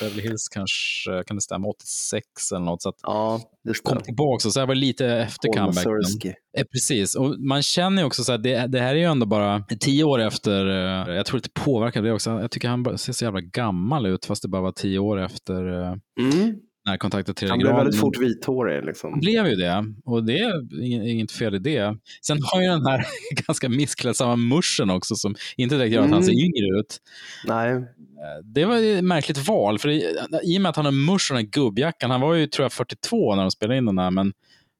[0.00, 2.82] Beverly Hills kanske, kan det stämma, 86 eller något.
[2.82, 4.04] Så Ja, just kom det.
[4.04, 6.32] tillbaka så här var det lite efter comebacken.
[6.58, 9.26] Eh, precis, och man känner ju också så här, det, det här är ju ändå
[9.26, 13.12] bara tio år efter, eh, jag tror det påverkar det också, jag tycker han ser
[13.12, 16.54] så jävla gammal ut fast det bara var tio år efter eh, Mm.
[16.88, 17.84] När kontakten tredje Han blev graden.
[17.84, 18.84] väldigt fort vithårig.
[18.84, 19.10] Liksom.
[19.10, 21.96] Han blev ju det, och det är inget, fel i det.
[22.26, 23.06] Sen har ju den här
[23.46, 26.44] ganska missklädsamma muschen också som inte direkt gör att han ser Mm.
[26.44, 26.98] yngre ut.
[27.46, 27.84] Nej,
[28.18, 30.04] Eh, Det var ett märkligt val, för i,
[30.44, 32.64] i och med att han har musch och den här gubbjackan, han var ju tror
[32.64, 34.32] jag 42 när de spelade in den här, men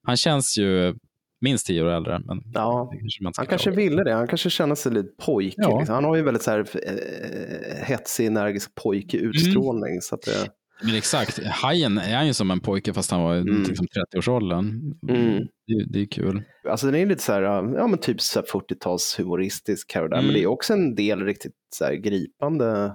[0.03, 0.95] han känns ju
[1.41, 2.19] minst tio år äldre.
[2.25, 4.13] Men Ja, kanske han kanske ville det.
[4.13, 5.53] Han kanske känner sig lite pojkig.
[5.57, 5.79] Ja.
[5.79, 5.95] Liksom.
[5.95, 10.01] Han har ju väldigt så här, eh, hetsig, energisk pojkig utstrålning.
[10.01, 10.47] Så att det,
[10.83, 13.63] Men exakt, Hajen är ju som en pojke fast han var Mm.
[13.63, 14.93] liksom 30-årsåldern.
[15.09, 15.37] Mm.
[15.67, 16.43] Det, det är kul.
[16.69, 17.41] Alltså den är lite så här,
[17.77, 20.25] ja men typ så här 40-tals humoristisk här och där, Mm.
[20.25, 22.93] men det är också en del riktigt så här gripande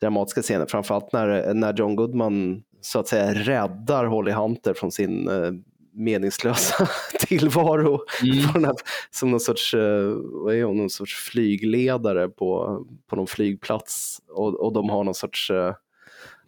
[0.00, 5.28] dramatiska scener, framförallt när, när John Goodman så att säga räddar Holly Hunter från sin
[5.28, 5.52] eh,
[5.92, 6.88] meningslösa
[7.18, 8.64] tillvaro Mm.
[8.64, 8.74] här,
[9.10, 10.12] som någon sorts, eh,
[10.44, 12.78] vad är hon, någon sorts flygledare på,
[13.10, 15.74] på någon flygplats och, och de har någon sorts, eh,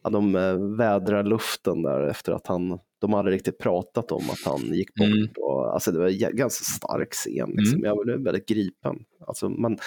[0.02, 4.44] ja, de eh, vädrar luften där efter att han, de hade riktigt pratat om att
[4.44, 5.06] han gick bort.
[5.08, 5.28] Mm.
[5.36, 7.80] Och, alltså det var en ganska stark scen, liksom.
[7.84, 9.04] jag blev väldigt gripen.
[9.26, 9.78] Alltså, man,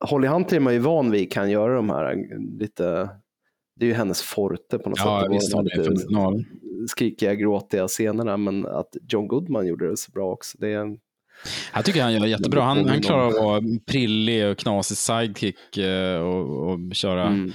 [0.00, 2.16] Holly Hunter är man ju van vid kan göra de här
[2.58, 3.10] lite,
[3.76, 5.32] det är ju hennes forte på något Ja, sätt.
[5.36, 6.44] Visst de fenomenal.
[6.88, 10.58] skrikiga, gråtiga scenerna, men att John Goodman gjorde det så bra också.
[10.60, 10.98] Det är,
[11.74, 12.62] Jag tycker han gör jättebra.
[12.62, 13.60] Han, han klarar om- att vara
[13.90, 17.52] prillig och knasig sidekick eh, och, och köra Mm.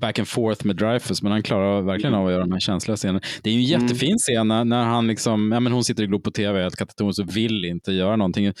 [0.00, 2.96] back and forth med Dreyfus, men han klarar verkligen av att göra de här känsliga
[2.96, 3.20] scenerna.
[3.42, 3.82] Det är ju en Mm.
[3.86, 6.76] jättefin scen när, när han liksom, ja, men hon sitter och glor på tv helt
[6.76, 8.52] katatonisk och vill inte göra någonting.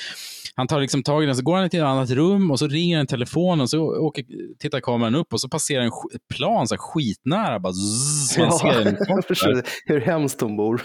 [0.54, 2.66] Han tar liksom tag i den, så går han till ett annat rum och så
[2.68, 4.24] ringer en telefon och så åker,
[4.58, 5.90] tittar kameran upp och så passerar en
[6.34, 7.60] plan så här skitnära.
[7.60, 10.82] Bara zzz, man ser en jag förstår hur hemskt hon bor.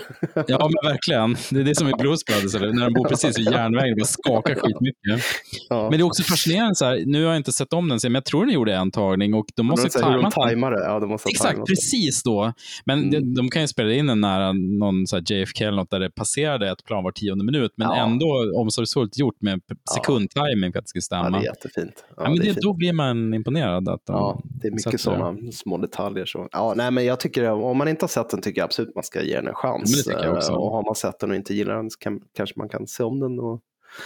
[0.48, 1.38] Ja, men verkligen.
[1.52, 3.98] Det är det som är Blues Brothers, när de bor precis vid järnvägen.
[3.98, 5.26] Det skakar skitmycket.
[5.70, 5.82] Ja.
[5.90, 8.14] Men det är också fascinerande, så här, nu har jag inte sett om den, men
[8.14, 10.32] jag tror den gjorde en tagning och de måste de, de tajma den.
[10.32, 10.84] tajmar det.
[10.84, 12.54] Ja, de måste Exakt, tajmat precis då.
[12.86, 13.12] Men Mm.
[13.12, 16.00] de, de kan ju spela in den nära någon så här JFK eller något där
[16.00, 17.96] det passerade ett plan var tionde minut, men Ja.
[18.06, 19.60] ändå omsorgsfullt gjort med
[19.96, 21.30] sekundtiming för att det ska Ja, stämma.
[21.30, 22.06] det är Ja, jättefint.
[22.18, 23.90] Ja, men det då blir man imponerad.
[23.90, 26.26] Att de Ja, det är mycket sådana små detaljer.
[26.26, 26.48] Så.
[26.52, 29.04] Ja, nej, men jag tycker, om man inte har sett den tycker jag absolut man
[29.04, 29.90] ska ge den en chans.
[29.92, 30.52] Men det tycker jag också.
[30.52, 32.88] Eh, Och har man sett den och inte gillar den så kan, kanske man kan
[32.88, 33.40] se om den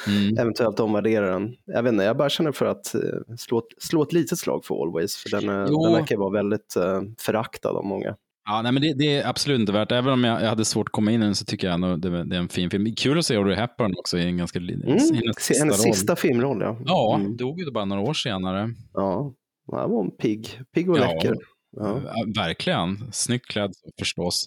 [0.07, 0.37] Mm.
[0.37, 1.55] eventuellt omvärdera den.
[1.65, 3.01] Jag vet inte, jag bara känner för att eh,
[3.37, 5.83] slå, slå ett litet slag för Always, för den, eh, Jo.
[5.85, 8.15] den verkar vara väldigt uh, föraktad av många.
[8.45, 9.91] Ja, nej, men det, det är absolut inte värt.
[9.91, 11.95] Även om jag, jag hade svårt att komma in i den så tycker jag ändå
[11.95, 12.95] det, det är en fin film.
[12.95, 14.81] Kul att se Audrey Hepburn också i en ganska Mm.
[14.83, 16.77] hennes Se- Hennes sista filmroll, ja.
[16.85, 17.37] Ja, Mm.
[17.37, 18.69] dog ju bara några år senare.
[18.93, 19.33] Ja,
[19.71, 21.01] han var en pigg, pigg och Ja.
[21.13, 21.35] läcker.
[21.77, 22.01] Ja.
[22.05, 23.09] Ja, verkligen.
[23.13, 24.45] Snyggt klädd förstås.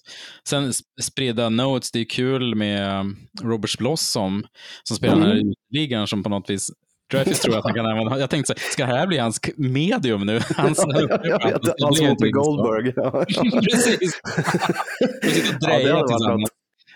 [0.48, 4.46] Sen sp- spridda notes, det är kul med um, Robert Blossom
[4.82, 5.52] som spelar den här Mm.
[5.70, 6.70] uteliggaren som på något vis
[7.10, 8.18] Dreyfus tror att han kan använda.
[8.18, 10.40] Jag tänkte, så här, ska det här bli hans medium nu?
[10.56, 12.92] Hans, jag vet, han som var på Goldberg.
[12.96, 13.24] Ja.
[13.60, 13.98] Precis.
[15.22, 16.48] Sitta och Ja, det hade varit.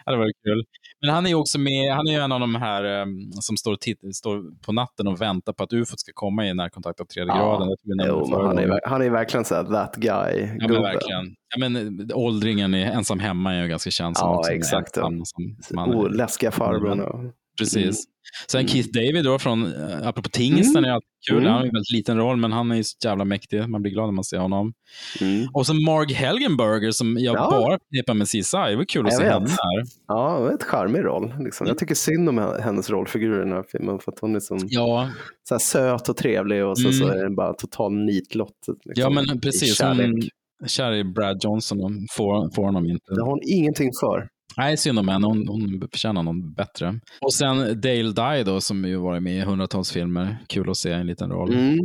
[0.04, 0.64] Ja, kul.
[1.00, 3.56] Men han är ju också med, han är ju en av de här um, som
[3.56, 7.04] står, titt- står på natten och väntar på att ufot ska komma i närkontakt av
[7.04, 7.58] tredje Ja.
[7.58, 7.76] graden.
[8.08, 10.48] Jo, han, är, han är verkligen så här, that guy.
[10.58, 11.34] Ja, men verkligen.
[11.56, 11.76] Ja, men,
[12.10, 14.52] eh, åldringen i Ensam hemma är ju ganska känd som Ja, också.
[14.52, 17.32] exakt, ensam Som Oh, läskiga farbrorn.
[17.58, 18.04] Precis.
[18.46, 18.68] Sen Mm.
[18.68, 21.36] Keith David då från, eh, apropå Tingsten, är alltid kul.
[21.38, 21.46] Mm.
[21.48, 23.68] Han har en väldigt liten roll, men han är ju så jävla mäktig.
[23.68, 24.72] Man blir glad när man ser honom.
[25.20, 25.46] Mm.
[25.52, 27.50] Och så Marg Helgenberger som jag Ja.
[27.50, 28.56] bara förknippar med CSI.
[28.70, 29.32] Det var kul att Jag se vet.
[29.34, 29.84] henne här.
[30.08, 31.34] Ja, det var ett charmig roll.
[31.44, 31.64] Liksom.
[31.64, 31.70] Mm.
[31.70, 33.98] Jag tycker synd om hennes rollfigur i den här filmen.
[33.98, 35.10] För att hon är som, Ja,
[35.48, 36.92] så här söt och trevlig och så, Mm.
[37.00, 38.52] så är det bara total nitlott.
[38.84, 39.80] Liksom, ja men precis.
[39.82, 40.22] Hon,
[40.66, 43.14] kär i Brad Johnson och får, får honom inte.
[43.14, 44.28] Det har hon ingenting för.
[44.56, 45.26] Nej, synd om henne.
[45.26, 47.00] Hon, hon förtjänar någon bättre.
[47.20, 50.36] Och sen Dale Dye då, som ju varit med i hundratals filmer.
[50.48, 51.54] Kul att se en liten roll.
[51.54, 51.78] Mm.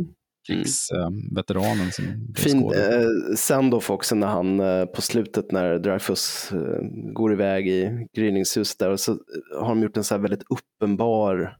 [0.46, 6.78] Krigsveteranen som blev Fin eh, send-off också när han eh, på slutet när Dreyfus eh,
[7.12, 9.18] går iväg i gryningshus där och så
[9.60, 11.56] har de gjort en så här väldigt uppenbar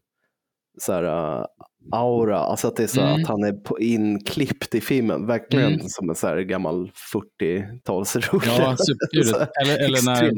[0.78, 1.44] så här, eh,
[1.92, 3.22] aura, alltså att det är så Mm.
[3.22, 5.88] att han är på, inklippt i filmen, verkligen Mm.
[5.88, 8.52] som en så här gammal 40-talsrulle.
[8.58, 9.46] Ja, superkul.
[9.62, 10.30] Eller, eller när.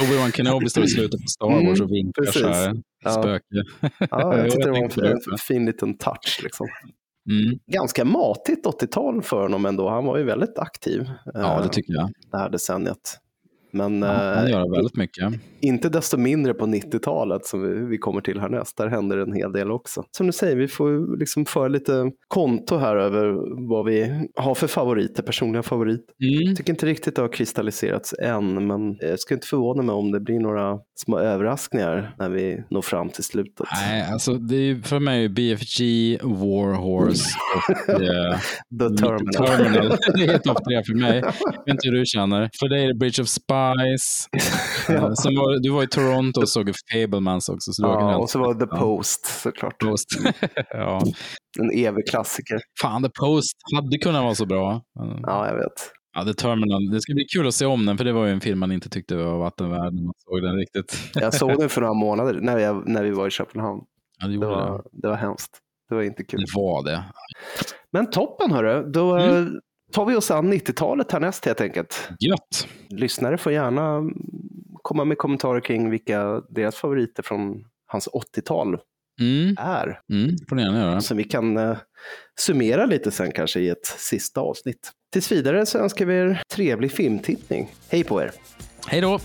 [0.00, 2.42] Obi-Wan Kenobi står i slutet på Star Mm, Wars och vinkar precis.
[2.42, 2.76] så här.
[3.04, 3.10] Ja.
[3.10, 3.44] Spöke.
[4.10, 6.40] Ja, jag tyckte det var en, en fin liten touch.
[6.42, 6.66] Liksom.
[7.30, 7.58] Mm.
[7.72, 9.88] Ganska matigt 80-tal för honom ändå.
[9.88, 12.10] Han var ju väldigt aktiv Ja, eh, det tycker jag.
[12.30, 13.18] det här decenniet.
[13.74, 15.32] Men Ja, eh, gör väldigt mycket.
[15.60, 18.76] inte desto mindre på 90-talet som vi, vi kommer till härnäst.
[18.76, 20.04] Där händer en hel del också.
[20.16, 23.34] Som du säger, vi får liksom föra lite konto här över
[23.68, 26.14] vad vi har för favoriter, personliga favoriter.
[26.22, 26.48] Mm.
[26.48, 30.12] Jag tycker inte riktigt det har kristalliserats än, men jag skulle inte förvåna mig om
[30.12, 33.66] det blir några små överraskningar när vi når fram till slutet.
[33.72, 35.82] Nej, alltså det är för mig BFG,
[36.22, 38.38] Warhorse och eh,
[38.80, 39.46] The Terminal.
[39.46, 39.96] Terminal.
[40.14, 41.16] Det är topp tre för mig.
[41.16, 42.50] Jag vet inte hur du känner.
[42.60, 43.63] För dig är det Bridge of Spies.
[44.88, 47.72] Eh, Sen var, du var i Toronto och såg Fablemans också.
[47.72, 48.76] Så Ja, och så var det The Ja.
[48.78, 49.78] Post såklart.
[49.80, 50.08] Post.
[50.70, 51.02] ja.
[51.60, 52.60] En evig klassiker.
[52.80, 54.82] Fan, The Post hade kunnat vara så bra.
[55.22, 55.72] Ja, jag vet.
[56.16, 56.90] Ja, The Terminal.
[56.90, 58.72] Det ska bli kul att se om den, för det var ju en film man
[58.72, 60.98] inte tyckte var vattenvärd när man såg den riktigt.
[61.14, 63.80] Jag såg den för några månader när, jag, när vi var i Köpenhamn.
[64.20, 64.52] Ja, det Det gjorde det.
[64.52, 65.50] var, det var hemskt.
[65.88, 66.40] Det var inte kul.
[66.40, 67.04] Det var det.
[67.92, 69.60] Men toppen hörru, då Mm.
[69.94, 72.08] Tar vi oss an 90-talet härnäst helt enkelt.
[72.20, 72.68] Gött.
[72.88, 74.02] Lyssnare får gärna
[74.82, 78.78] komma med kommentarer kring vilka deras favoriter från hans 80-tal
[79.20, 79.54] Mm.
[79.58, 80.00] är.
[80.12, 81.00] Mm, får ni gärna göra.
[81.00, 81.76] Så vi kan eh,
[82.40, 84.90] summera lite sen kanske i ett sista avsnitt.
[85.12, 87.74] Tills vidare så önskar vi er trevlig filmtittning.
[87.88, 88.32] Hej på er!
[88.86, 89.18] Hej då!